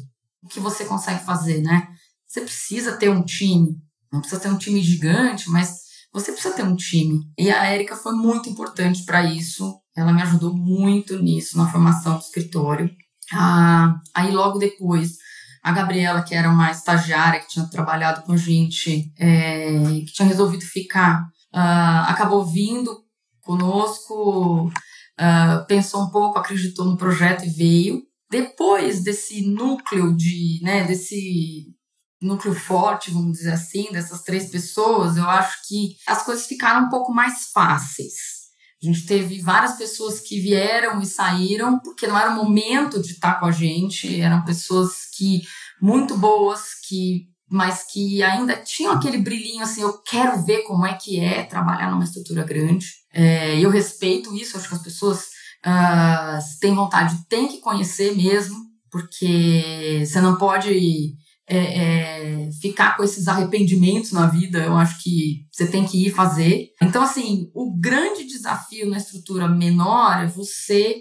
o 0.44 0.48
que 0.50 0.60
você 0.60 0.84
consegue 0.84 1.24
fazer, 1.24 1.62
né? 1.62 1.88
Você 2.28 2.42
precisa 2.42 2.98
ter 2.98 3.10
um 3.10 3.24
time. 3.24 3.78
Não 4.12 4.20
precisa 4.20 4.42
ter 4.42 4.50
um 4.50 4.58
time 4.58 4.82
gigante, 4.82 5.50
mas 5.50 5.87
você 6.20 6.32
precisa 6.32 6.56
ter 6.56 6.64
um 6.64 6.76
time. 6.76 7.22
E 7.38 7.50
a 7.50 7.66
Érica 7.66 7.96
foi 7.96 8.14
muito 8.14 8.50
importante 8.50 9.04
para 9.04 9.24
isso. 9.24 9.80
Ela 9.96 10.12
me 10.12 10.22
ajudou 10.22 10.56
muito 10.56 11.22
nisso, 11.22 11.58
na 11.58 11.70
formação 11.70 12.16
do 12.16 12.22
escritório. 12.22 12.90
Ah, 13.34 13.96
aí, 14.16 14.32
logo 14.32 14.58
depois, 14.58 15.18
a 15.64 15.72
Gabriela, 15.72 16.24
que 16.24 16.34
era 16.34 16.50
uma 16.50 16.72
estagiária 16.72 17.40
que 17.40 17.50
tinha 17.50 17.70
trabalhado 17.70 18.24
com 18.24 18.38
gente, 18.38 19.12
é, 19.20 19.80
que 20.06 20.14
tinha 20.14 20.28
resolvido 20.28 20.64
ficar, 20.64 21.28
ah, 21.54 22.10
acabou 22.10 22.46
vindo 22.46 22.96
conosco, 23.42 24.72
ah, 25.18 25.66
pensou 25.68 26.04
um 26.04 26.10
pouco, 26.10 26.40
acreditou 26.40 26.86
no 26.86 26.98
projeto 26.98 27.46
e 27.46 27.50
veio. 27.50 28.02
Depois 28.30 29.04
desse 29.04 29.46
núcleo 29.48 30.16
de, 30.16 30.60
né, 30.62 30.84
desse 30.84 31.77
núcleo 32.22 32.54
forte, 32.54 33.12
vamos 33.12 33.38
dizer 33.38 33.54
assim, 33.54 33.92
dessas 33.92 34.22
três 34.22 34.50
pessoas, 34.50 35.18
eu 35.18 35.30
acho 35.30 35.68
que 35.68 35.96
as 36.08 36.24
coisas 36.24 36.48
ficaram 36.48 36.88
um 36.88 36.90
pouco 36.90 37.14
mais 37.14 37.50
fáceis. 37.54 38.38
A 38.82 38.86
gente 38.86 39.06
teve 39.06 39.42
várias 39.42 39.74
pessoas 39.74 40.20
que 40.20 40.40
vieram 40.40 41.02
e 41.02 41.06
saíram 41.06 41.80
porque 41.80 42.06
não 42.06 42.18
era 42.18 42.32
o 42.32 42.36
momento 42.36 43.02
de 43.02 43.14
estar 43.14 43.40
com 43.40 43.46
a 43.46 43.52
gente, 43.52 44.22
eram 44.22 44.46
pessoas 44.46 45.10
que 45.16 45.42
muito 45.82 46.18
boas, 46.18 46.62
que 46.88 47.28
mas 47.50 47.86
que 47.92 48.22
ainda 48.22 48.58
tinham 48.58 48.92
aquele 48.92 49.20
brilhinho 49.20 49.64
assim, 49.64 49.82
eu 49.82 50.02
quero 50.04 50.44
ver 50.44 50.64
como 50.64 50.86
é 50.86 50.94
que 50.94 51.18
é 51.18 51.44
trabalhar 51.44 51.90
numa 51.90 52.04
estrutura 52.04 52.44
grande. 52.44 52.88
É, 53.14 53.58
eu 53.58 53.70
respeito 53.70 54.36
isso, 54.36 54.58
acho 54.58 54.68
que 54.68 54.76
as 54.76 54.84
pessoas 54.84 55.28
uh, 55.66 56.60
têm 56.60 56.76
vontade, 56.76 57.16
têm 57.30 57.48
que 57.48 57.62
conhecer 57.62 58.16
mesmo, 58.18 58.58
porque 58.92 60.04
você 60.06 60.20
não 60.20 60.38
pode 60.38 61.16
é, 61.50 61.58
é, 61.58 62.50
ficar 62.62 62.98
com 62.98 63.04
esses 63.04 63.28
arrependimentos 63.28 64.12
na 64.12 64.28
vida, 64.28 64.60
eu 64.60 64.76
acho 64.76 65.02
que 65.02 65.46
você 65.52 65.68
tem 65.68 65.86
que 65.86 66.06
ir 66.06 66.12
fazer. 66.12 66.72
Então, 66.82 67.02
assim, 67.02 67.50
o 67.54 67.74
grande 67.80 68.26
desafio 68.26 68.90
na 68.90 68.98
estrutura 68.98 69.48
menor 69.48 70.24
é 70.24 70.28
você 70.28 71.00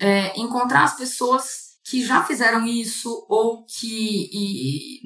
é, 0.00 0.38
encontrar 0.38 0.84
as 0.84 0.96
pessoas 0.96 1.64
que 1.84 2.04
já 2.04 2.24
fizeram 2.24 2.66
isso 2.66 3.24
ou 3.28 3.64
que 3.66 5.00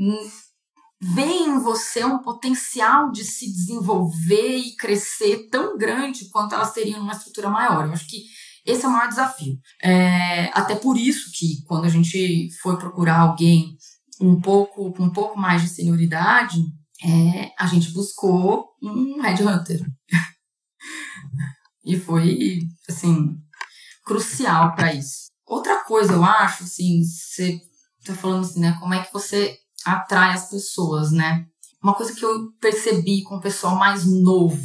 vê 1.00 1.22
em 1.22 1.58
você 1.58 2.04
um 2.04 2.18
potencial 2.18 3.10
de 3.10 3.24
se 3.24 3.52
desenvolver 3.52 4.56
e 4.56 4.76
crescer 4.76 5.48
tão 5.50 5.76
grande 5.76 6.28
quanto 6.30 6.54
elas 6.54 6.72
teriam 6.72 7.00
numa 7.00 7.12
estrutura 7.12 7.50
maior. 7.50 7.86
Eu 7.86 7.92
acho 7.92 8.08
que 8.08 8.22
esse 8.64 8.84
é 8.84 8.88
o 8.88 8.92
maior 8.92 9.08
desafio. 9.08 9.58
É, 9.82 10.50
até 10.52 10.74
por 10.74 10.96
isso 10.96 11.30
que 11.34 11.62
quando 11.66 11.84
a 11.84 11.88
gente 11.88 12.48
foi 12.60 12.76
procurar 12.76 13.20
alguém 13.20 13.76
um 14.20 14.40
pouco 14.40 14.88
um 15.02 15.10
pouco 15.10 15.38
mais 15.38 15.62
de 15.62 15.68
senioridade, 15.68 16.58
é, 17.02 17.52
a 17.58 17.66
gente 17.66 17.92
buscou 17.92 18.68
um 18.82 19.20
headhunter. 19.20 19.80
e 21.84 21.98
foi 21.98 22.58
assim 22.88 23.36
crucial 24.04 24.74
para 24.74 24.94
isso. 24.94 25.28
Outra 25.46 25.84
coisa, 25.84 26.14
eu 26.14 26.24
acho, 26.24 26.64
assim, 26.64 27.02
você 27.02 27.60
tá 28.04 28.14
falando 28.14 28.44
assim, 28.44 28.60
né, 28.60 28.76
como 28.80 28.94
é 28.94 29.02
que 29.02 29.12
você 29.12 29.56
atrai 29.84 30.32
as 30.34 30.50
pessoas, 30.50 31.12
né? 31.12 31.46
Uma 31.82 31.94
coisa 31.94 32.14
que 32.14 32.24
eu 32.24 32.52
percebi 32.60 33.22
com 33.22 33.36
o 33.36 33.40
pessoal 33.40 33.76
mais 33.76 34.04
novo, 34.04 34.60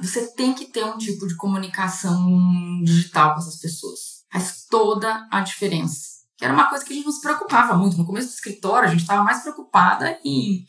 você 0.00 0.32
tem 0.34 0.54
que 0.54 0.66
ter 0.66 0.84
um 0.84 0.98
tipo 0.98 1.26
de 1.26 1.36
comunicação 1.36 2.82
digital 2.84 3.34
com 3.34 3.40
essas 3.40 3.58
pessoas. 3.58 3.98
Faz 4.30 4.66
toda 4.68 5.26
a 5.30 5.40
diferença. 5.40 6.17
Que 6.38 6.44
era 6.44 6.54
uma 6.54 6.68
coisa 6.68 6.84
que 6.84 6.92
a 6.92 6.96
gente 6.96 7.04
não 7.04 7.12
se 7.12 7.20
preocupava 7.20 7.76
muito. 7.76 7.98
No 7.98 8.06
começo 8.06 8.28
do 8.28 8.34
escritório, 8.34 8.88
a 8.88 8.90
gente 8.92 9.00
estava 9.00 9.24
mais 9.24 9.42
preocupada 9.42 10.16
em 10.24 10.64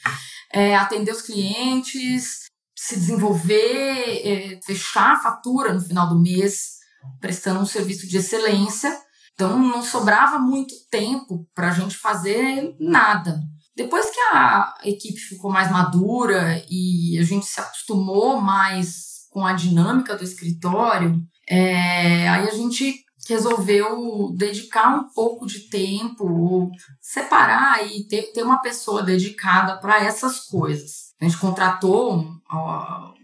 é, 0.52 0.76
atender 0.76 1.12
os 1.12 1.22
clientes, 1.22 2.50
se 2.76 2.96
desenvolver, 2.96 4.22
é, 4.26 4.60
fechar 4.66 5.14
a 5.14 5.20
fatura 5.20 5.72
no 5.72 5.80
final 5.80 6.10
do 6.10 6.20
mês, 6.20 6.80
prestando 7.22 7.60
um 7.60 7.66
serviço 7.68 8.08
de 8.08 8.18
excelência. 8.18 8.92
Então, 9.34 9.60
não 9.60 9.84
sobrava 9.84 10.40
muito 10.40 10.74
tempo 10.90 11.48
para 11.54 11.70
a 11.70 11.74
gente 11.74 11.96
fazer 11.96 12.76
nada. 12.80 13.40
Depois 13.76 14.10
que 14.10 14.20
a 14.34 14.74
equipe 14.84 15.20
ficou 15.20 15.52
mais 15.52 15.72
madura 15.72 16.62
e 16.68 17.18
a 17.20 17.24
gente 17.24 17.46
se 17.46 17.60
acostumou 17.60 18.42
mais 18.42 19.28
com 19.30 19.46
a 19.46 19.54
dinâmica 19.54 20.18
do 20.18 20.24
escritório, 20.24 21.22
é, 21.48 22.28
aí 22.28 22.48
a 22.48 22.54
gente 22.54 23.06
resolveu 23.34 24.34
dedicar 24.36 24.90
um 24.96 25.10
pouco 25.14 25.46
de 25.46 25.70
tempo, 25.70 26.70
separar 27.02 27.86
e 27.86 28.08
ter, 28.08 28.32
ter 28.34 28.44
uma 28.44 28.62
pessoa 28.62 29.04
dedicada 29.04 29.78
para 29.80 30.04
essas 30.04 30.40
coisas. 30.46 31.14
A 31.22 31.26
gente 31.26 31.38
contratou 31.38 32.16
um, 32.16 32.40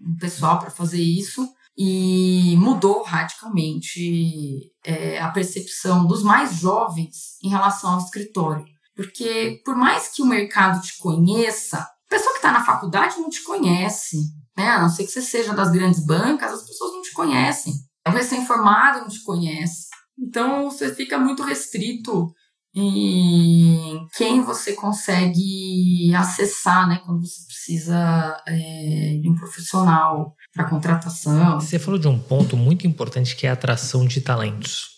um 0.06 0.18
pessoal 0.20 0.60
para 0.60 0.70
fazer 0.70 1.02
isso 1.02 1.48
e 1.78 2.56
mudou 2.58 3.04
radicalmente 3.04 4.72
é, 4.84 5.20
a 5.20 5.30
percepção 5.30 6.06
dos 6.06 6.24
mais 6.24 6.56
jovens 6.56 7.38
em 7.44 7.50
relação 7.50 7.94
ao 7.94 8.00
escritório. 8.00 8.66
Porque 8.96 9.62
por 9.66 9.76
mais 9.76 10.08
que 10.08 10.22
o 10.22 10.26
mercado 10.26 10.82
te 10.82 10.98
conheça, 10.98 11.80
a 11.80 12.10
pessoa 12.10 12.32
que 12.32 12.38
está 12.38 12.52
na 12.52 12.64
faculdade 12.64 13.18
não 13.18 13.30
te 13.30 13.44
conhece. 13.44 14.18
Né? 14.58 14.70
A 14.70 14.82
não 14.82 14.90
ser 14.90 15.04
que 15.04 15.12
você 15.12 15.22
seja 15.22 15.54
das 15.54 15.70
grandes 15.70 16.06
bancas, 16.06 16.54
as 16.54 16.66
pessoas 16.66 16.94
não 16.94 17.02
te 17.02 17.12
conhecem. 17.12 17.74
O 18.08 18.12
recém-formado 18.12 19.02
não 19.02 19.08
te 19.08 19.22
conhece. 19.24 19.85
Então 20.18 20.70
você 20.70 20.94
fica 20.94 21.18
muito 21.18 21.44
restrito 21.44 22.34
em 22.78 24.06
quem 24.18 24.42
você 24.42 24.74
consegue 24.74 26.14
acessar, 26.14 26.88
né, 26.90 27.02
quando 27.06 27.26
você 27.26 27.46
precisa 27.48 28.44
é, 28.46 29.18
de 29.22 29.30
um 29.30 29.36
profissional 29.36 30.36
para 30.54 30.70
contratação. 30.70 31.60
Você 31.60 31.80
falou 31.80 31.98
de 31.98 32.08
um 32.08 32.20
ponto 32.20 32.58
muito 32.58 32.86
importante 32.86 33.36
que 33.36 33.48
é 33.48 33.50
a 33.50 33.54
atração 33.54 34.06
de 34.06 34.20
talentos. 34.20 34.94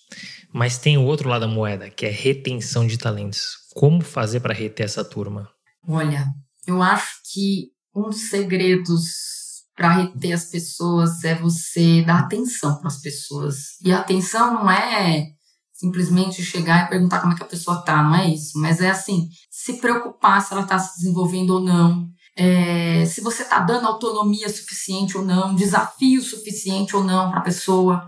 Mas 0.51 0.79
tem 0.79 0.97
o 0.97 1.03
outro 1.03 1.29
lado 1.29 1.41
da 1.41 1.47
moeda, 1.47 1.89
que 1.89 2.05
é 2.05 2.09
retenção 2.09 2.87
de 2.87 2.97
talentos. 2.97 3.57
Como 3.75 4.01
fazer 4.01 4.39
para 4.39 4.55
reter 4.55 4.85
essa 4.85 5.03
turma? 5.03 5.47
Olha, 5.87 6.25
eu 6.65 6.81
acho 6.81 7.21
que 7.31 7.67
um 7.95 8.09
dos 8.09 8.29
segredos 8.29 9.36
para 9.77 9.93
reter 9.93 10.33
as 10.33 10.45
pessoas 10.45 11.23
é 11.23 11.35
você 11.35 12.01
dar 12.01 12.21
atenção 12.21 12.79
para 12.79 12.87
as 12.87 12.99
pessoas. 12.99 13.79
E 13.85 13.91
a 13.93 13.99
atenção 13.99 14.55
não 14.55 14.71
é 14.71 15.27
simplesmente 15.71 16.43
chegar 16.43 16.85
e 16.85 16.89
perguntar 16.89 17.21
como 17.21 17.33
é 17.33 17.35
que 17.35 17.43
a 17.43 17.47
pessoa 17.47 17.83
tá, 17.83 18.01
não 18.01 18.15
é 18.15 18.27
isso. 18.33 18.59
Mas 18.59 18.81
é 18.81 18.89
assim, 18.89 19.29
se 19.51 19.73
preocupar 19.73 20.41
se 20.41 20.51
ela 20.51 20.63
está 20.63 20.79
se 20.79 20.97
desenvolvendo 20.97 21.51
ou 21.51 21.59
não, 21.61 22.07
é, 22.35 23.05
se 23.05 23.21
você 23.21 23.43
está 23.43 23.59
dando 23.59 23.85
autonomia 23.85 24.49
suficiente 24.49 25.15
ou 25.15 25.23
não, 25.23 25.53
desafio 25.53 26.23
suficiente 26.23 26.95
ou 26.95 27.03
não 27.03 27.29
para 27.29 27.39
a 27.39 27.43
pessoa. 27.43 28.07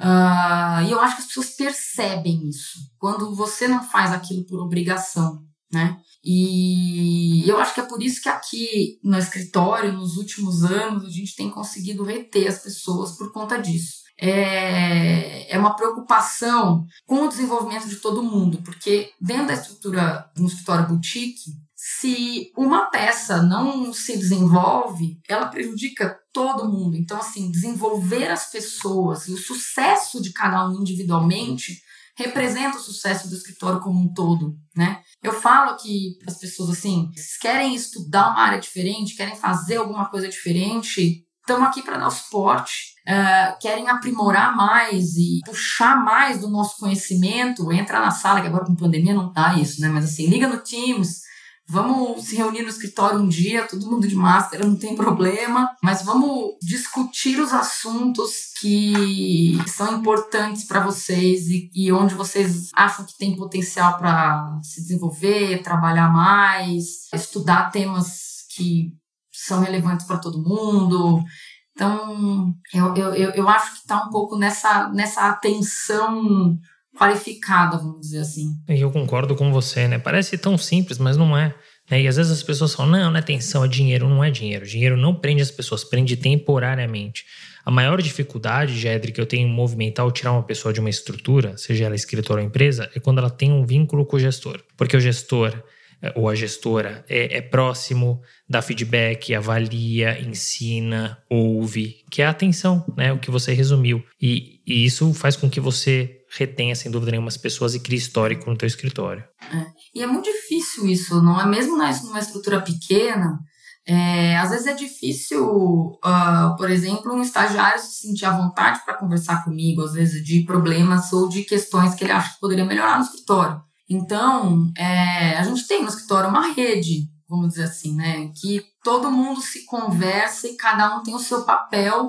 Uh, 0.00 0.82
e 0.88 0.90
eu 0.90 1.00
acho 1.00 1.16
que 1.16 1.22
as 1.22 1.28
pessoas 1.28 1.50
percebem 1.50 2.48
isso 2.48 2.78
quando 2.98 3.34
você 3.36 3.68
não 3.68 3.82
faz 3.82 4.10
aquilo 4.10 4.44
por 4.46 4.58
obrigação, 4.58 5.38
né? 5.74 5.98
E 6.24 7.46
eu 7.46 7.58
acho 7.58 7.74
que 7.74 7.80
é 7.80 7.86
por 7.86 8.02
isso 8.02 8.22
que 8.22 8.28
aqui 8.30 8.98
no 9.04 9.18
escritório, 9.18 9.92
nos 9.92 10.16
últimos 10.16 10.64
anos, 10.64 11.04
a 11.04 11.10
gente 11.10 11.36
tem 11.36 11.50
conseguido 11.50 12.02
reter 12.02 12.48
as 12.48 12.60
pessoas 12.60 13.12
por 13.12 13.30
conta 13.30 13.58
disso. 13.58 14.04
É, 14.18 15.54
é 15.54 15.58
uma 15.58 15.76
preocupação 15.76 16.86
com 17.04 17.24
o 17.24 17.28
desenvolvimento 17.28 17.88
de 17.88 17.96
todo 17.96 18.22
mundo, 18.22 18.62
porque 18.62 19.10
dentro 19.20 19.48
da 19.48 19.54
estrutura 19.54 20.30
de 20.34 20.42
um 20.42 20.46
escritório 20.46 20.88
boutique, 20.88 21.52
se 21.76 22.50
uma 22.56 22.86
peça 22.86 23.42
não 23.42 23.92
se 23.92 24.16
desenvolve, 24.16 25.20
ela 25.28 25.48
prejudica 25.48 26.18
todo 26.32 26.70
mundo. 26.70 26.96
Então, 26.96 27.18
assim, 27.18 27.50
desenvolver 27.50 28.30
as 28.30 28.50
pessoas 28.50 29.28
e 29.28 29.32
o 29.32 29.36
sucesso 29.36 30.22
de 30.22 30.32
cada 30.32 30.66
um 30.66 30.80
individualmente 30.80 31.82
representa 32.16 32.76
o 32.76 32.80
sucesso 32.80 33.28
do 33.28 33.34
escritório 33.34 33.80
como 33.80 34.00
um 34.00 34.12
todo, 34.12 34.56
né? 34.76 35.00
Eu 35.22 35.32
falo 35.32 35.76
que 35.76 36.18
as 36.26 36.38
pessoas, 36.38 36.70
assim, 36.70 37.10
se 37.14 37.38
querem 37.40 37.74
estudar 37.74 38.30
uma 38.30 38.40
área 38.40 38.60
diferente, 38.60 39.16
querem 39.16 39.36
fazer 39.36 39.76
alguma 39.76 40.08
coisa 40.08 40.28
diferente, 40.28 41.24
estamos 41.40 41.68
aqui 41.68 41.82
para 41.82 41.98
dar 41.98 42.10
suporte. 42.10 42.94
Uh, 43.06 43.58
querem 43.60 43.88
aprimorar 43.88 44.56
mais 44.56 45.14
e 45.16 45.40
puxar 45.44 46.02
mais 46.02 46.40
do 46.40 46.48
nosso 46.48 46.78
conhecimento, 46.78 47.70
entra 47.70 48.00
na 48.00 48.10
sala, 48.10 48.40
que 48.40 48.46
agora 48.46 48.64
com 48.64 48.74
pandemia 48.74 49.12
não 49.12 49.30
tá 49.30 49.54
isso, 49.58 49.80
né? 49.82 49.88
Mas 49.88 50.06
assim, 50.06 50.26
liga 50.26 50.48
no 50.48 50.62
Teams, 50.62 51.20
Vamos 51.66 52.26
se 52.26 52.36
reunir 52.36 52.62
no 52.62 52.68
escritório 52.68 53.18
um 53.18 53.28
dia, 53.28 53.66
todo 53.66 53.90
mundo 53.90 54.06
de 54.06 54.14
máscara, 54.14 54.66
não 54.66 54.76
tem 54.76 54.94
problema, 54.94 55.70
mas 55.82 56.02
vamos 56.02 56.56
discutir 56.60 57.40
os 57.40 57.54
assuntos 57.54 58.52
que 58.60 59.58
são 59.66 59.98
importantes 59.98 60.64
para 60.64 60.84
vocês 60.84 61.48
e, 61.48 61.70
e, 61.74 61.90
onde 61.90 62.14
vocês 62.14 62.68
acham 62.74 63.06
que 63.06 63.16
tem 63.16 63.34
potencial 63.34 63.96
para 63.96 64.60
se 64.62 64.82
desenvolver, 64.82 65.62
trabalhar 65.62 66.12
mais, 66.12 67.08
estudar 67.14 67.70
temas 67.70 68.44
que 68.54 68.92
são 69.32 69.60
relevantes 69.60 70.06
para 70.06 70.18
todo 70.18 70.42
mundo. 70.42 71.24
Então, 71.72 72.54
eu, 72.72 72.94
eu, 72.94 73.30
eu 73.30 73.48
acho 73.48 73.72
que 73.72 73.78
está 73.78 74.04
um 74.04 74.10
pouco 74.10 74.36
nessa, 74.36 74.90
nessa 74.90 75.28
atenção 75.28 76.56
qualificada, 76.96 77.76
vamos 77.76 78.00
dizer 78.00 78.20
assim. 78.20 78.56
E 78.68 78.80
eu 78.80 78.90
concordo 78.90 79.34
com 79.34 79.52
você, 79.52 79.88
né? 79.88 79.98
Parece 79.98 80.38
tão 80.38 80.56
simples, 80.56 80.98
mas 80.98 81.16
não 81.16 81.36
é. 81.36 81.54
Né? 81.90 82.02
E 82.02 82.08
às 82.08 82.16
vezes 82.16 82.32
as 82.32 82.42
pessoas 82.42 82.74
falam, 82.74 82.92
não, 82.92 83.10
não 83.10 83.16
é 83.16 83.20
atenção, 83.20 83.64
é 83.64 83.68
dinheiro. 83.68 84.08
Não 84.08 84.22
é 84.22 84.30
dinheiro. 84.30 84.66
Dinheiro 84.66 84.96
não 84.96 85.14
prende 85.14 85.42
as 85.42 85.50
pessoas, 85.50 85.84
prende 85.84 86.16
temporariamente. 86.16 87.24
A 87.64 87.70
maior 87.70 88.00
dificuldade, 88.00 88.78
Jedri, 88.78 89.10
que 89.10 89.20
eu 89.20 89.26
tenho 89.26 89.48
em 89.48 89.50
movimentar 89.50 90.04
ou 90.04 90.12
tirar 90.12 90.32
uma 90.32 90.42
pessoa 90.42 90.72
de 90.72 90.80
uma 90.80 90.90
estrutura, 90.90 91.56
seja 91.56 91.86
ela 91.86 91.94
escritora 91.94 92.40
ou 92.40 92.46
empresa, 92.46 92.90
é 92.94 93.00
quando 93.00 93.18
ela 93.18 93.30
tem 93.30 93.50
um 93.50 93.64
vínculo 93.64 94.04
com 94.04 94.16
o 94.16 94.20
gestor. 94.20 94.62
Porque 94.76 94.96
o 94.96 95.00
gestor 95.00 95.62
eh, 96.02 96.12
ou 96.14 96.28
a 96.28 96.34
gestora 96.34 97.02
é, 97.08 97.38
é, 97.38 97.40
próximo, 97.40 98.20
dá 98.46 98.60
feedback, 98.60 99.34
avalia, 99.34 100.20
ensina, 100.20 101.18
ouve, 101.30 102.04
que 102.10 102.20
é 102.20 102.26
a 102.26 102.30
atenção, 102.30 102.84
né? 102.94 103.14
O 103.14 103.18
que 103.18 103.30
você 103.30 103.54
resumiu. 103.54 104.04
E, 104.20 104.60
e 104.66 104.84
isso 104.84 105.14
faz 105.14 105.34
com 105.34 105.48
que 105.48 105.60
você 105.60 106.20
retenha, 106.36 106.74
sem 106.74 106.90
dúvida 106.90 107.12
nenhuma, 107.12 107.28
as 107.28 107.36
pessoas 107.36 107.74
e 107.74 107.80
crie 107.80 107.98
histórico 107.98 108.50
no 108.50 108.56
teu 108.56 108.66
escritório. 108.66 109.24
É. 109.40 109.66
E 109.94 110.02
é 110.02 110.06
muito 110.06 110.24
difícil 110.24 110.86
isso, 110.86 111.22
não 111.22 111.40
é? 111.40 111.46
Mesmo 111.46 111.76
numa 111.76 112.18
estrutura 112.18 112.60
pequena, 112.60 113.38
É, 113.86 114.38
às 114.38 114.48
vezes 114.48 114.66
é 114.66 114.72
difícil, 114.72 115.44
uh, 115.46 116.56
por 116.56 116.70
exemplo, 116.70 117.12
um 117.12 117.20
estagiário 117.20 117.78
se 117.78 118.00
sentir 118.00 118.24
à 118.24 118.34
vontade 118.34 118.82
para 118.82 118.96
conversar 118.96 119.44
comigo, 119.44 119.82
às 119.82 119.92
vezes 119.92 120.24
de 120.24 120.42
problemas 120.46 121.12
ou 121.12 121.28
de 121.28 121.44
questões 121.44 121.94
que 121.94 122.02
ele 122.02 122.12
acha 122.12 122.32
que 122.32 122.40
poderia 122.40 122.64
melhorar 122.64 122.96
no 122.96 123.04
escritório. 123.04 123.60
Então, 123.86 124.72
é, 124.74 125.36
a 125.36 125.42
gente 125.42 125.66
tem 125.66 125.82
no 125.82 125.88
escritório 125.88 126.30
uma 126.30 126.50
rede, 126.54 127.10
vamos 127.28 127.48
dizer 127.50 127.64
assim, 127.64 127.94
né, 127.94 128.30
que 128.40 128.62
todo 128.82 129.10
mundo 129.10 129.42
se 129.42 129.66
conversa 129.66 130.48
e 130.48 130.56
cada 130.56 130.96
um 130.96 131.02
tem 131.02 131.14
o 131.14 131.18
seu 131.18 131.44
papel 131.44 132.08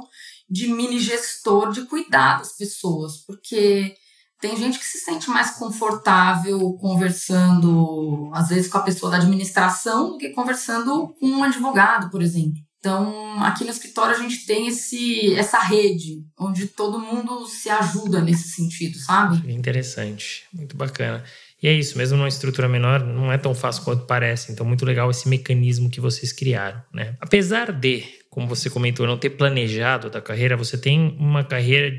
de 0.50 0.70
mini 0.70 0.98
gestor 0.98 1.74
de 1.74 1.82
cuidar 1.82 2.38
das 2.38 2.56
pessoas, 2.56 3.18
porque 3.28 3.94
tem 4.46 4.56
gente 4.56 4.78
que 4.78 4.86
se 4.86 5.00
sente 5.00 5.28
mais 5.28 5.58
confortável 5.58 6.74
conversando, 6.74 8.30
às 8.32 8.50
vezes, 8.50 8.68
com 8.68 8.78
a 8.78 8.84
pessoa 8.84 9.12
da 9.12 9.18
administração 9.18 10.12
do 10.12 10.18
que 10.20 10.30
conversando 10.30 11.16
com 11.20 11.26
um 11.26 11.44
advogado, 11.44 12.12
por 12.12 12.22
exemplo. 12.22 12.62
Então, 12.78 13.44
aqui 13.44 13.64
no 13.64 13.72
escritório 13.72 14.16
a 14.16 14.20
gente 14.20 14.46
tem 14.46 14.68
esse, 14.68 15.34
essa 15.34 15.58
rede 15.58 16.24
onde 16.40 16.68
todo 16.68 17.00
mundo 17.00 17.48
se 17.48 17.68
ajuda 17.68 18.22
nesse 18.22 18.50
sentido, 18.50 19.00
sabe? 19.00 19.52
Interessante, 19.52 20.44
muito 20.54 20.78
bacana. 20.78 21.24
E 21.64 21.68
é 21.68 21.74
isso, 21.74 21.98
mesmo 21.98 22.16
numa 22.16 22.28
estrutura 22.28 22.70
menor, 22.70 23.04
não 23.04 23.32
é 23.32 23.40
tão 23.40 23.56
fácil 23.56 23.84
quanto 23.84 24.06
parece. 24.06 24.52
Então, 24.52 24.64
muito 24.64 24.86
legal 24.86 25.10
esse 25.10 25.28
mecanismo 25.28 25.90
que 25.90 26.00
vocês 26.00 26.32
criaram, 26.32 26.80
né? 26.94 27.16
Apesar 27.20 27.72
de, 27.72 28.04
como 28.30 28.48
você 28.48 28.70
comentou, 28.70 29.08
não 29.08 29.18
ter 29.18 29.32
planejado 29.32 30.16
a 30.16 30.22
carreira, 30.22 30.56
você 30.56 30.78
tem 30.78 31.18
uma 31.20 31.44
carreira 31.44 31.92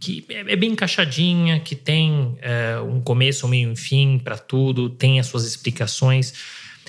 que 0.00 0.24
é, 0.28 0.52
é 0.52 0.56
bem 0.56 0.72
encaixadinha, 0.72 1.60
que 1.60 1.76
tem 1.76 2.36
é, 2.40 2.80
um 2.80 3.00
começo, 3.00 3.46
um 3.46 3.50
meio 3.50 3.68
e 3.68 3.72
um 3.72 3.76
fim 3.76 4.18
para 4.18 4.38
tudo, 4.38 4.88
tem 4.88 5.20
as 5.20 5.26
suas 5.26 5.44
explicações 5.44 6.32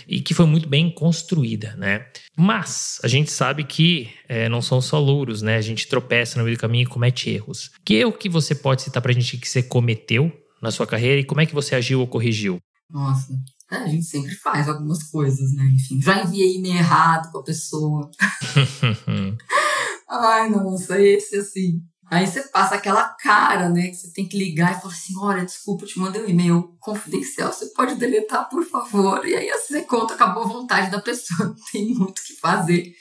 e 0.07 0.22
que 0.22 0.34
foi 0.34 0.45
muito 0.45 0.68
bem 0.68 0.89
construída, 0.89 1.76
né? 1.78 2.07
Mas 2.36 2.99
a 3.03 3.07
gente 3.07 3.32
sabe 3.32 3.64
que 3.64 4.09
é, 4.28 4.49
não 4.49 4.62
são 4.62 4.82
só 4.82 4.99
louros, 4.99 5.41
né? 5.41 5.57
A 5.57 5.62
gente 5.62 5.88
tropeça 5.88 6.38
no 6.38 6.45
meio 6.45 6.57
do 6.57 6.59
caminho 6.59 6.84
e 6.84 6.88
comete 6.88 7.30
erros. 7.30 7.72
Que 7.86 7.95
erro 7.95 8.14
que 8.14 8.30
você 8.30 8.55
pode 8.55 8.82
citar 8.82 9.01
para 9.01 9.12
a 9.12 9.14
gente 9.14 9.38
que 9.38 9.47
você 9.47 9.62
cometeu 9.62 10.32
na 10.62 10.72
sua 10.72 10.88
carreira 10.88 11.20
e 11.20 11.26
como 11.26 11.41
é 11.41 11.45
que 11.45 11.53
você 11.53 11.76
agiu 11.76 11.99
ou 11.99 12.07
corrigiu? 12.07 12.59
Nossa, 12.89 13.34
é, 13.72 13.78
a 13.78 13.88
gente 13.88 14.03
sempre 14.03 14.34
faz 14.36 14.68
algumas 14.68 15.03
coisas, 15.03 15.53
né? 15.53 15.64
Enfim, 15.74 16.01
já 16.01 16.24
enviei 16.24 16.57
e-mail 16.57 16.78
errado 16.78 17.32
para 17.32 17.41
a 17.41 17.43
pessoa. 17.43 18.09
Ai, 20.09 20.49
nossa, 20.49 20.99
esse 21.01 21.38
assim. 21.38 21.82
Aí 22.12 22.28
você 22.28 22.41
passa 22.49 22.76
aquela 22.76 23.07
cara, 23.07 23.70
né? 23.70 23.88
Que 23.88 23.95
você 23.95 24.12
tem 24.12 24.28
que 24.28 24.38
ligar 24.38 24.78
e 24.78 24.82
falar 24.82 24.93
assim: 24.93 25.18
olha, 25.18 25.45
desculpa, 25.45 25.86
eu 25.86 25.88
te 25.88 25.97
mandei 25.97 26.22
um 26.22 26.28
e-mail 26.28 26.76
confidencial, 26.78 27.53
você 27.53 27.68
pode 27.68 27.95
deletar, 27.95 28.49
por 28.49 28.66
favor. 28.66 29.26
E 29.26 29.34
aí 29.34 29.49
assim, 29.49 29.76
você 29.76 29.82
conta, 29.84 30.14
acabou 30.14 30.43
a 30.43 30.47
vontade 30.47 30.91
da 30.91 30.99
pessoa, 30.99 31.55
tem 31.72 31.93
muito 31.93 32.20
o 32.20 32.24
que 32.24 32.34
fazer. 32.34 32.93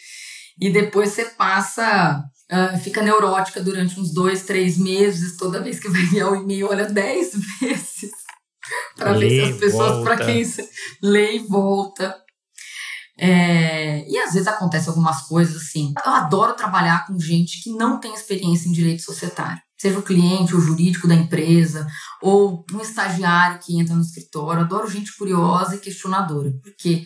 E 0.60 0.70
depois 0.70 1.10
você 1.10 1.24
passa, 1.24 2.22
uh, 2.52 2.78
fica 2.78 3.02
neurótica 3.02 3.60
durante 3.60 3.98
uns 3.98 4.14
dois, 4.14 4.44
três 4.44 4.78
meses, 4.78 5.36
toda 5.36 5.60
vez 5.60 5.80
que 5.80 5.88
vai 5.88 6.02
enviar 6.02 6.30
o 6.30 6.36
e-mail, 6.36 6.68
olha 6.68 6.84
dez 6.84 7.32
vezes. 7.60 8.12
para 8.94 9.14
ver 9.14 9.28
se 9.28 9.52
as 9.52 9.56
pessoas 9.58 10.04
para 10.04 10.24
quem 10.24 10.44
você 10.44 10.68
lê 11.02 11.34
e 11.34 11.38
volta. 11.40 12.16
É, 13.22 14.08
e 14.08 14.16
às 14.16 14.32
vezes 14.32 14.48
acontece 14.48 14.88
algumas 14.88 15.20
coisas 15.22 15.54
assim. 15.54 15.92
Eu 16.06 16.12
adoro 16.12 16.54
trabalhar 16.54 17.06
com 17.06 17.20
gente 17.20 17.62
que 17.62 17.70
não 17.70 18.00
tem 18.00 18.14
experiência 18.14 18.66
em 18.66 18.72
direito 18.72 19.02
societário. 19.02 19.60
Seja 19.76 19.98
o 19.98 20.02
cliente, 20.02 20.56
o 20.56 20.60
jurídico 20.60 21.06
da 21.06 21.14
empresa, 21.14 21.86
ou 22.22 22.64
um 22.72 22.80
estagiário 22.80 23.58
que 23.58 23.78
entra 23.78 23.94
no 23.94 24.00
escritório. 24.00 24.62
Adoro 24.62 24.90
gente 24.90 25.14
curiosa 25.16 25.76
e 25.76 25.80
questionadora, 25.80 26.50
porque 26.62 27.04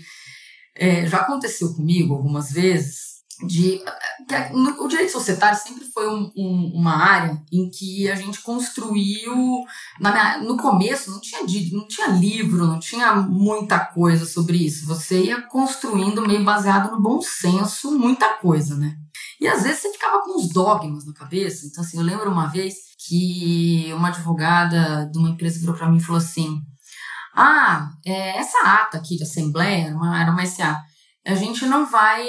é, 0.77 1.05
já 1.05 1.19
aconteceu 1.19 1.75
comigo 1.75 2.15
algumas 2.15 2.53
vezes 2.53 3.15
de 3.45 3.81
o 4.79 4.89
direito 4.89 5.13
societário 5.13 5.59
sempre 5.59 5.85
foi 5.85 6.09
um, 6.09 6.31
um, 6.37 6.73
uma 6.75 6.97
área 6.97 7.43
em 7.53 7.69
que 7.69 8.11
a 8.11 8.15
gente 8.15 8.41
construiu 8.41 9.35
minha, 10.01 10.39
no 10.39 10.57
começo 10.57 11.11
não 11.11 11.21
tinha 11.21 11.43
não 11.73 11.87
tinha 11.87 12.07
livro 12.09 12.67
não 12.67 12.79
tinha 12.79 13.15
muita 13.15 13.79
coisa 13.79 14.25
sobre 14.25 14.59
isso. 14.59 14.87
Você 14.87 15.25
ia 15.25 15.43
construindo 15.43 16.27
meio 16.27 16.45
baseado 16.45 16.91
no 16.91 17.03
bom 17.03 17.21
senso 17.21 17.99
muita 17.99 18.35
coisa 18.35 18.77
né? 18.77 18.97
E 19.41 19.47
às 19.47 19.63
vezes 19.63 19.81
você 19.81 19.93
ficava 19.93 20.23
com 20.23 20.39
uns 20.39 20.49
dogmas 20.49 21.05
na 21.05 21.13
cabeça. 21.13 21.67
Então 21.67 21.83
assim 21.85 21.99
eu 21.99 22.05
lembro 22.05 22.31
uma 22.31 22.47
vez 22.47 22.75
que 23.07 23.93
uma 23.93 24.09
advogada 24.09 25.09
de 25.13 25.19
uma 25.19 25.31
empresa 25.31 25.61
virou 25.61 25.75
para 25.75 25.91
mim 25.91 25.99
e 25.99 26.03
falou 26.03 26.19
assim 26.19 26.63
ah 27.35 27.91
é, 28.07 28.39
essa 28.39 28.59
ata 28.65 28.97
aqui 28.97 29.17
de 29.17 29.25
assembleia 29.25 29.89
era 29.89 29.97
uma, 29.97 30.23
era 30.23 30.31
uma 30.31 30.47
SA 30.47 30.83
a 31.25 31.35
gente 31.35 31.67
não 31.67 31.87
vai. 31.87 32.27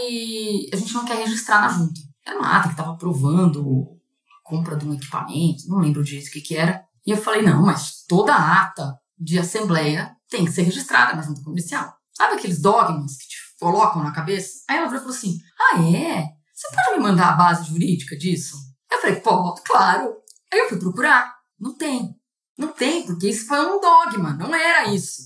A 0.73 0.75
gente 0.75 0.93
não 0.93 1.05
quer 1.05 1.17
registrar 1.17 1.61
na 1.61 1.69
junta. 1.69 1.99
Era 2.25 2.39
uma 2.39 2.57
ata 2.57 2.67
que 2.67 2.73
estava 2.73 2.93
aprovando 2.93 3.95
compra 4.43 4.75
de 4.75 4.87
um 4.87 4.93
equipamento, 4.93 5.67
não 5.67 5.79
lembro 5.79 6.03
disso 6.03 6.29
o 6.29 6.31
que, 6.31 6.41
que 6.41 6.55
era. 6.55 6.85
E 7.05 7.11
eu 7.11 7.17
falei, 7.17 7.41
não, 7.41 7.63
mas 7.63 8.03
toda 8.07 8.35
ata 8.35 8.95
de 9.17 9.39
assembleia 9.39 10.15
tem 10.29 10.45
que 10.45 10.51
ser 10.51 10.61
registrada 10.61 11.15
na 11.15 11.23
junta 11.23 11.41
comercial. 11.43 11.95
Sabe 12.13 12.35
aqueles 12.35 12.61
dogmas 12.61 13.17
que 13.17 13.27
te 13.27 13.37
colocam 13.59 14.03
na 14.03 14.11
cabeça? 14.11 14.63
Aí 14.69 14.77
ela 14.77 14.87
falou 14.87 15.09
assim: 15.09 15.37
Ah, 15.59 15.81
é? 15.81 16.29
Você 16.53 16.67
pode 16.73 16.97
me 16.97 17.03
mandar 17.03 17.33
a 17.33 17.35
base 17.35 17.67
jurídica 17.67 18.15
disso? 18.15 18.55
Eu 18.89 19.01
falei, 19.01 19.17
pô, 19.17 19.53
claro. 19.55 20.15
Aí 20.51 20.59
eu 20.59 20.69
fui 20.69 20.79
procurar. 20.79 21.35
Não 21.59 21.75
tem. 21.75 22.15
Não 22.57 22.69
tem, 22.69 23.05
porque 23.05 23.27
isso 23.27 23.45
foi 23.45 23.59
um 23.59 23.81
dogma, 23.81 24.33
não 24.33 24.55
era 24.55 24.87
isso. 24.93 25.23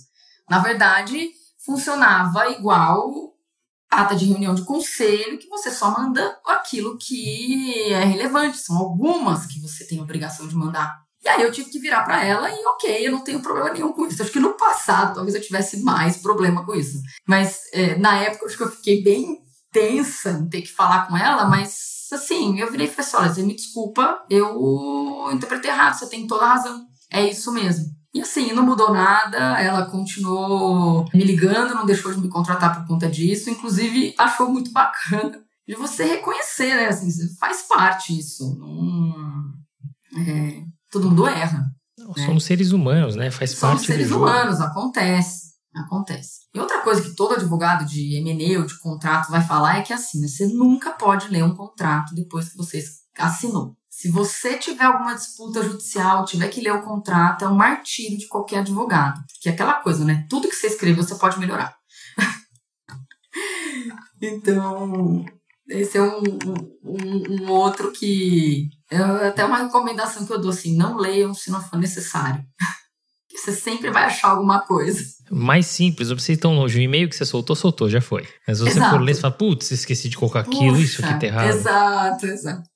Na 0.49 0.57
verdade, 0.57 1.29
funcionava 1.63 2.49
igual 2.49 3.35
ata 3.89 4.15
de 4.15 4.25
reunião 4.25 4.53
de 4.53 4.63
conselho 4.63 5.37
que 5.37 5.49
você 5.49 5.71
só 5.71 5.91
manda 5.91 6.37
aquilo 6.45 6.97
que 6.97 7.91
é 7.91 8.03
relevante. 8.03 8.57
São 8.57 8.77
algumas 8.77 9.45
que 9.45 9.59
você 9.59 9.85
tem 9.85 10.01
obrigação 10.01 10.47
de 10.47 10.55
mandar. 10.55 10.99
E 11.21 11.27
aí 11.27 11.41
eu 11.41 11.51
tive 11.51 11.69
que 11.69 11.79
virar 11.79 12.03
para 12.03 12.23
ela 12.23 12.49
e 12.49 12.65
ok, 12.65 13.07
eu 13.07 13.11
não 13.11 13.23
tenho 13.23 13.41
problema 13.41 13.73
nenhum 13.73 13.91
com 13.91 14.05
isso. 14.05 14.21
Acho 14.21 14.31
que 14.31 14.39
no 14.39 14.53
passado 14.53 15.15
talvez 15.15 15.35
eu 15.35 15.41
tivesse 15.41 15.81
mais 15.81 16.17
problema 16.17 16.65
com 16.65 16.73
isso. 16.73 16.99
Mas 17.27 17.61
é, 17.73 17.97
na 17.97 18.17
época 18.17 18.45
acho 18.45 18.55
que 18.55 18.63
eu 18.63 18.71
fiquei 18.71 19.03
bem 19.03 19.37
tensa 19.71 20.31
em 20.31 20.47
ter 20.47 20.61
que 20.61 20.71
falar 20.71 21.07
com 21.07 21.17
ela, 21.17 21.45
mas 21.45 22.07
assim, 22.11 22.59
eu 22.59 22.71
virei 22.71 22.87
e 22.87 22.89
falei 22.89 23.29
assim, 23.29 23.41
olha, 23.41 23.47
me 23.47 23.55
desculpa, 23.55 24.25
eu 24.29 25.29
interpretei 25.31 25.69
errado, 25.69 25.93
você 25.93 26.09
tem 26.09 26.25
toda 26.25 26.45
a 26.45 26.53
razão. 26.53 26.87
É 27.11 27.23
isso 27.27 27.51
mesmo. 27.51 27.85
E 28.13 28.21
assim, 28.21 28.53
não 28.53 28.65
mudou 28.65 28.91
nada, 28.91 29.59
ela 29.59 29.85
continuou 29.85 31.07
me 31.13 31.23
ligando, 31.23 31.75
não 31.75 31.85
deixou 31.85 32.11
de 32.11 32.19
me 32.19 32.27
contratar 32.27 32.75
por 32.75 32.87
conta 32.87 33.07
disso, 33.07 33.49
inclusive 33.49 34.15
achou 34.17 34.49
muito 34.49 34.71
bacana 34.71 35.39
de 35.67 35.75
você 35.75 36.03
reconhecer, 36.03 36.75
né? 36.75 36.87
Assim, 36.87 37.07
faz 37.39 37.63
parte 37.67 38.17
isso. 38.17 38.57
Não, 38.57 39.53
é, 40.17 40.63
todo 40.91 41.07
mundo 41.07 41.27
erra. 41.27 41.71
Não, 41.95 42.13
né? 42.17 42.25
Somos 42.25 42.45
seres 42.45 42.71
humanos, 42.71 43.15
né? 43.15 43.29
Faz 43.29 43.51
somos 43.51 43.81
parte 43.81 43.87
seres 43.87 44.09
humanos, 44.09 44.59
acontece. 44.59 45.49
Acontece. 45.75 46.39
E 46.53 46.59
outra 46.59 46.81
coisa 46.81 47.03
que 47.03 47.15
todo 47.15 47.35
advogado 47.35 47.85
de 47.85 48.15
M&A 48.17 48.59
ou 48.59 48.65
de 48.65 48.79
contrato 48.79 49.29
vai 49.29 49.41
falar 49.41 49.77
é 49.77 49.81
que 49.83 49.93
assim, 49.93 50.19
né, 50.19 50.27
você 50.27 50.47
nunca 50.47 50.91
pode 50.91 51.27
ler 51.27 51.43
um 51.43 51.53
contrato 51.55 52.15
depois 52.15 52.49
que 52.49 52.57
você 52.57 52.83
assinou. 53.17 53.77
Se 53.99 54.09
você 54.09 54.57
tiver 54.57 54.85
alguma 54.85 55.13
disputa 55.13 55.61
judicial, 55.61 56.23
tiver 56.23 56.47
que 56.47 56.61
ler 56.61 56.71
o 56.71 56.81
contrato, 56.81 57.43
é 57.43 57.49
um 57.49 57.53
martírio 57.53 58.17
de 58.17 58.29
qualquer 58.29 58.59
advogado. 58.59 59.21
Que 59.41 59.49
é 59.49 59.51
aquela 59.51 59.73
coisa, 59.73 60.05
né? 60.05 60.25
Tudo 60.29 60.47
que 60.47 60.55
você 60.55 60.67
escreveu 60.67 61.03
você 61.03 61.15
pode 61.15 61.37
melhorar. 61.37 61.75
então, 64.21 65.25
esse 65.67 65.97
é 65.97 66.01
um, 66.01 66.23
um, 66.85 67.43
um, 67.43 67.51
outro 67.51 67.91
que. 67.91 68.69
É 68.89 69.27
até 69.27 69.43
uma 69.43 69.63
recomendação 69.63 70.25
que 70.25 70.31
eu 70.31 70.39
dou 70.39 70.51
assim: 70.51 70.77
não 70.77 70.95
leiam 70.95 71.33
se 71.33 71.51
não 71.51 71.61
for 71.61 71.77
necessário. 71.77 72.41
você 73.35 73.51
sempre 73.51 73.91
vai 73.91 74.05
achar 74.05 74.29
alguma 74.29 74.61
coisa. 74.61 75.03
Mais 75.29 75.65
simples, 75.65 76.07
não 76.07 76.15
precisa 76.15 76.37
ir 76.37 76.41
tão 76.41 76.55
longe. 76.55 76.79
O 76.79 76.81
e-mail 76.81 77.09
que 77.09 77.17
você 77.17 77.25
soltou, 77.25 77.53
soltou, 77.53 77.89
já 77.89 77.99
foi. 77.99 78.25
Mas 78.47 78.59
você 78.59 78.77
exato. 78.77 78.91
for 78.91 79.01
ler, 79.01 79.13
você 79.13 79.21
fala, 79.21 79.33
putz, 79.33 79.71
esqueci 79.71 80.07
de 80.07 80.15
colocar 80.15 80.39
aquilo, 80.39 80.77
Puxa, 80.77 80.85
isso 80.85 81.05
aqui 81.05 81.19
tá 81.19 81.25
errado. 81.25 81.49
Exato, 81.49 82.25
exato. 82.25 82.68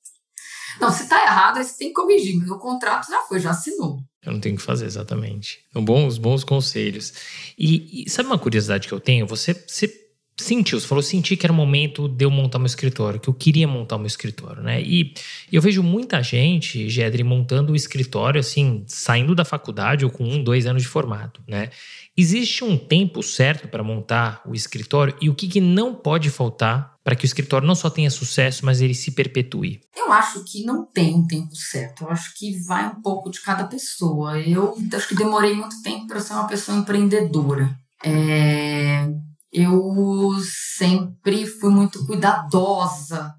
Não, 0.80 0.90
se 0.90 1.08
tá 1.08 1.22
errado, 1.22 1.58
aí 1.58 1.64
você 1.64 1.78
tem 1.78 1.88
que 1.88 1.94
corrigir, 1.94 2.36
mas 2.36 2.50
o 2.50 2.58
contrato 2.58 3.08
já 3.08 3.20
foi, 3.22 3.40
já 3.40 3.50
assinou. 3.50 4.00
Eu 4.24 4.32
não 4.32 4.40
tenho 4.40 4.54
o 4.54 4.58
que 4.58 4.64
fazer, 4.64 4.86
exatamente. 4.86 5.60
Então, 5.70 5.84
bons, 5.84 6.18
bons 6.18 6.44
conselhos. 6.44 7.12
E, 7.58 8.04
e, 8.04 8.10
sabe 8.10 8.28
uma 8.28 8.38
curiosidade 8.38 8.88
que 8.88 8.94
eu 8.94 9.00
tenho? 9.00 9.26
Você, 9.26 9.52
você 9.52 10.04
sentiu, 10.36 10.80
você 10.80 10.86
falou, 10.86 11.02
senti 11.02 11.36
que 11.36 11.46
era 11.46 11.52
o 11.52 11.56
momento 11.56 12.08
de 12.08 12.24
eu 12.24 12.30
montar 12.30 12.58
meu 12.58 12.66
escritório, 12.66 13.20
que 13.20 13.28
eu 13.28 13.34
queria 13.34 13.68
montar 13.68 13.98
meu 13.98 14.06
escritório, 14.06 14.62
né? 14.62 14.82
E 14.82 15.14
eu 15.52 15.62
vejo 15.62 15.82
muita 15.82 16.22
gente, 16.22 16.88
Gedri, 16.88 17.22
montando 17.22 17.72
o 17.72 17.76
escritório, 17.76 18.40
assim, 18.40 18.84
saindo 18.86 19.34
da 19.34 19.44
faculdade 19.44 20.04
ou 20.04 20.10
com 20.10 20.24
um, 20.24 20.42
dois 20.42 20.66
anos 20.66 20.82
de 20.82 20.88
formato, 20.88 21.40
né? 21.46 21.70
Existe 22.16 22.62
um 22.62 22.78
tempo 22.78 23.22
certo 23.22 23.66
para 23.66 23.82
montar 23.82 24.40
o 24.46 24.54
escritório 24.54 25.16
e 25.20 25.28
o 25.28 25.34
que, 25.34 25.48
que 25.48 25.60
não 25.60 25.94
pode 25.94 26.30
faltar 26.30 26.94
para 27.02 27.16
que 27.16 27.24
o 27.24 27.26
escritório 27.26 27.66
não 27.66 27.74
só 27.74 27.90
tenha 27.90 28.10
sucesso, 28.10 28.64
mas 28.64 28.80
ele 28.80 28.94
se 28.94 29.10
perpetue? 29.10 29.80
Eu 29.96 30.12
acho 30.12 30.44
que 30.44 30.64
não 30.64 30.86
tem 30.86 31.14
um 31.14 31.26
tempo 31.26 31.54
certo. 31.56 32.04
Eu 32.04 32.10
acho 32.10 32.32
que 32.34 32.56
vai 32.64 32.86
um 32.86 33.02
pouco 33.02 33.30
de 33.30 33.40
cada 33.42 33.64
pessoa. 33.64 34.40
Eu 34.40 34.74
acho 34.92 35.08
que 35.08 35.14
demorei 35.16 35.54
muito 35.54 35.82
tempo 35.82 36.06
para 36.06 36.20
ser 36.20 36.34
uma 36.34 36.46
pessoa 36.46 36.78
empreendedora. 36.78 37.76
É... 38.04 39.08
eu 39.52 40.34
sempre 40.42 41.46
fui 41.46 41.70
muito 41.70 42.06
cuidadosa 42.06 43.34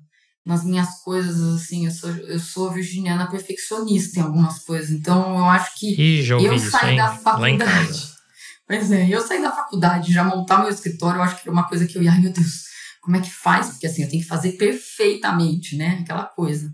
nas 0.46 0.64
minhas 0.64 1.02
coisas, 1.04 1.42
assim, 1.56 1.86
eu 1.86 1.92
sou, 1.92 2.10
eu 2.10 2.40
sou 2.40 2.72
virginiana 2.72 3.30
perfeccionista 3.30 4.20
em 4.20 4.24
algumas 4.24 4.60
coisas, 4.60 4.92
então 4.92 5.38
eu 5.38 5.46
acho 5.46 5.74
que 5.80 6.00
Ih, 6.00 6.30
eu 6.30 6.54
isso, 6.54 6.70
saí 6.70 6.92
hein? 6.92 6.98
da 6.98 7.10
faculdade. 7.10 8.15
Pois 8.68 8.92
é, 8.92 9.08
eu 9.08 9.22
saí 9.22 9.42
da 9.42 9.52
faculdade, 9.52 10.12
já 10.12 10.24
montar 10.24 10.60
meu 10.60 10.70
escritório, 10.70 11.20
eu 11.20 11.24
acho 11.24 11.36
que 11.36 11.42
era 11.42 11.52
uma 11.52 11.68
coisa 11.68 11.86
que 11.86 11.98
eu 11.98 12.02
ia, 12.02 12.12
meu 12.14 12.32
Deus, 12.32 12.66
como 13.02 13.16
é 13.16 13.22
que 13.22 13.32
faz? 13.32 13.70
Porque 13.70 13.86
assim, 13.86 14.02
eu 14.02 14.10
tenho 14.10 14.24
que 14.24 14.28
fazer 14.28 14.54
perfeitamente, 14.54 15.78
né? 15.78 16.00
Aquela 16.02 16.26
coisa. 16.26 16.74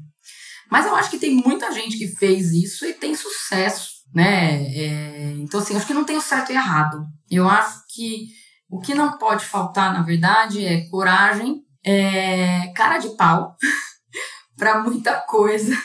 Mas 0.71 0.85
eu 0.85 0.95
acho 0.95 1.09
que 1.09 1.19
tem 1.19 1.35
muita 1.35 1.69
gente 1.73 1.97
que 1.97 2.07
fez 2.07 2.53
isso 2.53 2.85
e 2.85 2.93
tem 2.93 3.13
sucesso, 3.13 3.89
né? 4.15 4.63
É, 4.73 5.33
então, 5.39 5.59
assim, 5.59 5.73
eu 5.73 5.77
acho 5.77 5.87
que 5.87 5.93
não 5.93 6.05
tem 6.05 6.15
o 6.15 6.21
certo 6.21 6.51
e 6.51 6.55
errado. 6.55 7.05
Eu 7.29 7.49
acho 7.49 7.83
que 7.93 8.27
o 8.69 8.79
que 8.79 8.95
não 8.95 9.17
pode 9.17 9.43
faltar, 9.43 9.93
na 9.93 10.01
verdade, 10.01 10.65
é 10.65 10.87
coragem, 10.87 11.61
é 11.83 12.71
cara 12.73 12.99
de 12.99 13.09
pau 13.17 13.57
para 14.55 14.81
muita 14.81 15.15
coisa 15.19 15.77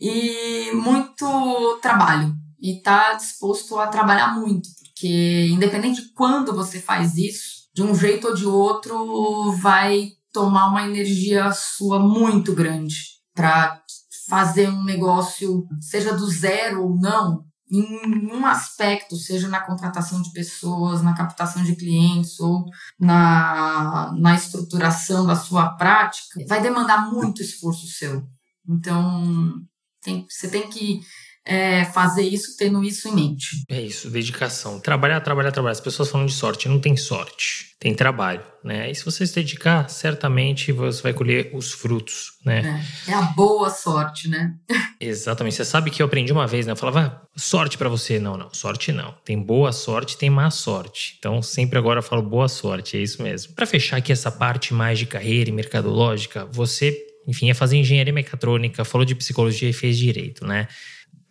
e 0.00 0.72
muito 0.72 1.78
trabalho. 1.82 2.34
E 2.58 2.80
tá 2.80 3.12
disposto 3.12 3.78
a 3.78 3.88
trabalhar 3.88 4.34
muito, 4.34 4.68
porque 5.02 5.48
independente 5.50 6.00
de 6.00 6.12
quando 6.12 6.54
você 6.54 6.80
faz 6.80 7.16
isso, 7.16 7.68
de 7.74 7.82
um 7.82 7.92
jeito 7.92 8.28
ou 8.28 8.34
de 8.34 8.46
outro, 8.46 9.50
vai 9.56 10.10
tomar 10.32 10.68
uma 10.68 10.84
energia 10.84 11.50
sua 11.52 11.98
muito 11.98 12.54
grande 12.54 12.94
para 13.34 13.82
fazer 14.28 14.68
um 14.68 14.84
negócio, 14.84 15.66
seja 15.80 16.14
do 16.14 16.30
zero 16.30 16.84
ou 16.84 16.96
não, 16.96 17.44
em 17.68 18.32
um 18.32 18.46
aspecto, 18.46 19.16
seja 19.16 19.48
na 19.48 19.60
contratação 19.60 20.22
de 20.22 20.30
pessoas, 20.30 21.02
na 21.02 21.16
captação 21.16 21.64
de 21.64 21.74
clientes 21.74 22.38
ou 22.38 22.64
na, 23.00 24.12
na 24.16 24.36
estruturação 24.36 25.26
da 25.26 25.34
sua 25.34 25.70
prática, 25.70 26.44
vai 26.46 26.62
demandar 26.62 27.10
muito 27.10 27.42
esforço 27.42 27.88
seu. 27.88 28.22
Então, 28.68 29.54
tem, 30.00 30.26
você 30.28 30.48
tem 30.48 30.68
que 30.68 31.00
é, 31.44 31.84
fazer 31.86 32.22
isso 32.22 32.56
tendo 32.56 32.84
isso 32.84 33.08
em 33.08 33.14
mente. 33.14 33.64
É 33.68 33.80
isso, 33.80 34.08
dedicação. 34.08 34.78
Trabalhar, 34.78 35.20
trabalhar, 35.20 35.50
trabalhar. 35.50 35.72
As 35.72 35.80
pessoas 35.80 36.08
falam 36.08 36.26
de 36.26 36.32
sorte, 36.32 36.68
não 36.68 36.78
tem 36.78 36.96
sorte, 36.96 37.74
tem 37.80 37.94
trabalho, 37.94 38.42
né? 38.62 38.90
E 38.90 38.94
se 38.94 39.04
você 39.04 39.26
se 39.26 39.34
dedicar, 39.34 39.88
certamente 39.88 40.70
você 40.70 41.02
vai 41.02 41.12
colher 41.12 41.50
os 41.52 41.72
frutos, 41.72 42.32
né? 42.44 42.84
É, 43.08 43.10
é 43.10 43.14
a 43.14 43.22
boa 43.22 43.70
sorte, 43.70 44.28
né? 44.28 44.54
Exatamente. 45.00 45.56
Você 45.56 45.64
sabe 45.64 45.90
que 45.90 46.00
eu 46.00 46.06
aprendi 46.06 46.32
uma 46.32 46.46
vez, 46.46 46.64
né? 46.64 46.72
Eu 46.72 46.76
falava, 46.76 47.00
ah, 47.00 47.26
sorte 47.36 47.76
pra 47.76 47.88
você. 47.88 48.20
Não, 48.20 48.36
não, 48.36 48.54
sorte 48.54 48.92
não. 48.92 49.12
Tem 49.24 49.36
boa 49.36 49.72
sorte, 49.72 50.16
tem 50.16 50.30
má 50.30 50.48
sorte. 50.50 51.16
Então, 51.18 51.42
sempre 51.42 51.76
agora 51.76 51.98
eu 51.98 52.04
falo 52.04 52.22
boa 52.22 52.46
sorte, 52.46 52.96
é 52.96 53.00
isso 53.00 53.20
mesmo. 53.20 53.52
Pra 53.54 53.66
fechar 53.66 53.96
aqui 53.96 54.12
essa 54.12 54.30
parte 54.30 54.72
mais 54.72 54.98
de 54.98 55.06
carreira 55.06 55.50
e 55.50 55.52
mercadológica, 55.52 56.46
você, 56.52 56.96
enfim, 57.26 57.46
ia 57.46 57.54
fazer 57.54 57.76
engenharia 57.76 58.12
mecatrônica, 58.12 58.84
falou 58.84 59.04
de 59.04 59.16
psicologia 59.16 59.68
e 59.68 59.72
fez 59.72 59.98
direito, 59.98 60.46
né? 60.46 60.68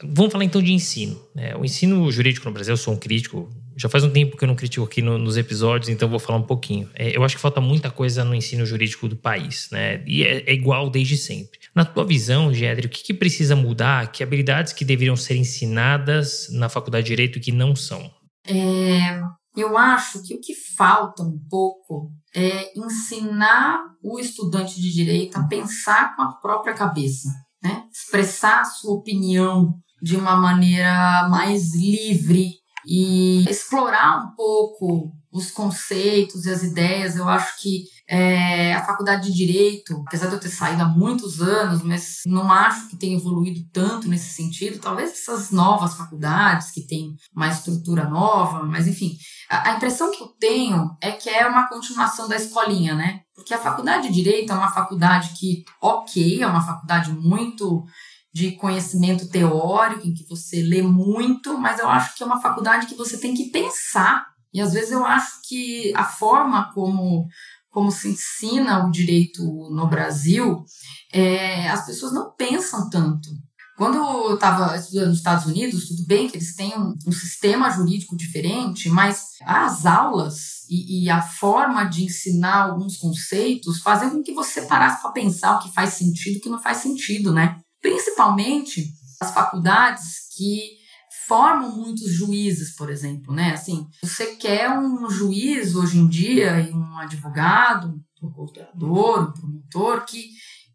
Vamos 0.03 0.31
falar 0.31 0.43
então 0.43 0.61
de 0.61 0.71
ensino. 0.73 1.19
Né? 1.35 1.55
O 1.55 1.63
ensino 1.65 2.11
jurídico 2.11 2.45
no 2.47 2.53
Brasil, 2.53 2.73
eu 2.73 2.77
sou 2.77 2.93
um 2.93 2.97
crítico, 2.97 3.49
já 3.77 3.87
faz 3.89 4.03
um 4.03 4.09
tempo 4.09 4.35
que 4.37 4.43
eu 4.43 4.47
não 4.47 4.55
critico 4.55 4.85
aqui 4.85 5.01
no- 5.01 5.17
nos 5.17 5.37
episódios, 5.37 5.89
então 5.89 6.09
vou 6.09 6.19
falar 6.19 6.39
um 6.39 6.43
pouquinho. 6.43 6.89
É, 6.93 7.15
eu 7.15 7.23
acho 7.23 7.35
que 7.35 7.41
falta 7.41 7.61
muita 7.61 7.89
coisa 7.89 8.23
no 8.23 8.35
ensino 8.35 8.65
jurídico 8.65 9.07
do 9.07 9.15
país, 9.15 9.69
né? 9.71 10.03
E 10.05 10.23
é, 10.23 10.49
é 10.49 10.53
igual 10.53 10.89
desde 10.89 11.17
sempre. 11.17 11.59
Na 11.73 11.85
tua 11.85 12.03
visão, 12.05 12.53
Gédrio, 12.53 12.87
o 12.87 12.91
que, 12.91 13.03
que 13.03 13.13
precisa 13.13 13.55
mudar? 13.55 14.11
Que 14.11 14.23
habilidades 14.23 14.73
que 14.73 14.83
deveriam 14.83 15.15
ser 15.15 15.35
ensinadas 15.37 16.47
na 16.51 16.67
faculdade 16.69 17.05
de 17.05 17.09
Direito 17.11 17.37
e 17.37 17.41
que 17.41 17.51
não 17.51 17.75
são? 17.75 18.11
É, 18.45 19.21
eu 19.55 19.77
acho 19.77 20.21
que 20.23 20.33
o 20.33 20.41
que 20.41 20.53
falta 20.75 21.23
um 21.23 21.39
pouco 21.49 22.11
é 22.35 22.71
ensinar 22.77 23.79
o 24.03 24.19
estudante 24.19 24.79
de 24.81 24.91
direito 24.91 25.37
a 25.37 25.43
pensar 25.47 26.15
com 26.15 26.21
a 26.23 26.33
própria 26.33 26.73
cabeça, 26.73 27.29
né? 27.63 27.83
Expressar 27.91 28.61
a 28.61 28.65
sua 28.65 28.95
opinião 28.95 29.75
de 30.01 30.15
uma 30.15 30.35
maneira 30.35 31.27
mais 31.29 31.75
livre 31.75 32.55
e 32.85 33.45
explorar 33.49 34.25
um 34.25 34.35
pouco 34.35 35.11
os 35.31 35.49
conceitos 35.49 36.45
e 36.45 36.51
as 36.51 36.63
ideias. 36.63 37.15
Eu 37.15 37.29
acho 37.29 37.61
que 37.61 37.85
é, 38.07 38.73
a 38.73 38.83
faculdade 38.83 39.31
de 39.31 39.33
direito, 39.33 40.03
apesar 40.05 40.27
de 40.27 40.33
eu 40.33 40.39
ter 40.39 40.49
saído 40.49 40.81
há 40.81 40.87
muitos 40.87 41.41
anos, 41.41 41.81
mas 41.81 42.19
não 42.25 42.51
acho 42.51 42.89
que 42.89 42.97
tenha 42.97 43.15
evoluído 43.15 43.61
tanto 43.71 44.09
nesse 44.09 44.33
sentido. 44.33 44.79
Talvez 44.79 45.11
essas 45.11 45.49
novas 45.51 45.93
faculdades 45.93 46.71
que 46.71 46.85
têm 46.85 47.15
uma 47.33 47.47
estrutura 47.47 48.09
nova, 48.09 48.63
mas 48.63 48.87
enfim, 48.87 49.15
a, 49.49 49.69
a 49.71 49.75
impressão 49.77 50.11
que 50.11 50.21
eu 50.21 50.27
tenho 50.27 50.97
é 50.99 51.11
que 51.11 51.29
é 51.29 51.47
uma 51.47 51.69
continuação 51.69 52.27
da 52.27 52.35
escolinha, 52.35 52.95
né? 52.95 53.21
Porque 53.33 53.53
a 53.53 53.59
faculdade 53.59 54.09
de 54.09 54.13
direito 54.13 54.51
é 54.51 54.55
uma 54.55 54.71
faculdade 54.71 55.29
que, 55.39 55.63
ok, 55.81 56.43
é 56.43 56.47
uma 56.47 56.61
faculdade 56.61 57.13
muito 57.13 57.85
de 58.33 58.53
conhecimento 58.53 59.27
teórico, 59.27 60.07
em 60.07 60.13
que 60.13 60.27
você 60.27 60.61
lê 60.61 60.81
muito, 60.81 61.57
mas 61.57 61.79
eu 61.79 61.89
acho 61.89 62.15
que 62.15 62.23
é 62.23 62.25
uma 62.25 62.41
faculdade 62.41 62.87
que 62.87 62.95
você 62.95 63.17
tem 63.17 63.33
que 63.33 63.49
pensar. 63.49 64.25
E 64.53 64.61
às 64.61 64.73
vezes 64.73 64.91
eu 64.91 65.05
acho 65.05 65.41
que 65.47 65.93
a 65.95 66.05
forma 66.05 66.71
como, 66.73 67.27
como 67.69 67.91
se 67.91 68.09
ensina 68.09 68.85
o 68.85 68.91
direito 68.91 69.43
no 69.69 69.87
Brasil, 69.87 70.63
é, 71.11 71.69
as 71.69 71.85
pessoas 71.85 72.13
não 72.13 72.33
pensam 72.35 72.89
tanto. 72.89 73.29
Quando 73.77 73.95
eu 73.95 74.35
estava 74.35 74.75
estudando 74.77 75.07
nos 75.07 75.17
Estados 75.17 75.45
Unidos, 75.45 75.87
tudo 75.87 76.05
bem 76.05 76.29
que 76.29 76.37
eles 76.37 76.55
têm 76.55 76.77
um, 76.77 76.93
um 77.07 77.11
sistema 77.11 77.69
jurídico 77.69 78.15
diferente, 78.15 78.89
mas 78.89 79.31
as 79.43 79.85
aulas 79.85 80.69
e, 80.69 81.05
e 81.05 81.09
a 81.09 81.21
forma 81.21 81.83
de 81.85 82.03
ensinar 82.03 82.65
alguns 82.65 82.97
conceitos 82.97 83.81
fazem 83.81 84.11
com 84.11 84.21
que 84.21 84.33
você 84.33 84.61
parasse 84.63 85.01
para 85.01 85.11
pensar 85.11 85.55
o 85.55 85.59
que 85.59 85.73
faz 85.73 85.95
sentido 85.95 86.35
e 86.35 86.37
o 86.37 86.41
que 86.41 86.49
não 86.49 86.61
faz 86.61 86.77
sentido, 86.77 87.33
né? 87.33 87.59
Principalmente 87.81 88.85
as 89.19 89.33
faculdades 89.33 90.27
que 90.35 90.81
formam 91.27 91.75
muitos 91.77 92.11
juízes, 92.11 92.75
por 92.75 92.89
exemplo, 92.89 93.33
né? 93.33 93.53
Assim, 93.53 93.87
você 94.03 94.35
quer 94.35 94.69
um 94.77 95.09
juiz 95.09 95.75
hoje 95.75 95.97
em 95.97 96.07
dia 96.07 96.69
um 96.73 96.97
advogado, 96.97 98.01
um 98.21 98.31
procurador, 98.31 99.29
um 99.29 99.31
promotor 99.31 100.05
que 100.05 100.29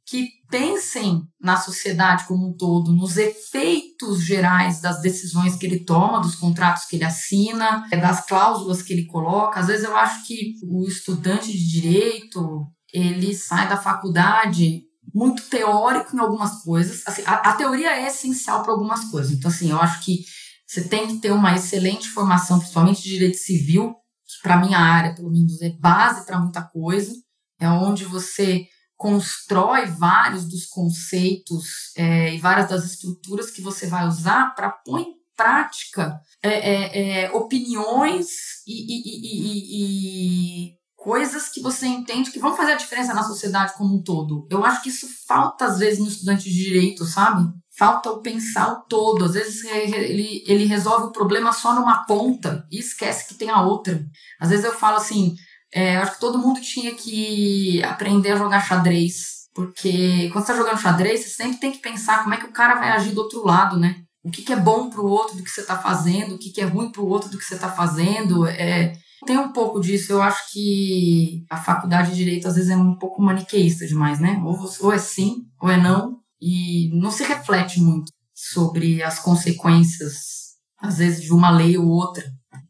que 0.09 0.29
pensem 0.49 1.27
na 1.41 1.57
sociedade 1.57 2.27
como 2.29 2.49
um 2.49 2.57
todo, 2.57 2.93
nos 2.93 3.17
efeitos 3.17 4.25
gerais 4.25 4.81
das 4.81 5.01
decisões 5.01 5.57
que 5.57 5.67
ele 5.67 5.81
toma, 5.81 6.21
dos 6.21 6.37
contratos 6.37 6.85
que 6.85 6.95
ele 6.95 7.05
assina, 7.05 7.85
das 7.91 8.25
cláusulas 8.25 8.83
que 8.83 8.93
ele 8.93 9.07
coloca. 9.07 9.59
Às 9.59 9.67
vezes 9.67 9.85
eu 9.85 9.97
acho 9.97 10.25
que 10.25 10.55
o 10.63 10.87
estudante 10.87 11.51
de 11.51 11.81
direito, 11.81 12.69
ele 12.95 13.35
sai 13.35 13.69
da 13.69 13.77
faculdade 13.77 14.85
muito 15.17 15.45
teórico 15.45 16.15
em 16.15 16.19
algumas 16.19 16.63
coisas. 16.63 17.03
Assim, 17.07 17.23
a, 17.25 17.37
a 17.37 17.53
teoria 17.55 17.91
é 17.91 18.07
essencial 18.07 18.63
para 18.63 18.73
algumas 18.73 19.07
coisas. 19.07 19.33
Então, 19.33 19.51
assim, 19.51 19.71
eu 19.71 19.81
acho 19.81 20.05
que 20.05 20.27
você 20.67 20.87
tem 20.87 21.07
que 21.07 21.17
ter 21.17 21.31
uma 21.31 21.55
excelente 21.57 22.07
formação, 22.07 22.59
principalmente 22.59 23.03
de 23.03 23.09
direito 23.09 23.39
civil, 23.39 23.95
que 24.27 24.43
para 24.43 24.59
minha 24.59 24.79
área, 24.79 25.15
pelo 25.15 25.31
menos, 25.31 25.63
é 25.63 25.71
base 25.71 26.27
para 26.27 26.39
muita 26.39 26.63
coisa. 26.63 27.15
É 27.59 27.67
onde 27.67 28.05
você 28.05 28.67
constrói 28.95 29.87
vários 29.87 30.45
dos 30.45 30.67
conceitos 30.67 31.95
é, 31.97 32.35
e 32.35 32.39
várias 32.39 32.69
das 32.69 32.85
estruturas 32.85 33.51
que 33.51 33.63
você 33.63 33.87
vai 33.87 34.07
usar 34.07 34.55
para 34.55 34.71
pôr 34.71 35.01
em 35.01 35.15
prática 35.35 36.21
é, 36.43 36.51
é, 36.51 37.25
é 37.25 37.33
opiniões 37.33 38.27
e, 38.67 38.73
e, 38.73 39.01
e, 39.09 40.71
e, 40.73 40.77
coisas 40.97 41.49
que 41.49 41.61
você 41.61 41.87
entende 41.87 42.31
que 42.31 42.39
vão 42.39 42.57
fazer 42.57 42.73
a 42.73 42.77
diferença 42.77 43.15
na 43.15 43.23
sociedade 43.23 43.75
como 43.75 43.95
um 43.95 44.03
todo. 44.03 44.47
Eu 44.51 44.65
acho 44.65 44.83
que 44.83 44.89
isso 44.89 45.07
falta 45.29 45.67
às 45.67 45.79
vezes 45.79 46.01
no 46.01 46.09
estudante 46.09 46.45
de 46.45 46.55
direito, 46.55 47.05
sabe? 47.05 47.47
Falta 47.79 48.11
o 48.11 48.23
pensar 48.23 48.73
o 48.73 48.83
todo. 48.89 49.25
Às 49.25 49.35
vezes 49.35 49.63
ele, 49.65 50.43
ele 50.47 50.65
resolve 50.65 51.07
o 51.07 51.13
problema 51.13 51.53
só 51.53 51.75
numa 51.75 52.05
ponta 52.07 52.67
e 52.73 52.79
esquece 52.79 53.29
que 53.29 53.35
tem 53.35 53.51
a 53.51 53.63
outra. 53.63 54.05
Às 54.41 54.49
vezes 54.49 54.65
eu 54.65 54.73
falo 54.73 54.97
assim, 54.97 55.37
é, 55.73 55.97
eu 55.97 56.01
acho 56.01 56.15
que 56.15 56.21
todo 56.21 56.39
mundo 56.39 56.61
tinha 56.61 56.95
que 56.95 57.83
aprender 57.85 58.33
a 58.33 58.37
jogar 58.37 58.67
xadrez. 58.67 59.37
Porque 59.55 60.29
quando 60.33 60.45
você 60.45 60.53
está 60.53 60.57
jogando 60.57 60.81
xadrez, 60.81 61.21
você 61.21 61.29
sempre 61.29 61.59
tem 61.59 61.73
que 61.73 61.79
pensar 61.79 62.23
como 62.23 62.35
é 62.35 62.39
que 62.39 62.47
o 62.47 62.53
cara 62.53 62.75
vai 62.75 62.91
agir 62.91 63.13
do 63.13 63.21
outro 63.23 63.45
lado, 63.45 63.79
né? 63.79 64.03
O 64.25 64.31
que, 64.31 64.43
que 64.43 64.53
é 64.53 64.57
bom 64.57 64.91
para 64.91 65.01
o 65.01 65.09
outro 65.09 65.37
do 65.37 65.43
que 65.43 65.51
você 65.51 65.61
está 65.61 65.79
fazendo, 65.79 66.35
o 66.35 66.39
que, 66.39 66.51
que 66.51 66.61
é 66.61 66.65
ruim 66.65 66.91
para 66.91 67.01
o 67.01 67.09
outro 67.09 67.31
do 67.31 67.39
que 67.39 67.45
você 67.45 67.55
está 67.55 67.71
fazendo. 67.71 68.47
É, 68.47 68.93
tem 69.25 69.39
um 69.39 69.53
pouco 69.53 69.81
disso. 69.81 70.13
Eu 70.13 70.23
acho 70.23 70.53
que 70.53 71.45
a 71.51 71.57
faculdade 71.57 72.11
de 72.11 72.17
Direito 72.17 72.49
às 72.49 72.57
vezes 72.57 72.71
é 72.71 72.77
um 72.77 72.97
pouco 72.97 73.23
maniqueísta 73.23 73.87
demais, 73.87 74.21
né? 74.21 74.43
Ou, 74.45 74.59
ou 74.81 74.93
é 74.93 74.99
sim, 74.99 75.47
ou 75.61 75.71
é 75.71 75.81
não. 75.81 76.19
E 76.41 76.91
não 77.01 77.11
se 77.11 77.25
reflete 77.25 77.81
muito 77.81 78.13
sobre 78.35 79.03
as 79.03 79.19
consequências, 79.19 80.57
às 80.79 80.99
vezes, 80.99 81.23
de 81.23 81.33
uma 81.33 81.51
lei 81.51 81.79
ou 81.79 81.89
outra. 81.89 82.25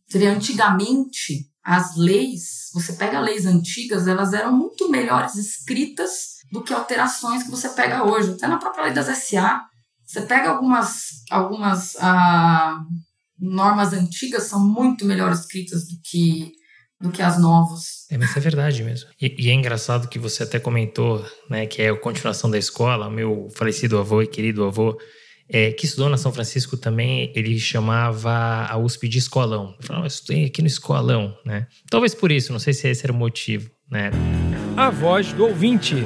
Você 0.07 0.19
vê, 0.19 0.27
antigamente, 0.27 1.51
as 1.65 1.97
leis, 1.97 2.71
você 2.73 2.93
pega 2.93 3.19
leis 3.19 3.45
antigas, 3.45 4.07
elas 4.07 4.33
eram 4.33 4.57
muito 4.57 4.89
melhores 4.89 5.35
escritas 5.35 6.37
do 6.53 6.63
que 6.63 6.73
alterações 6.73 7.43
que 7.43 7.51
você 7.51 7.69
pega 7.71 8.05
hoje. 8.05 8.33
Até 8.33 8.47
na 8.47 8.59
própria 8.59 8.85
lei 8.85 8.93
das 8.93 9.07
SA, 9.19 9.63
você 10.07 10.21
pega 10.23 10.51
algumas, 10.51 11.07
algumas 11.29 11.97
ah, 11.97 12.79
normas 13.39 13.93
antigas, 13.93 14.45
são 14.45 14.61
muito 14.61 15.05
melhor 15.05 15.33
escritas 15.33 15.87
do 15.87 15.97
que, 16.03 16.53
do 17.01 17.11
que 17.11 17.23
as 17.23 17.41
novas. 17.41 18.07
É, 18.11 18.17
mas 18.17 18.37
é 18.37 18.41
verdade 18.41 18.83
mesmo. 18.83 19.09
E, 19.21 19.35
e, 19.39 19.51
é 19.51 19.53
engraçado 19.53 20.09
que 20.09 20.19
você 20.19 20.43
até 20.43 20.59
comentou, 20.59 21.25
né, 21.51 21.67
que 21.67 21.83
é 21.83 21.91
a 21.91 21.97
continuação 21.97 22.51
da 22.51 22.59
escola. 22.59 23.11
Meu 23.11 23.49
falecido 23.55 23.99
avô 23.99 24.23
e 24.23 24.27
querido 24.27 24.65
avô, 24.65 24.99
é, 25.49 25.73
que 25.73 25.87
estudou 25.87 26.09
na 26.09 26.17
São 26.17 26.33
Francisco 26.33 26.77
também, 26.77 27.33
ele 27.35 27.59
chamava 27.59 28.67
a 28.69 28.77
USP 28.79 29.09
de 29.09 29.19
escolão. 29.19 29.75
Ele 29.79 29.87
falava, 29.87 30.07
eu 30.07 30.09
estudei 30.09 30.45
aqui 30.47 30.61
no 30.61 30.69
escolão, 30.69 31.37
né? 31.45 31.67
Talvez 31.89 32.15
por 32.15 32.33
isso, 32.33 32.53
não 32.53 32.59
sei 32.59 32.73
se 32.73 32.89
esse 32.89 33.05
era 33.05 33.13
o 33.13 33.17
motivo, 33.17 33.71
né? 33.91 34.11
A 34.77 34.91
voz 34.91 35.33
do 35.33 35.45
ouvinte. 35.45 35.97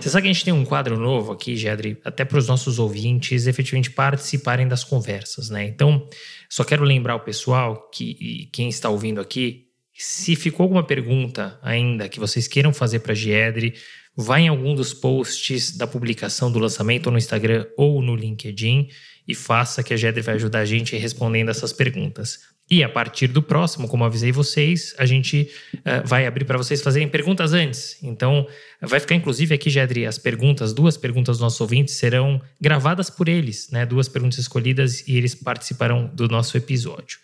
Você 0.00 0.08
sabe 0.08 0.22
que 0.22 0.30
a 0.30 0.32
gente 0.32 0.44
tem 0.44 0.54
um 0.54 0.64
quadro 0.64 0.98
novo 0.98 1.32
aqui, 1.32 1.54
Gedri, 1.56 1.98
até 2.02 2.24
para 2.24 2.38
os 2.38 2.48
nossos 2.48 2.78
ouvintes 2.78 3.46
efetivamente 3.46 3.90
participarem 3.90 4.66
das 4.66 4.82
conversas, 4.82 5.50
né? 5.50 5.66
Então, 5.66 6.08
só 6.48 6.64
quero 6.64 6.84
lembrar 6.84 7.16
o 7.16 7.20
pessoal 7.20 7.90
que 7.90 8.48
quem 8.50 8.70
está 8.70 8.88
ouvindo 8.88 9.20
aqui, 9.20 9.66
se 9.94 10.34
ficou 10.34 10.64
alguma 10.64 10.82
pergunta 10.82 11.58
ainda 11.62 12.08
que 12.08 12.18
vocês 12.18 12.48
queiram 12.48 12.72
fazer 12.72 13.00
para 13.00 13.14
Gedri, 13.14 13.74
Vá 14.16 14.40
em 14.40 14.48
algum 14.48 14.74
dos 14.74 14.92
posts 14.92 15.76
da 15.76 15.86
publicação 15.86 16.50
do 16.50 16.58
lançamento 16.58 17.10
no 17.10 17.16
Instagram 17.16 17.66
ou 17.76 18.02
no 18.02 18.14
LinkedIn 18.14 18.88
e 19.30 19.34
faça 19.34 19.82
que 19.82 19.94
a 19.94 19.96
Gedre 19.96 20.22
vai 20.22 20.34
ajudar 20.34 20.58
a 20.58 20.64
gente 20.64 20.96
respondendo 20.96 21.50
essas 21.50 21.72
perguntas. 21.72 22.40
E 22.68 22.82
a 22.82 22.88
partir 22.88 23.28
do 23.28 23.40
próximo, 23.40 23.86
como 23.86 24.04
avisei 24.04 24.32
vocês, 24.32 24.94
a 24.98 25.06
gente 25.06 25.48
uh, 25.74 26.06
vai 26.06 26.26
abrir 26.26 26.44
para 26.44 26.58
vocês 26.58 26.82
fazerem 26.82 27.08
perguntas 27.08 27.52
antes. 27.52 27.96
Então, 28.02 28.46
vai 28.80 28.98
ficar 28.98 29.14
inclusive 29.14 29.54
aqui, 29.54 29.70
Gedri, 29.70 30.04
as 30.04 30.18
perguntas, 30.18 30.72
duas 30.72 30.96
perguntas 30.96 31.36
dos 31.36 31.42
nossos 31.42 31.60
ouvintes 31.60 31.94
serão 31.94 32.40
gravadas 32.60 33.08
por 33.08 33.28
eles, 33.28 33.70
né? 33.70 33.86
Duas 33.86 34.08
perguntas 34.08 34.38
escolhidas 34.38 35.06
e 35.06 35.16
eles 35.16 35.34
participarão 35.34 36.10
do 36.12 36.28
nosso 36.28 36.56
episódio. 36.56 37.18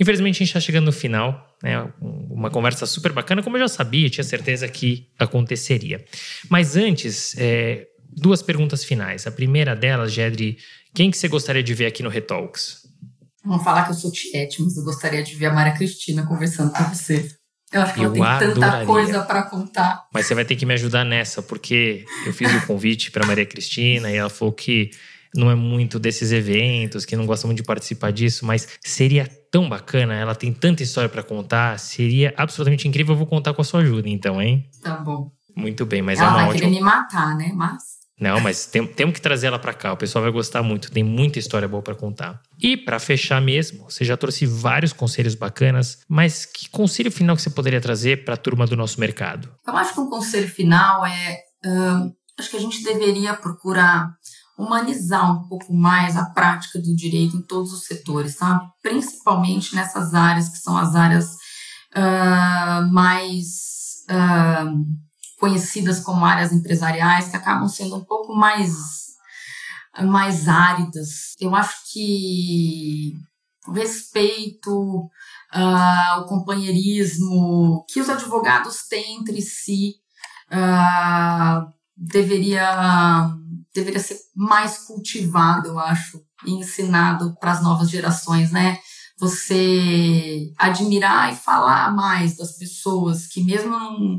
Infelizmente, 0.00 0.36
a 0.36 0.38
gente 0.38 0.48
está 0.48 0.60
chegando 0.60 0.86
no 0.86 0.92
final, 0.92 1.56
né? 1.62 1.90
Uma 2.00 2.50
conversa 2.50 2.86
super 2.86 3.12
bacana, 3.12 3.42
como 3.42 3.56
eu 3.56 3.60
já 3.60 3.68
sabia, 3.68 4.10
tinha 4.10 4.24
certeza 4.24 4.68
que 4.68 5.08
aconteceria. 5.18 6.04
Mas 6.50 6.76
antes, 6.76 7.34
é, 7.38 7.86
duas 8.16 8.42
perguntas 8.42 8.84
finais. 8.84 9.26
A 9.26 9.30
primeira 9.30 9.76
delas, 9.76 10.12
Gedri, 10.12 10.58
quem 10.96 11.10
que 11.10 11.18
você 11.18 11.28
gostaria 11.28 11.62
de 11.62 11.74
ver 11.74 11.84
aqui 11.84 12.02
no 12.02 12.08
Retalks? 12.08 12.78
Vamos 13.44 13.62
falar 13.62 13.84
que 13.84 13.90
eu 13.90 13.94
sou 13.94 14.10
tiete, 14.10 14.62
mas 14.62 14.78
eu 14.78 14.82
gostaria 14.82 15.22
de 15.22 15.34
ver 15.36 15.46
a 15.46 15.52
Maria 15.52 15.74
Cristina 15.74 16.26
conversando 16.26 16.72
com 16.72 16.84
você. 16.84 17.30
Eu 17.70 17.82
acho 17.82 17.92
que 17.92 18.00
eu 18.00 18.16
ela 18.16 18.38
tem 18.38 18.54
tanta 18.54 18.86
coisa 18.86 19.22
para 19.22 19.42
contar. 19.42 20.06
Mas 20.10 20.24
você 20.24 20.34
vai 20.34 20.46
ter 20.46 20.56
que 20.56 20.64
me 20.64 20.72
ajudar 20.72 21.04
nessa, 21.04 21.42
porque 21.42 22.06
eu 22.24 22.32
fiz 22.32 22.50
o 22.50 22.66
convite 22.66 23.10
para 23.10 23.26
Maria 23.26 23.44
Cristina 23.44 24.10
e 24.10 24.16
ela 24.16 24.30
falou 24.30 24.54
que 24.54 24.88
não 25.34 25.50
é 25.50 25.54
muito 25.54 25.98
desses 25.98 26.32
eventos, 26.32 27.04
que 27.04 27.14
não 27.14 27.26
gosta 27.26 27.46
muito 27.46 27.58
de 27.58 27.64
participar 27.64 28.10
disso, 28.10 28.46
mas 28.46 28.66
seria 28.80 29.28
tão 29.50 29.68
bacana, 29.68 30.14
ela 30.14 30.34
tem 30.34 30.50
tanta 30.50 30.82
história 30.82 31.10
para 31.10 31.22
contar, 31.22 31.78
seria 31.78 32.32
absolutamente 32.38 32.88
incrível. 32.88 33.12
Eu 33.12 33.18
vou 33.18 33.26
contar 33.26 33.52
com 33.52 33.60
a 33.60 33.64
sua 33.66 33.80
ajuda, 33.80 34.08
então, 34.08 34.40
hein? 34.40 34.66
Tá 34.82 34.96
bom. 34.96 35.30
Muito 35.54 35.84
bem, 35.84 36.00
mas 36.00 36.20
ela 36.20 36.28
é 36.28 36.30
uma 36.30 36.36
vai 36.36 36.44
ótima... 36.46 36.60
querer 36.60 36.70
me 36.70 36.80
matar, 36.80 37.36
né? 37.36 37.52
Mas 37.54 37.95
não, 38.18 38.40
mas 38.40 38.64
tem, 38.66 38.86
temos 38.86 39.14
que 39.14 39.20
trazer 39.20 39.48
ela 39.48 39.58
para 39.58 39.74
cá. 39.74 39.92
O 39.92 39.96
pessoal 39.96 40.22
vai 40.22 40.32
gostar 40.32 40.62
muito. 40.62 40.90
Tem 40.90 41.04
muita 41.04 41.38
história 41.38 41.68
boa 41.68 41.82
para 41.82 41.94
contar. 41.94 42.40
E 42.58 42.76
para 42.76 42.98
fechar 42.98 43.42
mesmo, 43.42 43.90
você 43.90 44.04
já 44.04 44.16
trouxe 44.16 44.46
vários 44.46 44.92
conselhos 44.92 45.34
bacanas, 45.34 45.98
mas 46.08 46.46
que 46.46 46.68
conselho 46.70 47.12
final 47.12 47.36
que 47.36 47.42
você 47.42 47.50
poderia 47.50 47.80
trazer 47.80 48.24
para 48.24 48.34
a 48.34 48.38
turma 48.38 48.66
do 48.66 48.74
nosso 48.74 48.98
mercado? 48.98 49.52
Eu 49.66 49.76
acho 49.76 49.92
que 49.92 50.00
um 50.00 50.08
conselho 50.08 50.48
final 50.48 51.04
é, 51.04 51.40
uh, 51.66 52.10
acho 52.38 52.50
que 52.50 52.56
a 52.56 52.60
gente 52.60 52.82
deveria 52.82 53.34
procurar 53.34 54.08
humanizar 54.58 55.30
um 55.30 55.46
pouco 55.46 55.74
mais 55.74 56.16
a 56.16 56.24
prática 56.30 56.78
do 56.78 56.96
direito 56.96 57.36
em 57.36 57.42
todos 57.42 57.72
os 57.72 57.84
setores, 57.84 58.36
sabe? 58.36 58.64
Principalmente 58.82 59.74
nessas 59.74 60.14
áreas 60.14 60.48
que 60.48 60.56
são 60.56 60.78
as 60.78 60.94
áreas 60.94 61.26
uh, 61.94 62.90
mais 62.90 63.46
uh, 64.10 65.05
conhecidas 65.38 66.00
como 66.00 66.24
áreas 66.24 66.52
empresariais, 66.52 67.28
que 67.28 67.36
acabam 67.36 67.68
sendo 67.68 67.96
um 67.96 68.04
pouco 68.04 68.34
mais, 68.34 68.72
mais 70.04 70.48
áridas. 70.48 71.34
Eu 71.38 71.54
acho 71.54 71.76
que 71.92 73.14
o 73.66 73.72
respeito, 73.72 75.10
uh, 75.54 76.20
o 76.20 76.24
companheirismo 76.26 77.84
que 77.88 78.00
os 78.00 78.08
advogados 78.08 78.86
têm 78.88 79.18
entre 79.18 79.40
si 79.42 79.94
deveria 81.96 83.28
deveria 83.74 84.00
ser 84.00 84.18
mais 84.34 84.78
cultivado, 84.78 85.68
eu 85.68 85.78
acho, 85.78 86.22
e 86.46 86.52
ensinado 86.52 87.36
para 87.38 87.52
as 87.52 87.62
novas 87.62 87.90
gerações, 87.90 88.50
né? 88.50 88.78
Você 89.18 90.52
admirar 90.58 91.32
e 91.32 91.36
falar 91.36 91.94
mais 91.94 92.36
das 92.36 92.56
pessoas 92.58 93.26
que, 93.26 93.42
mesmo 93.42 93.74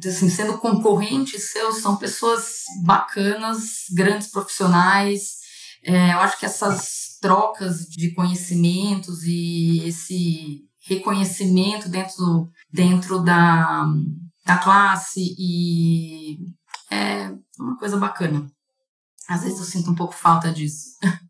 assim, 0.05 0.29
sendo 0.29 0.57
concorrentes 0.57 1.51
seus, 1.51 1.77
são 1.77 1.97
pessoas 1.97 2.63
bacanas, 2.83 3.85
grandes 3.93 4.29
profissionais. 4.29 5.37
É, 5.83 6.13
eu 6.13 6.19
acho 6.19 6.39
que 6.39 6.45
essas 6.45 7.17
trocas 7.21 7.85
de 7.85 8.13
conhecimentos 8.13 9.23
e 9.23 9.83
esse 9.85 10.67
reconhecimento 10.87 11.89
dentro, 11.89 12.49
dentro 12.71 13.19
da, 13.19 13.85
da 14.45 14.57
classe 14.57 15.35
e 15.37 16.37
é 16.89 17.31
uma 17.59 17.77
coisa 17.77 17.97
bacana. 17.97 18.49
Às 19.27 19.43
vezes 19.43 19.59
eu 19.59 19.65
sinto 19.65 19.91
um 19.91 19.95
pouco 19.95 20.13
falta 20.13 20.51
disso. 20.51 20.97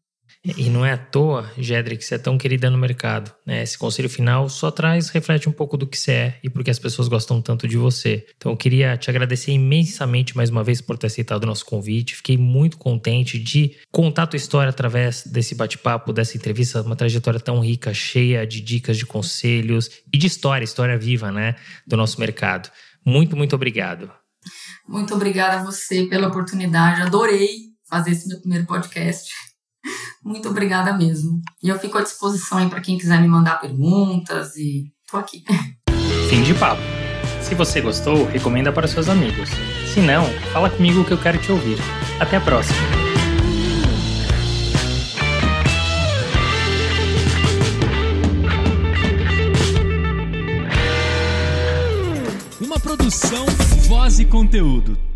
E 0.56 0.70
não 0.70 0.86
é 0.86 0.94
à 0.94 0.98
toa, 0.98 1.52
Gedrick, 1.58 1.98
que 1.98 2.06
você 2.06 2.16
é 2.16 2.18
tão 2.18 2.38
querida 2.38 2.70
no 2.70 2.78
mercado. 2.78 3.34
Né? 3.46 3.64
Esse 3.64 3.78
conselho 3.78 4.10
final 4.10 4.48
só 4.48 4.72
traz, 4.72 5.10
reflete 5.10 5.50
um 5.50 5.52
pouco 5.52 5.76
do 5.76 5.86
que 5.86 5.98
você 5.98 6.12
é 6.12 6.40
e 6.42 6.50
porque 6.50 6.72
as 6.72 6.80
pessoas 6.80 7.10
gostam 7.10 7.42
tanto 7.42 7.68
de 7.68 7.76
você. 7.76 8.26
Então 8.38 8.54
eu 8.54 8.58
queria 8.58 8.96
te 8.96 9.10
agradecer 9.10 9.52
imensamente 9.52 10.38
mais 10.38 10.50
uma 10.50 10.64
vez 10.64 10.80
por 10.80 10.98
ter 10.98 11.08
aceitado 11.08 11.44
o 11.44 11.48
nosso 11.48 11.66
convite. 11.66 12.16
Fiquei 12.16 12.38
muito 12.38 12.78
contente 12.78 13.38
de 13.38 13.76
contar 13.92 14.24
a 14.24 14.28
tua 14.28 14.38
história 14.38 14.70
através 14.70 15.24
desse 15.26 15.54
bate-papo, 15.54 16.14
dessa 16.14 16.38
entrevista, 16.38 16.82
uma 16.82 16.96
trajetória 16.96 17.40
tão 17.40 17.60
rica, 17.60 17.94
cheia 17.94 18.48
de 18.48 18.62
dicas, 18.62 18.98
de 18.98 19.06
conselhos 19.06 19.90
e 20.14 20.18
de 20.18 20.28
história, 20.28 20.64
história 20.64 20.98
viva, 20.98 21.32
né, 21.32 21.56
do 21.86 21.98
nosso 21.98 22.20
mercado. 22.20 22.70
Muito, 23.06 23.36
muito 23.36 23.56
obrigado. 23.56 24.10
Muito 24.88 25.14
obrigada 25.14 25.60
a 25.60 25.64
você 25.64 26.06
pela 26.06 26.28
oportunidade. 26.28 27.02
Adorei 27.02 27.50
fazer 27.90 28.12
esse 28.12 28.28
meu 28.28 28.40
primeiro 28.40 28.66
podcast. 28.66 29.30
Muito 30.24 30.50
obrigada 30.50 30.94
mesmo. 30.98 31.42
E 31.64 31.70
eu 31.70 31.80
fico 31.80 31.98
à 31.98 32.02
disposição 32.02 32.58
aí 32.58 32.70
para 32.70 32.82
quem 32.82 32.98
quiser 32.98 33.22
me 33.22 33.28
mandar 33.28 33.60
perguntas 33.60 34.56
e 34.56 34.92
tô 35.10 35.18
aqui. 35.18 35.44
Fim 36.30 36.44
de 36.44 36.54
papo. 36.54 36.82
Se 37.42 37.56
você 37.56 37.80
gostou, 37.80 38.26
recomenda 38.26 38.74
para 38.74 38.88
seus 38.88 39.08
amigos. 39.08 39.50
Se 39.94 40.02
não, 40.02 40.26
fala 40.52 40.70
comigo 40.70 41.06
que 41.06 41.12
eu 41.12 41.18
quero 41.18 41.38
te 41.38 41.52
ouvir. 41.52 41.78
Até 42.20 42.38
a 42.38 42.42
próxima. 42.42 42.78
Uma 52.60 52.78
produção, 52.80 53.46
voz 53.88 54.20
e 54.20 54.26
conteúdo. 54.26 55.07